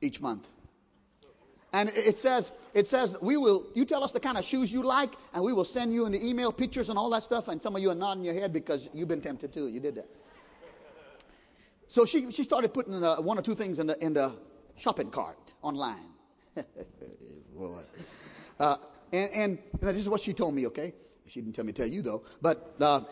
each 0.00 0.20
month. 0.20 0.50
And 1.72 1.90
it 1.90 2.16
says, 2.16 2.52
it 2.74 2.86
says, 2.86 3.16
we 3.20 3.36
will, 3.36 3.66
you 3.74 3.84
tell 3.84 4.02
us 4.02 4.12
the 4.12 4.20
kind 4.20 4.38
of 4.38 4.44
shoes 4.44 4.72
you 4.72 4.82
like, 4.82 5.14
and 5.34 5.44
we 5.44 5.52
will 5.52 5.64
send 5.64 5.92
you 5.92 6.06
in 6.06 6.12
the 6.12 6.26
email 6.26 6.52
pictures 6.52 6.88
and 6.88 6.98
all 6.98 7.10
that 7.10 7.22
stuff. 7.22 7.48
And 7.48 7.60
some 7.62 7.76
of 7.76 7.82
you 7.82 7.90
are 7.90 7.94
nodding 7.94 8.24
your 8.24 8.34
head 8.34 8.52
because 8.52 8.88
you've 8.94 9.08
been 9.08 9.20
tempted 9.20 9.52
too. 9.52 9.68
You 9.68 9.80
did 9.80 9.96
that. 9.96 10.08
So 11.88 12.04
she, 12.04 12.30
she 12.30 12.42
started 12.42 12.72
putting 12.72 13.02
uh, 13.02 13.16
one 13.16 13.38
or 13.38 13.42
two 13.42 13.54
things 13.54 13.78
in 13.78 13.86
the, 13.88 14.04
in 14.04 14.14
the 14.14 14.32
shopping 14.76 15.10
cart 15.10 15.54
online. 15.62 16.08
uh, 18.60 18.76
and, 19.12 19.30
and, 19.34 19.58
this 19.80 19.96
is 19.98 20.08
what 20.08 20.20
she 20.20 20.32
told 20.32 20.54
me, 20.54 20.66
okay? 20.66 20.94
She 21.26 21.40
didn't 21.40 21.54
tell 21.54 21.64
me 21.64 21.72
to 21.72 21.82
tell 21.82 21.90
you 21.90 22.02
though. 22.02 22.24
But 22.40 22.74
uh, 22.80 23.02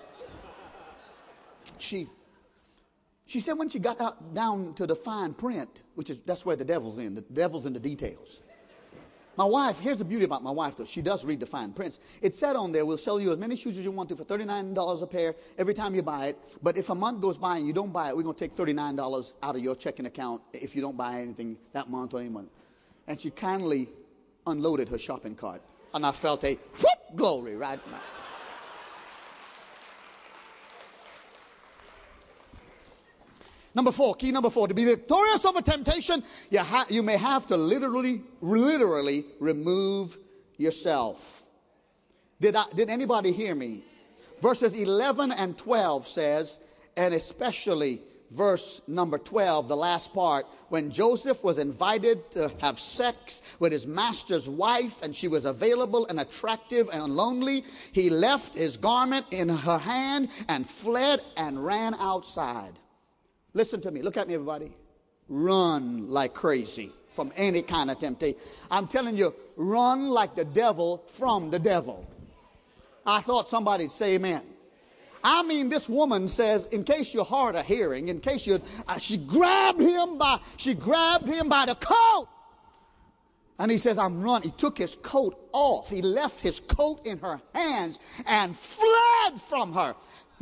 she, 1.79 2.09
she 3.27 3.41
said 3.41 3.55
when 3.55 3.69
she 3.69 3.79
got 3.79 4.01
out, 4.01 4.35
down 4.35 4.75
to 4.75 4.87
the 4.87 4.95
fine 4.95 5.33
print, 5.33 5.83
which 5.95 6.11
is 6.11 6.21
that's 6.21 6.45
where 6.45 6.57
the 6.57 6.65
devil's 6.65 6.99
in, 6.99 7.15
the 7.15 7.23
devil's 7.23 7.67
in 7.67 7.73
the 7.73 7.81
details. 7.81 8.43
My 9.37 9.45
wife, 9.45 9.81
here's 9.81 9.99
the 9.99 10.05
beauty 10.05 10.25
about 10.25 10.45
my 10.45 10.51
wife 10.51 10.77
though. 10.77 10.85
She 10.85 11.03
does 11.03 11.25
read 11.25 11.41
the 11.41 11.47
fine 11.47 11.73
prints. 11.73 11.99
It 12.23 12.37
said 12.37 12.55
on 12.55 12.71
there, 12.71 12.87
we'll 12.87 12.99
sell 12.99 13.19
you 13.19 13.33
as 13.33 13.39
many 13.39 13.57
shoes 13.57 13.77
as 13.77 13.83
you 13.83 13.91
want 13.91 14.09
to 14.11 14.17
for 14.17 14.25
$39 14.25 15.03
a 15.03 15.07
pair 15.07 15.35
every 15.59 15.75
time 15.75 15.95
you 15.95 16.03
buy 16.03 16.27
it. 16.27 16.39
But 16.63 16.77
if 16.77 16.91
a 16.91 16.95
month 16.95 17.21
goes 17.21 17.37
by 17.37 17.57
and 17.59 17.67
you 17.67 17.73
don't 17.73 17.93
buy 17.93 18.11
it, 18.11 18.17
we're 18.17 18.23
going 18.23 18.37
to 18.37 18.49
take 18.49 18.55
$39 18.55 19.33
out 19.43 19.57
of 19.57 19.63
your 19.63 19.75
checking 19.75 20.07
account 20.07 20.41
if 20.53 20.77
you 20.77 20.83
don't 20.83 20.97
buy 20.97 21.21
anything 21.21 21.57
that 21.73 21.89
month 21.89 22.15
or 22.15 22.21
any 22.21 22.29
month. 22.29 22.51
And 23.09 23.21
she 23.21 23.31
kindly 23.31 23.89
unloaded 24.47 24.89
her 24.91 24.99
shopping 24.99 25.35
cart. 25.35 25.63
And 25.95 26.07
I 26.07 26.13
felt 26.13 26.45
a 26.45 26.55
whoop 26.55 27.17
glory 27.17 27.57
right. 27.57 27.81
Number 33.75 33.91
four, 33.91 34.15
key 34.15 34.31
number 34.31 34.51
four, 34.51 34.69
to 34.69 34.75
be 34.75 34.85
victorious 34.85 35.45
over 35.45 35.61
temptation, 35.61 36.23
you, 36.51 36.61
ha- 36.61 36.87
you 36.89 37.03
may 37.03 37.17
have 37.17 37.47
to 37.47 37.57
literally, 37.57 38.23
literally 38.41 39.25
remove 39.41 40.17
yourself. 40.57 41.49
Did, 42.41 42.55
I, 42.55 42.65
did 42.75 42.89
anybody 42.89 43.33
hear 43.33 43.55
me? 43.55 43.83
Verses 44.41 44.75
11 44.75 45.33
and 45.33 45.59
12 45.59 46.07
says, 46.07 46.61
and 46.97 47.15
especially 47.15 48.01
verse 48.31 48.81
number 48.87 49.19
12, 49.19 49.69
the 49.69 49.77
last 49.77 50.13
part, 50.13 50.47
when 50.69 50.91
Joseph 50.91 51.43
was 51.43 51.59
invited 51.59 52.31
to 52.33 52.53
have 52.61 52.79
sex 52.79 53.43
with 53.59 53.73
his 53.73 53.87
master's 53.87 54.49
wife 54.49 55.03
and 55.03 55.15
she 55.15 55.29
was 55.29 55.45
available 55.45 56.07
and 56.07 56.21
attractive 56.21 56.89
and 56.93 57.17
lonely, 57.17 57.65
he 57.93 58.11
left 58.11 58.55
his 58.55 58.77
garment 58.77 59.27
in 59.31 59.49
her 59.49 59.79
hand 59.79 60.29
and 60.49 60.69
fled 60.69 61.23
and 61.37 61.65
ran 61.65 61.95
outside. 61.95 62.79
Listen 63.55 63.81
to 63.83 63.91
me. 63.91 64.03
Look 64.03 64.17
at 64.17 64.29
me, 64.29 64.35
everybody. 64.35 64.73
Run 65.29 66.11
like 66.11 66.35
crazy 66.35 66.91
from 67.09 67.33
any 67.37 67.63
kind 67.63 67.91
of 67.91 67.99
temptation. 67.99 68.39
I'm 68.71 68.89
telling 68.89 69.17
you, 69.17 69.35
run 69.57 70.09
like 70.09 70.35
the 70.35 70.45
devil 70.45 71.05
from 71.07 71.51
the 71.51 71.59
devil. 71.59 72.07
I 73.07 73.21
thought 73.21 73.49
somebody'd 73.49 73.91
say 73.91 74.17
amen. 74.17 74.43
I 75.23 75.43
mean, 75.43 75.71
this 75.71 75.89
woman 75.89 76.29
says, 76.29 76.67
in 76.67 76.85
case 76.85 77.15
you're 77.15 77.25
hard 77.25 77.55
of 77.55 77.65
hearing, 77.65 78.09
in 78.09 78.21
case 78.21 78.47
you, 78.47 78.61
uh, 78.87 78.99
she 78.99 79.17
grabbed 79.17 79.81
him 79.81 80.19
by, 80.19 80.39
she 80.59 80.75
grabbed 80.75 81.27
him 81.27 81.49
by 81.49 81.65
the 81.65 81.75
coat. 81.77 82.29
And 83.59 83.71
he 83.71 83.79
says, 83.79 83.99
I'm 83.99 84.23
running. 84.23 84.51
He 84.51 84.57
took 84.57 84.77
his 84.77 84.97
coat 84.97 85.49
off. 85.53 85.89
He 85.89 86.03
left 86.03 86.41
his 86.41 86.61
coat 86.61 87.07
in 87.07 87.19
her 87.21 87.41
hands 87.55 88.01
and 88.27 88.55
fled 88.57 89.41
from 89.41 89.73
her. 89.73 89.95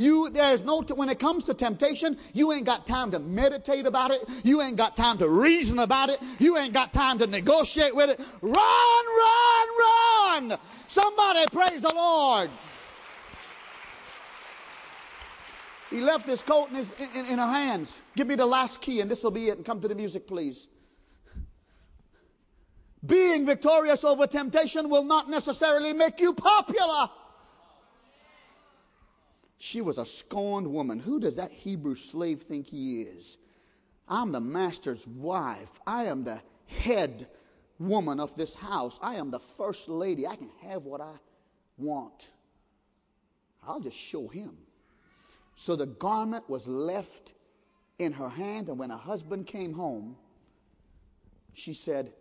You, 0.02 0.30
there's 0.30 0.64
no, 0.64 0.82
when 0.96 1.08
it 1.08 1.20
comes 1.20 1.44
to 1.44 1.54
temptation, 1.54 2.18
you 2.32 2.52
ain't 2.52 2.66
got 2.66 2.88
time 2.88 3.12
to 3.12 3.20
meditate 3.20 3.86
about 3.86 4.10
it. 4.10 4.24
You 4.42 4.60
ain't 4.60 4.76
got 4.76 4.96
time 4.96 5.16
to 5.18 5.28
reason 5.28 5.78
about 5.78 6.10
it. 6.10 6.18
You 6.40 6.58
ain't 6.58 6.74
got 6.74 6.92
time 6.92 7.20
to 7.20 7.26
negotiate 7.28 7.94
with 7.94 8.10
it. 8.10 8.18
Run, 8.42 9.04
run, 9.22 9.68
run. 10.50 10.58
Somebody 10.88 11.44
praise 11.52 11.82
the 11.82 11.94
Lord. 11.94 12.50
He 15.88 16.00
left 16.00 16.26
his 16.26 16.42
coat 16.42 16.70
in, 16.70 16.74
his, 16.74 16.92
in, 17.14 17.26
in 17.26 17.38
her 17.38 17.46
hands. 17.46 18.00
Give 18.16 18.26
me 18.26 18.34
the 18.34 18.46
last 18.46 18.80
key 18.80 19.02
and 19.02 19.08
this 19.08 19.22
will 19.22 19.30
be 19.30 19.50
it. 19.50 19.56
And 19.58 19.64
come 19.64 19.80
to 19.82 19.86
the 19.86 19.94
music, 19.94 20.26
please. 20.26 20.66
Being 23.06 23.46
victorious 23.46 24.02
over 24.02 24.26
temptation 24.26 24.88
will 24.88 25.04
not 25.04 25.30
necessarily 25.30 25.92
make 25.92 26.18
you 26.18 26.34
popular. 26.34 27.08
She 29.64 29.80
was 29.80 29.96
a 29.96 30.04
scorned 30.04 30.66
woman. 30.66 30.98
Who 30.98 31.20
does 31.20 31.36
that 31.36 31.52
Hebrew 31.52 31.94
slave 31.94 32.42
think 32.42 32.66
he 32.66 33.02
is? 33.02 33.38
I'm 34.08 34.32
the 34.32 34.40
master's 34.40 35.06
wife. 35.06 35.78
I 35.86 36.06
am 36.06 36.24
the 36.24 36.42
head 36.66 37.28
woman 37.78 38.18
of 38.18 38.34
this 38.34 38.56
house. 38.56 38.98
I 39.00 39.14
am 39.14 39.30
the 39.30 39.38
first 39.38 39.88
lady. 39.88 40.26
I 40.26 40.34
can 40.34 40.50
have 40.62 40.82
what 40.82 41.00
I 41.00 41.12
want. 41.78 42.32
I'll 43.64 43.78
just 43.78 43.96
show 43.96 44.26
him. 44.26 44.58
So 45.54 45.76
the 45.76 45.86
garment 45.86 46.50
was 46.50 46.66
left 46.66 47.34
in 48.00 48.12
her 48.14 48.30
hand, 48.30 48.68
and 48.68 48.80
when 48.80 48.90
her 48.90 48.96
husband 48.96 49.46
came 49.46 49.74
home, 49.74 50.16
she 51.52 51.72
said, 51.72 52.12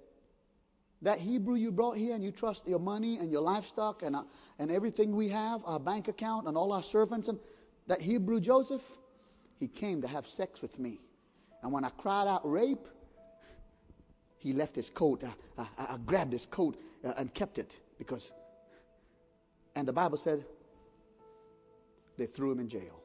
that 1.02 1.20
Hebrew 1.20 1.56
you 1.56 1.72
brought 1.72 1.98
here 1.98 2.14
and 2.14 2.24
you 2.24 2.32
trust 2.32 2.68
your 2.68 2.80
money 2.80 3.18
and 3.18 3.32
your 3.32 3.42
livestock 3.42 4.04
and, 4.04 4.16
uh, 4.16 4.24
and 4.60 4.70
everything 4.70 5.16
we 5.16 5.30
have, 5.30 5.62
our 5.66 5.80
bank 5.80 6.08
account 6.08 6.48
and 6.48 6.56
all 6.56 6.72
our 6.72 6.84
servants, 6.84 7.28
and 7.28 7.40
that 7.88 8.02
Hebrew 8.02 8.40
Joseph, 8.40 8.84
he 9.60 9.68
came 9.68 10.02
to 10.02 10.08
have 10.08 10.28
sex 10.28 10.62
with 10.62 10.78
me. 10.80 11.00
And 11.64 11.72
when 11.72 11.84
I 11.84 11.90
cried 11.90 12.28
out 12.28 12.42
rape, 12.50 12.88
he 14.38 14.54
left 14.54 14.76
his 14.76 14.90
coat. 14.90 15.24
I, 15.24 15.62
I, 15.62 15.94
I 15.94 15.98
grabbed 16.06 16.34
his 16.34 16.46
coat 16.46 16.80
uh, 17.04 17.14
and 17.18 17.34
kept 17.34 17.58
it 17.58 17.76
because, 17.98 18.32
and 19.76 19.88
the 19.88 19.94
Bible 19.94 20.18
said 20.18 20.46
they 22.18 22.26
threw 22.26 22.52
him 22.52 22.60
in 22.60 22.68
jail. 22.68 23.02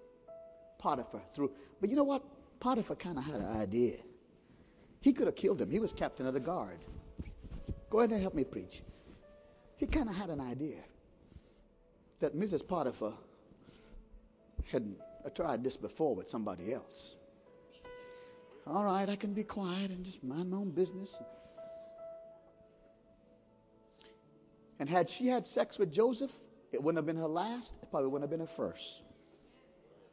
Potiphar 0.78 1.22
threw, 1.34 1.50
but 1.80 1.88
you 1.88 1.96
know 1.96 2.04
what? 2.04 2.22
Potiphar 2.60 2.96
kind 2.96 3.18
of 3.18 3.24
had 3.24 3.36
an 3.36 3.56
idea. 3.56 3.96
He 5.00 5.12
could 5.12 5.26
have 5.26 5.36
killed 5.36 5.60
him. 5.60 5.70
He 5.70 5.78
was 5.78 5.92
captain 5.92 6.26
of 6.26 6.34
the 6.34 6.40
guard. 6.40 6.78
Go 7.90 7.98
ahead 8.00 8.12
and 8.12 8.20
help 8.20 8.34
me 8.34 8.44
preach. 8.44 8.82
He 9.76 9.86
kind 9.86 10.08
of 10.08 10.16
had 10.16 10.30
an 10.30 10.40
idea 10.40 10.78
that 12.20 12.36
Mrs. 12.36 12.66
Potiphar 12.66 13.12
had 14.64 14.96
tried 15.34 15.62
this 15.62 15.76
before 15.76 16.14
with 16.14 16.28
somebody 16.28 16.72
else. 16.72 17.16
All 18.66 18.84
right, 18.84 19.08
I 19.08 19.14
can 19.14 19.32
be 19.32 19.44
quiet 19.44 19.90
and 19.90 20.04
just 20.04 20.24
mind 20.24 20.50
my 20.50 20.56
own 20.56 20.70
business. 20.70 21.16
And 24.78 24.88
had 24.88 25.08
she 25.08 25.28
had 25.28 25.46
sex 25.46 25.78
with 25.78 25.92
Joseph, 25.92 26.32
it 26.72 26.82
wouldn't 26.82 26.98
have 26.98 27.06
been 27.06 27.16
her 27.16 27.28
last, 27.28 27.76
it 27.82 27.90
probably 27.90 28.08
wouldn't 28.08 28.24
have 28.24 28.30
been 28.30 28.46
her 28.46 28.52
first. 28.52 29.02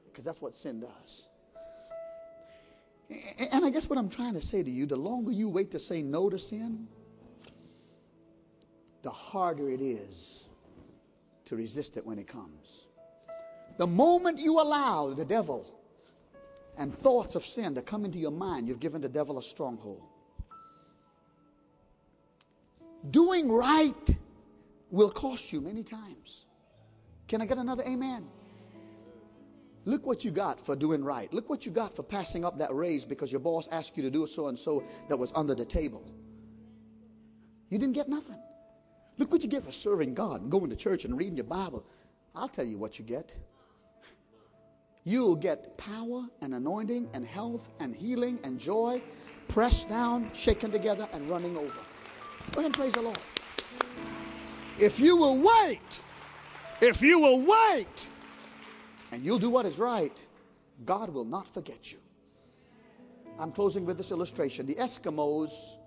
Because 0.06 0.24
that's 0.24 0.42
what 0.42 0.56
sin 0.56 0.82
does. 0.82 1.28
And 3.52 3.66
I 3.66 3.70
guess 3.70 3.90
what 3.90 3.98
I'm 3.98 4.10
trying 4.10 4.34
to 4.36 4.42
say 4.42 4.62
to 4.62 4.70
you 4.70 4.86
the 4.86 4.96
longer 4.96 5.32
you 5.32 5.50
wait 5.50 5.72
to 5.72 5.80
say 5.80 6.02
no 6.02 6.30
to 6.30 6.38
sin, 6.38 6.88
the 9.04 9.12
harder 9.12 9.70
it 9.70 9.82
is 9.82 10.46
to 11.46 11.56
resist 11.56 11.98
it 11.98 12.06
when 12.06 12.18
it 12.18 12.28
comes. 12.28 12.88
The 13.78 13.88
moment 13.88 14.40
you 14.40 14.60
allow 14.60 15.14
the 15.14 15.26
devil 15.26 15.80
and 16.78 16.94
thoughts 16.94 17.36
of 17.36 17.44
sin 17.44 17.76
to 17.76 17.82
come 17.82 18.06
into 18.06 18.18
your 18.18 18.32
mind, 18.32 18.68
you've 18.68 18.80
given 18.80 19.02
the 19.02 19.10
devil 19.10 19.38
a 19.38 19.44
stronghold. 19.44 20.04
Doing 23.12 23.52
right 23.52 24.18
will 24.90 25.10
cost 25.10 25.52
you 25.52 25.60
many 25.60 25.84
times. 25.84 26.46
Can 27.28 27.42
I 27.42 27.46
get 27.46 27.58
another 27.58 27.84
amen? 27.84 28.26
Look 29.86 30.06
what 30.06 30.24
you 30.24 30.32
got 30.32 30.66
for 30.66 30.78
doing 30.78 31.04
right. 31.04 31.32
Look 31.34 31.50
what 31.50 31.66
you 31.66 31.72
got 31.72 31.94
for 31.94 32.04
passing 32.04 32.46
up 32.46 32.58
that 32.60 32.74
raise 32.74 33.04
because 33.04 33.32
your 33.32 33.42
boss 33.42 33.68
asked 33.70 33.98
you 33.98 34.04
to 34.04 34.10
do 34.10 34.26
so 34.26 34.48
and 34.48 34.58
so 34.58 34.84
that 35.10 35.18
was 35.18 35.34
under 35.36 35.54
the 35.54 35.66
table. 35.66 36.10
You 37.70 37.78
didn't 37.78 37.96
get 37.96 38.08
nothing. 38.08 38.40
Look 39.18 39.32
what 39.32 39.44
you 39.44 39.50
get 39.50 39.64
for 39.64 39.72
serving 39.72 40.14
God 40.14 40.42
and 40.42 40.52
going 40.52 40.70
to 40.70 40.76
church 40.76 41.06
and 41.06 41.18
reading 41.18 41.38
your 41.38 41.46
Bible. 41.46 41.86
I'll 42.36 42.48
tell 42.48 42.66
you 42.66 42.78
what 42.78 42.98
you 42.98 43.06
get. 43.06 43.36
You'll 45.04 45.36
get 45.36 45.78
power 45.78 46.26
and 46.42 46.56
anointing 46.56 47.10
and 47.14 47.26
health 47.26 47.70
and 47.80 47.96
healing 47.96 48.40
and 48.44 48.60
joy, 48.60 49.02
pressed 49.50 49.90
down, 49.90 50.32
shaken 50.34 50.72
together, 50.72 51.08
and 51.14 51.30
running 51.30 51.58
over. 51.58 51.80
Go 52.52 52.60
ahead 52.62 52.66
and 52.66 52.74
praise 52.74 52.94
the 52.94 53.02
Lord. 53.02 53.20
If 54.80 55.00
you 55.00 55.16
will 55.16 55.38
wait, 55.38 56.02
if 56.82 57.02
you 57.02 57.20
will 57.20 57.42
wait, 57.42 58.10
and 59.12 59.24
you'll 59.24 59.40
do 59.40 59.50
what 59.50 59.66
is 59.66 59.78
right, 59.78 60.26
God 60.86 61.10
will 61.10 61.26
not 61.26 61.54
forget 61.54 61.92
you. 61.92 62.00
I'm 63.38 63.52
closing 63.52 63.86
with 63.86 63.98
this 63.98 64.12
illustration. 64.12 64.66
The 64.66 64.76
Eskimos 64.76 65.78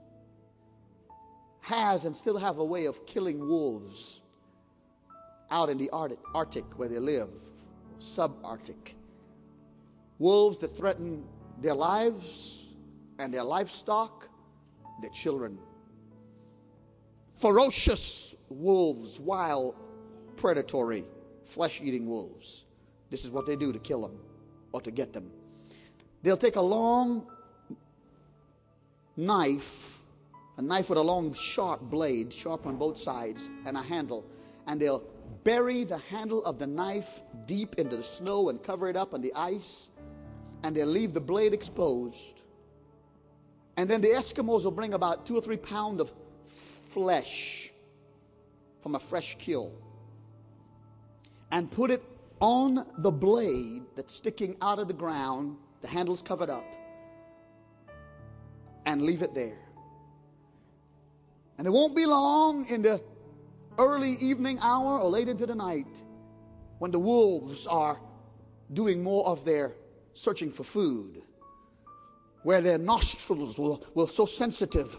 has 1.66 2.04
and 2.04 2.14
still 2.14 2.38
have 2.38 2.58
a 2.58 2.64
way 2.64 2.84
of 2.84 3.04
killing 3.06 3.40
wolves 3.40 4.20
out 5.50 5.68
in 5.68 5.76
the 5.76 5.90
Arctic, 5.90 6.20
Arctic 6.32 6.64
where 6.78 6.88
they 6.88 7.00
live, 7.00 7.30
subarctic. 7.98 8.94
Wolves 10.20 10.56
that 10.58 10.68
threaten 10.68 11.24
their 11.60 11.74
lives 11.74 12.66
and 13.18 13.34
their 13.34 13.42
livestock, 13.42 14.28
their 15.02 15.10
children. 15.10 15.58
Ferocious 17.34 18.36
wolves, 18.48 19.18
wild, 19.18 19.74
predatory, 20.36 21.02
flesh 21.44 21.80
eating 21.82 22.06
wolves. 22.06 22.66
This 23.10 23.24
is 23.24 23.32
what 23.32 23.44
they 23.44 23.56
do 23.56 23.72
to 23.72 23.78
kill 23.80 24.02
them 24.02 24.20
or 24.70 24.80
to 24.82 24.92
get 24.92 25.12
them. 25.12 25.32
They'll 26.22 26.36
take 26.36 26.56
a 26.56 26.62
long 26.62 27.26
knife 29.16 29.95
a 30.57 30.62
knife 30.62 30.88
with 30.88 30.98
a 30.98 31.02
long, 31.02 31.32
sharp 31.34 31.80
blade, 31.82 32.32
sharp 32.32 32.66
on 32.66 32.76
both 32.76 32.96
sides, 32.96 33.50
and 33.66 33.76
a 33.76 33.82
handle. 33.82 34.24
And 34.66 34.80
they'll 34.80 35.04
bury 35.44 35.84
the 35.84 35.98
handle 35.98 36.42
of 36.44 36.59
the 36.59 36.66
knife 36.66 37.22
deep 37.46 37.76
into 37.76 37.96
the 37.96 38.02
snow 38.02 38.48
and 38.48 38.62
cover 38.62 38.88
it 38.88 38.96
up 38.96 39.14
on 39.14 39.20
the 39.20 39.32
ice, 39.34 39.90
and 40.62 40.74
they'll 40.74 40.86
leave 40.86 41.12
the 41.12 41.20
blade 41.20 41.52
exposed. 41.52 42.42
And 43.76 43.88
then 43.88 44.00
the 44.00 44.09
Eskimos 44.09 44.64
will 44.64 44.70
bring 44.70 44.94
about 44.94 45.26
two 45.26 45.36
or 45.36 45.40
three 45.40 45.59
pounds 45.59 46.00
of 46.00 46.12
flesh 46.44 47.72
from 48.80 48.94
a 48.94 48.98
fresh 48.98 49.36
kill 49.38 49.72
and 51.52 51.70
put 51.70 51.90
it 51.90 52.02
on 52.40 52.86
the 52.98 53.11
blade 53.11 53.82
that's 53.94 54.14
sticking 54.14 54.57
out 54.61 54.78
of 54.78 54.88
the 54.88 54.94
ground, 54.94 55.57
the 55.80 55.88
handle's 55.88 56.22
covered 56.22 56.50
up, 56.50 56.64
and 58.84 59.02
leave 59.02 59.22
it 59.22 59.34
there. 59.34 59.65
And 61.59 61.66
it 61.66 61.70
won't 61.70 61.96
be 61.96 62.07
long 62.07 62.66
in 62.66 62.82
the 62.82 63.02
early 63.78 64.12
evening 64.12 64.59
hour 64.61 64.98
or 64.98 65.11
late 65.11 65.28
into 65.28 65.46
the 65.46 65.54
night 65.54 66.02
when 66.78 66.90
the 66.90 66.98
wolves 66.98 67.66
are 67.66 67.98
doing 68.72 69.02
more 69.02 69.26
of 69.26 69.44
their 69.44 69.74
searching 70.14 70.50
for 70.50 70.64
food, 70.64 71.22
where 72.42 72.61
their 72.61 72.78
nostrils 72.78 73.59
will, 73.59 73.82
will 73.94 74.07
so 74.07 74.26
sensitive 74.26 74.98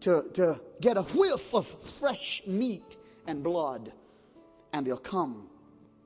to, 0.00 0.24
to 0.34 0.60
get 0.80 0.96
a 0.96 1.02
whiff 1.02 1.54
of 1.54 1.66
fresh 1.66 2.42
meat 2.46 2.96
and 3.26 3.42
blood, 3.42 3.92
and 4.72 4.86
they'll 4.86 4.98
come 4.98 5.48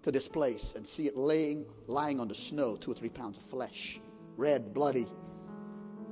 to 0.03 0.11
this 0.11 0.29
place 0.29 0.75
and 0.77 0.87
see 0.87 1.07
it 1.07 1.17
laying, 1.17 1.67
lying 1.87 2.21
on 2.21 2.29
the 2.29 2.35
snow, 2.35 2.77
two 2.77 2.93
or 2.93 2.95
three 2.95 3.09
pounds 3.09 3.37
of 3.37 3.43
flesh, 3.43 4.01
red, 4.37 4.73
bloody, 4.73 5.07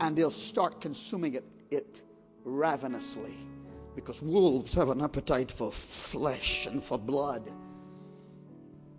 and 0.01 0.17
they'll 0.17 0.31
start 0.31 0.81
consuming 0.81 1.35
it, 1.35 1.45
it 1.71 2.03
ravenously 2.45 3.37
because 3.99 4.23
wolves 4.23 4.73
have 4.75 4.91
an 4.91 5.03
appetite 5.03 5.51
for 5.51 5.73
flesh 5.73 6.67
and 6.67 6.81
for 6.81 6.97
blood. 6.97 7.51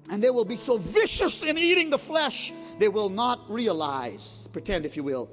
And 0.10 0.22
they 0.22 0.30
will 0.30 0.43
be 0.43 0.58
so 0.58 0.78
vicious 0.78 1.41
in 1.41 1.58
eating 1.58 1.89
the 1.89 1.97
flesh, 1.97 2.52
they 2.80 2.89
will 2.89 3.08
not 3.08 3.50
realize, 3.50 4.50
pretend 4.52 4.86
if 4.86 4.97
you 4.97 5.04
will, 5.06 5.30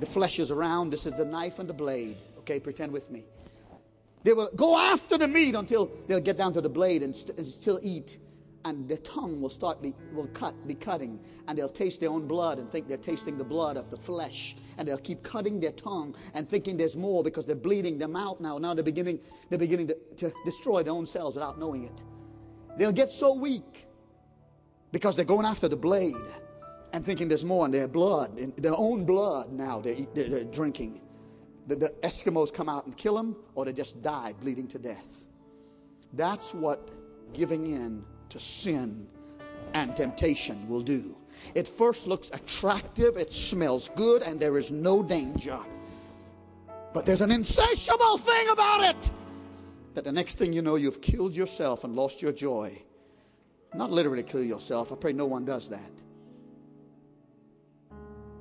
the 0.00 0.04
flesh 0.04 0.38
is 0.38 0.50
around. 0.50 0.90
This 0.90 1.06
is 1.06 1.14
the 1.14 1.24
knife 1.24 1.58
and 1.58 1.66
the 1.66 1.72
blade. 1.72 2.18
Okay, 2.40 2.60
pretend 2.60 2.92
with 2.92 3.10
me. 3.10 3.24
They 4.22 4.34
will 4.34 4.50
go 4.54 4.76
after 4.76 5.16
the 5.16 5.28
meat 5.28 5.54
until 5.54 5.90
they'll 6.06 6.20
get 6.20 6.36
down 6.36 6.52
to 6.52 6.60
the 6.60 6.68
blade 6.68 7.02
and, 7.02 7.16
st- 7.16 7.38
and 7.38 7.46
still 7.46 7.80
eat. 7.82 8.18
And 8.66 8.88
their 8.88 8.98
tongue 8.98 9.40
will 9.40 9.48
start 9.48 9.80
be, 9.80 9.94
will 10.12 10.26
cut 10.28 10.54
be 10.66 10.74
cutting 10.74 11.20
and 11.46 11.56
they'll 11.56 11.68
taste 11.68 12.00
their 12.00 12.10
own 12.10 12.26
blood 12.26 12.58
and 12.58 12.68
think 12.68 12.88
they're 12.88 12.96
tasting 12.96 13.38
the 13.38 13.44
blood 13.44 13.76
of 13.76 13.90
the 13.90 13.96
flesh. 13.96 14.56
And 14.76 14.88
they'll 14.88 14.98
keep 14.98 15.22
cutting 15.22 15.60
their 15.60 15.70
tongue 15.70 16.16
and 16.34 16.48
thinking 16.48 16.76
there's 16.76 16.96
more 16.96 17.22
because 17.22 17.46
they're 17.46 17.54
bleeding 17.54 17.96
their 17.96 18.08
mouth 18.08 18.40
now. 18.40 18.58
Now 18.58 18.74
they're 18.74 18.82
beginning 18.82 19.20
they're 19.48 19.58
beginning 19.58 19.86
to, 19.86 19.96
to 20.16 20.32
destroy 20.44 20.82
their 20.82 20.94
own 20.94 21.06
cells 21.06 21.36
without 21.36 21.60
knowing 21.60 21.84
it. 21.84 22.02
They'll 22.76 22.92
get 22.92 23.12
so 23.12 23.34
weak 23.34 23.86
because 24.90 25.14
they're 25.14 25.24
going 25.24 25.46
after 25.46 25.68
the 25.68 25.76
blade 25.76 26.16
and 26.92 27.04
thinking 27.04 27.28
there's 27.28 27.44
more 27.44 27.66
in 27.66 27.70
their 27.70 27.88
blood 27.88 28.36
in 28.36 28.52
their 28.56 28.76
own 28.76 29.04
blood 29.04 29.52
now 29.52 29.80
they're, 29.80 29.94
they're, 30.12 30.28
they're 30.28 30.44
drinking. 30.44 31.00
The, 31.68 31.76
the 31.76 31.88
eskimos 32.02 32.52
come 32.52 32.68
out 32.68 32.86
and 32.86 32.96
kill 32.96 33.14
them 33.14 33.36
or 33.54 33.64
they 33.64 33.72
just 33.72 34.02
die 34.02 34.34
bleeding 34.40 34.66
to 34.68 34.78
death. 34.80 35.26
That's 36.14 36.52
what 36.52 36.90
giving 37.32 37.66
in 37.66 38.04
to 38.30 38.40
sin 38.40 39.08
and 39.74 39.94
temptation 39.94 40.68
will 40.68 40.82
do. 40.82 41.16
It 41.54 41.68
first 41.68 42.06
looks 42.06 42.30
attractive, 42.30 43.16
it 43.16 43.32
smells 43.32 43.90
good, 43.94 44.22
and 44.22 44.40
there 44.40 44.58
is 44.58 44.70
no 44.70 45.02
danger. 45.02 45.58
But 46.92 47.04
there's 47.04 47.20
an 47.20 47.30
insatiable 47.30 48.18
thing 48.18 48.48
about 48.48 48.82
it 48.82 49.10
that 49.94 50.04
the 50.04 50.12
next 50.12 50.36
thing 50.36 50.52
you 50.52 50.60
know, 50.60 50.76
you've 50.76 51.00
killed 51.00 51.34
yourself 51.34 51.84
and 51.84 51.94
lost 51.96 52.20
your 52.20 52.32
joy. 52.32 52.82
Not 53.74 53.90
literally 53.90 54.22
kill 54.22 54.42
yourself, 54.42 54.92
I 54.92 54.96
pray 54.96 55.12
no 55.12 55.26
one 55.26 55.44
does 55.44 55.68
that. 55.70 55.90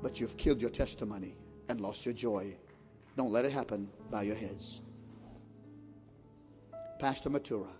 But 0.01 0.19
you've 0.19 0.37
killed 0.37 0.61
your 0.61 0.69
testimony 0.69 1.35
and 1.69 1.79
lost 1.79 2.05
your 2.05 2.13
joy. 2.13 2.55
Don't 3.17 3.31
let 3.31 3.45
it 3.45 3.51
happen 3.51 3.89
by 4.11 4.23
your 4.23 4.35
heads. 4.35 4.81
Pastor 6.99 7.29
Matura. 7.29 7.71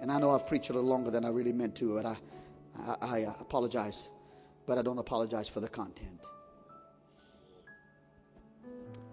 And 0.00 0.10
I 0.10 0.18
know 0.18 0.30
I've 0.30 0.46
preached 0.46 0.70
a 0.70 0.72
little 0.72 0.88
longer 0.88 1.10
than 1.10 1.24
I 1.24 1.28
really 1.28 1.52
meant 1.52 1.76
to, 1.76 1.94
but 1.94 2.06
I, 2.06 2.16
I, 3.00 3.06
I 3.06 3.34
apologize. 3.40 4.10
But 4.66 4.78
I 4.78 4.82
don't 4.82 4.98
apologize 4.98 5.48
for 5.48 5.60
the 5.60 5.68
content. 5.68 6.24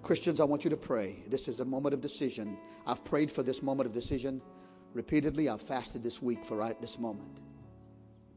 Christians, 0.02 0.40
I 0.40 0.46
want 0.46 0.64
you 0.64 0.70
to 0.70 0.78
pray. 0.78 1.18
This 1.28 1.50
is 1.50 1.60
a 1.60 1.66
moment 1.66 1.94
of 1.94 2.00
decision. 2.00 2.58
I've 2.86 3.04
prayed 3.04 3.30
for 3.30 3.44
this 3.44 3.62
moment 3.62 3.88
of 3.88 3.94
decision 3.94 4.42
repeatedly. 4.94 5.50
I've 5.50 5.62
fasted 5.62 6.02
this 6.04 6.22
week 6.22 6.46
for 6.46 6.56
right 6.56 6.80
this 6.80 6.98
moment. 6.98 7.40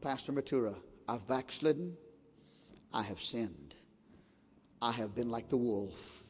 Pastor 0.01 0.33
Matura, 0.33 0.75
I've 1.07 1.25
backslidden. 1.27 1.95
I 2.93 3.03
have 3.03 3.21
sinned. 3.21 3.75
I 4.81 4.91
have 4.91 5.15
been 5.15 5.29
like 5.29 5.47
the 5.47 5.57
wolf. 5.57 6.23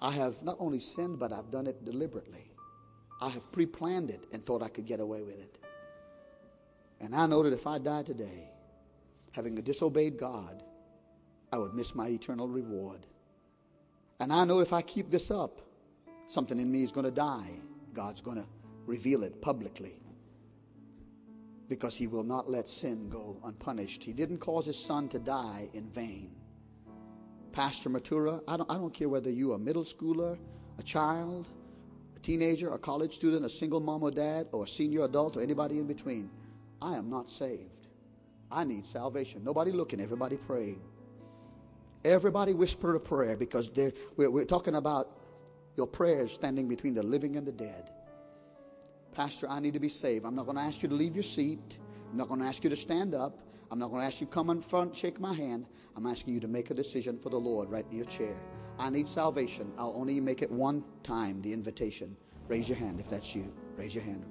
I 0.00 0.12
have 0.12 0.42
not 0.44 0.56
only 0.60 0.78
sinned, 0.78 1.18
but 1.18 1.32
I've 1.32 1.50
done 1.50 1.66
it 1.66 1.84
deliberately. 1.84 2.53
I 3.20 3.28
have 3.30 3.50
pre 3.52 3.66
planned 3.66 4.10
it 4.10 4.24
and 4.32 4.44
thought 4.44 4.62
I 4.62 4.68
could 4.68 4.86
get 4.86 5.00
away 5.00 5.22
with 5.22 5.40
it. 5.40 5.58
And 7.00 7.14
I 7.14 7.26
know 7.26 7.42
that 7.42 7.52
if 7.52 7.66
I 7.66 7.78
die 7.78 8.02
today, 8.02 8.48
having 9.32 9.54
disobeyed 9.56 10.18
God, 10.18 10.62
I 11.52 11.58
would 11.58 11.74
miss 11.74 11.94
my 11.94 12.08
eternal 12.08 12.48
reward. 12.48 13.06
And 14.20 14.32
I 14.32 14.44
know 14.44 14.60
if 14.60 14.72
I 14.72 14.82
keep 14.82 15.10
this 15.10 15.30
up, 15.30 15.60
something 16.28 16.58
in 16.58 16.70
me 16.70 16.82
is 16.82 16.92
going 16.92 17.04
to 17.04 17.10
die. 17.10 17.50
God's 17.92 18.20
going 18.20 18.38
to 18.38 18.46
reveal 18.86 19.22
it 19.22 19.40
publicly 19.40 20.00
because 21.68 21.96
he 21.96 22.06
will 22.06 22.24
not 22.24 22.50
let 22.50 22.68
sin 22.68 23.08
go 23.08 23.38
unpunished. 23.44 24.04
He 24.04 24.12
didn't 24.12 24.38
cause 24.38 24.66
his 24.66 24.78
son 24.78 25.08
to 25.08 25.18
die 25.18 25.68
in 25.72 25.88
vain. 25.90 26.30
Pastor 27.52 27.88
Matura, 27.88 28.42
I 28.48 28.56
don't, 28.56 28.70
I 28.70 28.74
don't 28.74 28.92
care 28.92 29.08
whether 29.08 29.30
you're 29.30 29.54
a 29.54 29.58
middle 29.58 29.84
schooler, 29.84 30.38
a 30.78 30.82
child, 30.82 31.48
teenager, 32.24 32.72
a 32.72 32.78
college 32.78 33.14
student, 33.14 33.44
a 33.44 33.48
single 33.48 33.80
mom 33.80 34.02
or 34.02 34.10
dad, 34.10 34.48
or 34.50 34.64
a 34.64 34.68
senior 34.68 35.04
adult, 35.04 35.36
or 35.36 35.42
anybody 35.42 35.78
in 35.78 35.86
between, 35.86 36.30
I 36.82 36.96
am 36.96 37.08
not 37.08 37.30
saved. 37.30 37.88
I 38.50 38.64
need 38.64 38.86
salvation. 38.86 39.44
Nobody 39.44 39.70
looking, 39.70 40.00
everybody 40.00 40.36
praying. 40.36 40.80
Everybody 42.04 42.52
whisper 42.54 42.94
a 42.96 43.00
prayer 43.00 43.36
because 43.36 43.70
we're, 44.16 44.30
we're 44.30 44.44
talking 44.44 44.74
about 44.74 45.20
your 45.76 45.86
prayers 45.86 46.32
standing 46.32 46.68
between 46.68 46.94
the 46.94 47.02
living 47.02 47.36
and 47.36 47.46
the 47.46 47.52
dead. 47.52 47.90
Pastor, 49.12 49.48
I 49.48 49.60
need 49.60 49.74
to 49.74 49.80
be 49.80 49.88
saved. 49.88 50.24
I'm 50.24 50.34
not 50.34 50.46
going 50.46 50.56
to 50.56 50.62
ask 50.62 50.82
you 50.82 50.88
to 50.88 50.94
leave 50.94 51.14
your 51.14 51.22
seat. 51.22 51.78
I'm 52.10 52.18
not 52.18 52.28
going 52.28 52.40
to 52.40 52.46
ask 52.46 52.64
you 52.64 52.70
to 52.70 52.76
stand 52.76 53.14
up. 53.14 53.38
I'm 53.70 53.78
not 53.78 53.88
going 53.88 54.00
to 54.00 54.06
ask 54.06 54.20
you 54.20 54.26
to 54.26 54.32
come 54.32 54.50
in 54.50 54.60
front, 54.60 54.96
shake 54.96 55.20
my 55.20 55.34
hand. 55.34 55.68
I'm 55.96 56.06
asking 56.06 56.34
you 56.34 56.40
to 56.40 56.48
make 56.48 56.70
a 56.70 56.74
decision 56.74 57.18
for 57.18 57.30
the 57.30 57.38
Lord 57.38 57.70
right 57.70 57.86
in 57.90 57.96
your 57.96 58.06
chair. 58.06 58.36
I 58.78 58.90
need 58.90 59.06
salvation. 59.06 59.72
I'll 59.78 59.94
only 59.96 60.20
make 60.20 60.42
it 60.42 60.50
one 60.50 60.84
time, 61.02 61.40
the 61.42 61.52
invitation. 61.52 62.16
Raise 62.48 62.68
your 62.68 62.76
hand 62.76 63.00
if 63.00 63.08
that's 63.08 63.34
you. 63.34 63.52
Raise 63.76 63.94
your 63.94 64.04
hand. 64.04 64.24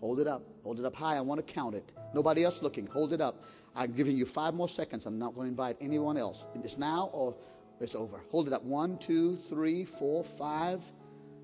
Hold 0.00 0.20
it 0.20 0.28
up. 0.28 0.42
Hold 0.62 0.78
it 0.78 0.84
up 0.84 0.94
high. 0.94 1.16
I 1.16 1.20
want 1.20 1.44
to 1.44 1.52
count 1.52 1.74
it. 1.74 1.92
Nobody 2.14 2.44
else 2.44 2.62
looking. 2.62 2.86
Hold 2.86 3.12
it 3.12 3.20
up. 3.20 3.44
I'm 3.74 3.92
giving 3.92 4.16
you 4.16 4.24
five 4.24 4.54
more 4.54 4.68
seconds. 4.68 5.06
I'm 5.06 5.18
not 5.18 5.34
going 5.34 5.46
to 5.46 5.50
invite 5.50 5.76
anyone 5.80 6.16
else. 6.16 6.46
It's 6.54 6.78
now 6.78 7.10
or 7.12 7.36
it's 7.80 7.94
over. 7.94 8.20
Hold 8.30 8.46
it 8.46 8.52
up. 8.52 8.62
One, 8.64 8.98
two, 8.98 9.36
three, 9.36 9.84
four, 9.84 10.22
five, 10.22 10.84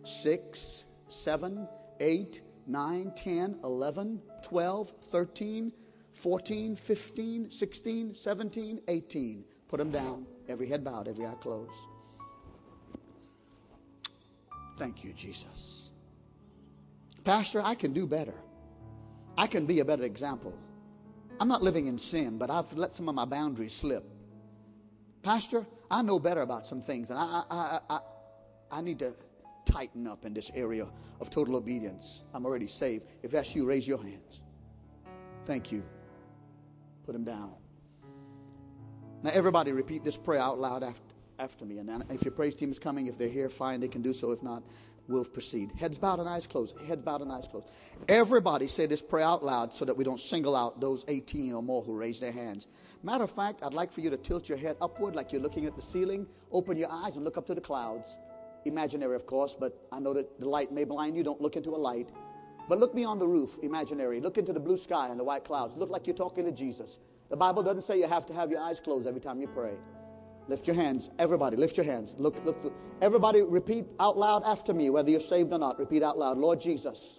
six, 0.05 0.85
seven, 1.09 1.69
eight, 2.01 2.43
nine, 2.67 3.13
ten, 3.17 3.59
eleven, 3.65 4.23
twelve, 4.43 4.91
thirteen, 5.03 5.73
fourteen, 6.13 6.77
fifteen, 6.77 7.51
sixteen, 7.51 8.15
seventeen, 8.15 8.81
eighteen. 8.89 9.45
Put 9.69 9.79
them 9.79 9.91
down. 9.91 10.27
Every 10.49 10.69
head 10.69 10.85
bowed, 10.85 11.09
every 11.09 11.27
eye 11.27 11.35
closed. 11.41 11.81
Thank 14.77 15.05
you, 15.05 15.13
Jesus. 15.13 15.91
Pastor, 17.25 17.63
I 17.65 17.75
can 17.75 17.93
do 17.93 18.07
better. 18.07 18.35
I 19.37 19.47
can 19.47 19.67
be 19.67 19.81
a 19.81 19.85
better 19.85 20.05
example. 20.05 20.53
I'm 21.41 21.49
not 21.49 21.63
living 21.63 21.87
in 21.87 21.99
sin, 21.99 22.39
but 22.39 22.51
I've 22.51 22.73
let 22.75 22.93
some 22.93 23.09
of 23.09 23.15
my 23.15 23.25
boundaries 23.25 23.73
slip. 23.73 24.05
Pastor, 25.23 25.67
I 25.91 26.03
know 26.03 26.19
better 26.19 26.43
about 26.43 26.67
some 26.67 26.81
things, 26.81 27.11
and 27.11 27.19
I, 27.19 27.43
I, 27.51 27.79
I, 27.91 27.99
I 28.71 28.81
need 28.83 28.99
to 29.01 29.15
tighten 29.65 30.07
up 30.07 30.25
in 30.25 30.35
this 30.35 30.51
area 30.55 30.87
of 31.21 31.31
total 31.31 31.57
obedience. 31.57 32.25
I'm 32.35 32.45
already 32.45 32.67
saved. 32.67 33.07
If 33.23 33.31
that's 33.31 33.55
you, 33.55 33.67
raise 33.67 33.89
your 33.89 34.03
hands. 34.03 34.43
Thank 35.47 35.73
you. 35.73 35.83
Put 37.07 37.13
them 37.13 37.25
down. 37.25 37.55
Now, 39.23 39.31
everybody 39.33 39.73
repeat 39.73 40.05
this 40.05 40.17
prayer 40.17 40.41
out 40.41 40.59
loud 40.59 40.83
after, 40.83 41.14
after 41.39 41.65
me. 41.65 41.79
And 41.79 42.05
if 42.11 42.23
your 42.23 42.33
praise 42.33 42.55
team 42.55 42.71
is 42.71 42.79
coming, 42.79 43.07
if 43.07 43.19
they're 43.19 43.29
here, 43.29 43.49
fine, 43.49 43.81
they 43.81 43.89
can 43.89 44.03
do 44.03 44.13
so. 44.13 44.31
If 44.31 44.43
not, 44.43 44.63
we'll 45.09 45.25
proceed. 45.25 45.73
Heads 45.79 45.99
bowed 45.99 46.21
and 46.21 46.29
eyes 46.29 46.47
closed. 46.47 46.79
Heads 46.81 47.03
bowed 47.03 47.23
and 47.23 47.31
eyes 47.31 47.47
closed. 47.47 47.71
Everybody 48.09 48.69
say 48.69 48.87
this 48.87 49.03
prayer 49.03 49.25
out 49.25 49.45
loud 49.45 49.75
so 49.75 49.85
that 49.85 49.97
we 49.97 50.05
don't 50.05 50.21
single 50.21 50.57
out 50.57 50.81
those 50.81 51.05
18 51.09 51.53
or 51.53 51.63
more 51.63 51.83
who 51.83 51.95
raise 51.95 52.21
their 52.21 52.33
hands. 52.33 52.67
Matter 53.03 53.25
of 53.25 53.31
fact, 53.31 53.63
I'd 53.63 53.75
like 53.75 53.93
for 53.93 54.01
you 54.01 54.11
to 54.11 54.17
tilt 54.17 54.49
your 54.49 54.59
head 54.59 54.77
upward 54.81 55.15
like 55.15 55.33
you're 55.33 55.43
looking 55.43 55.67
at 55.67 55.77
the 55.77 55.83
ceiling. 55.83 56.27
Open 56.53 56.77
your 56.77 56.91
eyes 56.91 57.17
and 57.17 57.25
look 57.25 57.37
up 57.37 57.47
to 57.47 57.55
the 57.55 57.61
clouds. 57.61 58.19
Imaginary, 58.65 59.15
of 59.15 59.27
course, 59.27 59.55
but 59.55 59.87
I 59.93 60.01
know 60.01 60.15
that 60.15 60.41
the 60.41 60.49
light 60.49 60.73
may 60.73 60.85
blind 60.85 61.17
you. 61.17 61.23
Don't 61.23 61.41
look 61.41 61.57
into 61.57 61.71
a 61.71 61.77
light. 61.77 62.09
But 62.67 62.79
look 62.79 62.95
beyond 62.95 63.21
the 63.21 63.29
roof, 63.29 63.59
imaginary. 63.63 64.21
Look 64.21 64.39
into 64.39 64.55
the 64.55 64.61
blue 64.61 64.79
sky 64.79 65.09
and 65.09 65.21
the 65.21 65.25
white 65.25 65.45
clouds. 65.45 65.77
Look 65.77 65.91
like 65.91 66.07
you're 66.07 66.17
talking 66.17 66.47
to 66.47 66.53
Jesus. 66.53 66.99
The 67.29 67.37
Bible 67.37 67.63
doesn't 67.63 67.83
say 67.83 67.99
you 67.99 68.07
have 68.07 68.25
to 68.27 68.33
have 68.33 68.51
your 68.51 68.61
eyes 68.61 68.81
closed 68.81 69.07
every 69.07 69.21
time 69.21 69.39
you 69.39 69.49
pray. 69.49 69.75
Lift 70.49 70.67
your 70.67 70.77
hands. 70.77 71.11
Everybody, 71.19 71.57
lift 71.57 71.77
your 71.77 71.87
hands. 71.87 72.15
Look, 72.19 72.45
look. 72.45 72.73
Everybody, 73.01 73.43
repeat 73.43 73.87
out 73.99 74.19
loud 74.19 74.43
after 74.45 74.75
me, 74.75 74.91
whether 74.91 75.11
you're 75.11 75.21
saved 75.21 75.53
or 75.53 75.59
not. 75.59 75.79
Repeat 75.79 76.03
out 76.03 76.19
loud. 76.19 76.39
Lord 76.39 76.61
Jesus. 76.61 77.19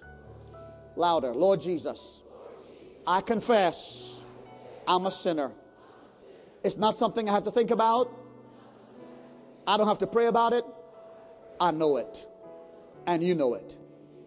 Louder. 0.96 1.34
Lord 1.34 1.60
Jesus. 1.60 2.22
I 3.08 3.22
confess 3.22 4.24
I'm 4.88 5.06
a 5.06 5.12
sinner. 5.12 5.52
It's 6.64 6.78
not 6.78 6.96
something 6.96 7.28
I 7.30 7.34
have 7.34 7.44
to 7.44 7.52
think 7.52 7.72
about. 7.72 8.12
I 9.68 9.78
don't 9.78 9.88
have 9.88 10.00
to 10.00 10.08
pray 10.08 10.28
about 10.28 10.54
it. 10.54 10.66
I 11.60 11.72
know 11.72 11.98
it. 11.98 12.28
And 13.08 13.24
you 13.24 13.36
know 13.36 13.56
it. 13.56 13.78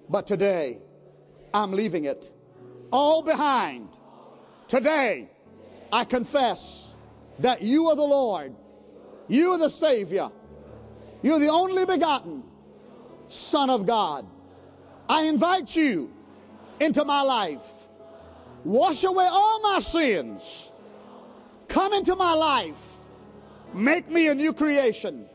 But 0.09 0.27
today, 0.27 0.79
I'm 1.55 1.73
leaving 1.73 2.05
it 2.05 2.33
all 2.93 3.23
behind. 3.23 3.89
Today, 4.67 5.31
I 5.93 6.05
confess 6.05 6.95
that 7.39 7.63
you 7.63 7.89
are 7.89 7.97
the 7.97 8.03
Lord 8.03 8.55
you 9.29 9.53
are 9.53 9.59
the 9.59 9.69
Savior. 9.69 10.31
You're 11.23 11.39
the 11.39 11.49
only 11.49 11.85
begotten 11.85 12.43
Son 13.29 13.71
of 13.71 13.87
God. 13.87 14.27
I 15.09 15.25
invite 15.25 15.75
you 15.75 16.11
into 16.81 17.05
my 17.05 17.23
life. 17.23 17.89
Wash 18.65 19.05
away 19.05 19.27
all 19.31 19.61
my 19.61 19.81
sins. 19.81 20.73
Come 21.69 21.93
into 21.93 22.17
my 22.17 22.33
life. 22.33 22.97
Make 23.75 24.11
me 24.11 24.29
a 24.29 24.35
new 24.35 24.53
creation. 24.53 25.27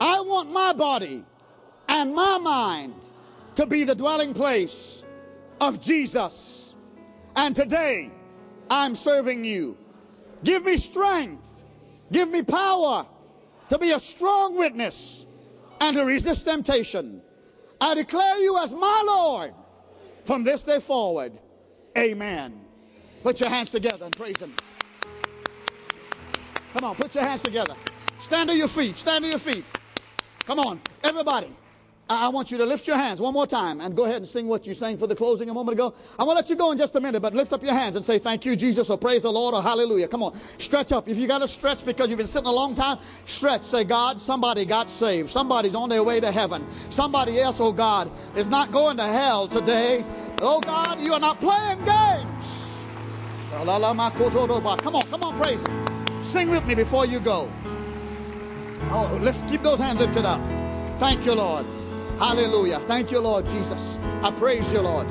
I 0.00 0.20
want 0.20 0.50
my 0.50 0.72
body 0.72 1.24
and 1.88 2.14
my 2.14 2.38
mind 2.38 2.94
to 3.56 3.66
be 3.66 3.84
the 3.84 3.94
dwelling 3.94 4.32
place 4.32 5.02
of 5.60 5.80
Jesus. 5.80 6.74
And 7.36 7.54
today, 7.54 8.10
I'm 8.70 8.94
serving 8.94 9.44
you. 9.44 9.76
Give 10.44 10.64
me 10.64 10.76
strength 10.76 11.59
Give 12.12 12.28
me 12.30 12.42
power 12.42 13.06
to 13.68 13.78
be 13.78 13.92
a 13.92 14.00
strong 14.00 14.56
witness 14.56 15.26
and 15.80 15.96
to 15.96 16.04
resist 16.04 16.44
temptation. 16.44 17.22
I 17.80 17.94
declare 17.94 18.38
you 18.38 18.58
as 18.58 18.72
my 18.72 19.02
Lord 19.06 19.54
from 20.24 20.44
this 20.44 20.62
day 20.62 20.80
forward. 20.80 21.32
Amen. 21.96 22.60
Put 23.22 23.40
your 23.40 23.48
hands 23.48 23.70
together 23.70 24.04
and 24.04 24.16
praise 24.16 24.38
Him. 24.38 24.54
Come 26.72 26.84
on, 26.84 26.94
put 26.96 27.14
your 27.14 27.24
hands 27.24 27.42
together. 27.42 27.74
Stand 28.18 28.50
to 28.50 28.56
your 28.56 28.68
feet. 28.68 28.98
Stand 28.98 29.24
to 29.24 29.30
your 29.30 29.38
feet. 29.38 29.64
Come 30.44 30.58
on, 30.58 30.80
everybody. 31.02 31.48
I 32.10 32.28
want 32.28 32.50
you 32.50 32.58
to 32.58 32.66
lift 32.66 32.88
your 32.88 32.96
hands 32.96 33.20
one 33.20 33.32
more 33.32 33.46
time 33.46 33.80
and 33.80 33.96
go 33.96 34.04
ahead 34.04 34.16
and 34.16 34.26
sing 34.26 34.48
what 34.48 34.66
you 34.66 34.74
sang 34.74 34.98
for 34.98 35.06
the 35.06 35.14
closing 35.14 35.48
a 35.48 35.54
moment 35.54 35.78
ago. 35.78 35.94
I 36.18 36.24
want 36.24 36.36
to 36.38 36.42
let 36.42 36.50
you 36.50 36.56
go 36.56 36.72
in 36.72 36.78
just 36.78 36.96
a 36.96 37.00
minute, 37.00 37.20
but 37.20 37.34
lift 37.34 37.52
up 37.52 37.62
your 37.62 37.72
hands 37.72 37.94
and 37.94 38.04
say, 38.04 38.18
Thank 38.18 38.44
you, 38.44 38.56
Jesus, 38.56 38.90
or 38.90 38.98
praise 38.98 39.22
the 39.22 39.30
Lord, 39.32 39.54
or 39.54 39.62
hallelujah. 39.62 40.08
Come 40.08 40.24
on, 40.24 40.36
stretch 40.58 40.90
up. 40.90 41.08
If 41.08 41.18
you 41.18 41.28
got 41.28 41.38
to 41.38 41.46
stretch 41.46 41.84
because 41.84 42.10
you've 42.10 42.18
been 42.18 42.26
sitting 42.26 42.48
a 42.48 42.52
long 42.52 42.74
time, 42.74 42.98
stretch. 43.26 43.62
Say, 43.62 43.84
God, 43.84 44.20
somebody 44.20 44.64
got 44.64 44.90
saved. 44.90 45.30
Somebody's 45.30 45.76
on 45.76 45.88
their 45.88 46.02
way 46.02 46.18
to 46.18 46.32
heaven. 46.32 46.68
Somebody 46.90 47.38
else, 47.40 47.60
oh 47.60 47.72
God, 47.72 48.10
is 48.36 48.48
not 48.48 48.72
going 48.72 48.96
to 48.96 49.04
hell 49.04 49.46
today. 49.46 50.04
Oh 50.40 50.60
God, 50.60 51.00
you 51.00 51.12
are 51.14 51.20
not 51.20 51.40
playing 51.40 51.78
games. 51.84 52.88
Come 54.82 54.96
on, 54.96 55.02
come 55.10 55.22
on, 55.22 55.40
praise 55.40 55.62
Him. 55.62 56.24
Sing 56.24 56.50
with 56.50 56.66
me 56.66 56.74
before 56.74 57.06
you 57.06 57.20
go. 57.20 57.52
Oh, 58.90 59.18
lift, 59.22 59.48
keep 59.48 59.62
those 59.62 59.78
hands 59.78 60.00
lifted 60.00 60.24
up. 60.24 60.40
Thank 60.98 61.24
you, 61.24 61.34
Lord. 61.34 61.66
Hallelujah. 62.20 62.78
Thank 62.80 63.10
you, 63.10 63.18
Lord 63.20 63.46
Jesus. 63.46 63.98
I 64.22 64.30
praise 64.30 64.70
you, 64.72 64.80
Lord. 64.80 65.06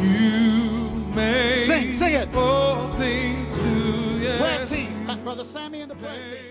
You 0.00 1.04
make 1.14 1.58
Sing, 1.58 1.92
sing 1.92 2.14
it. 2.14 2.32
all 2.34 2.88
things 2.94 3.56
new. 3.58 4.36
Prayer 4.38 4.64
team. 4.64 5.08
Brother 5.24 5.42
Sammy 5.44 5.80
and 5.80 5.90
the 5.90 5.96
prayer 5.96 6.20
team. 6.30 6.44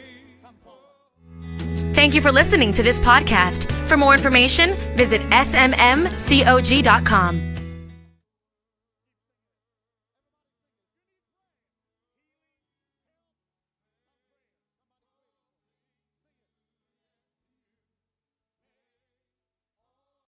Thank 1.94 2.14
you 2.14 2.22
for 2.22 2.32
listening 2.32 2.74
to 2.74 2.84
this 2.84 3.00
podcast. 3.00 3.72
For 3.88 3.96
more 3.98 4.14
information, 4.14 4.76
visit 4.98 5.22
smmcog.com. 5.32 6.00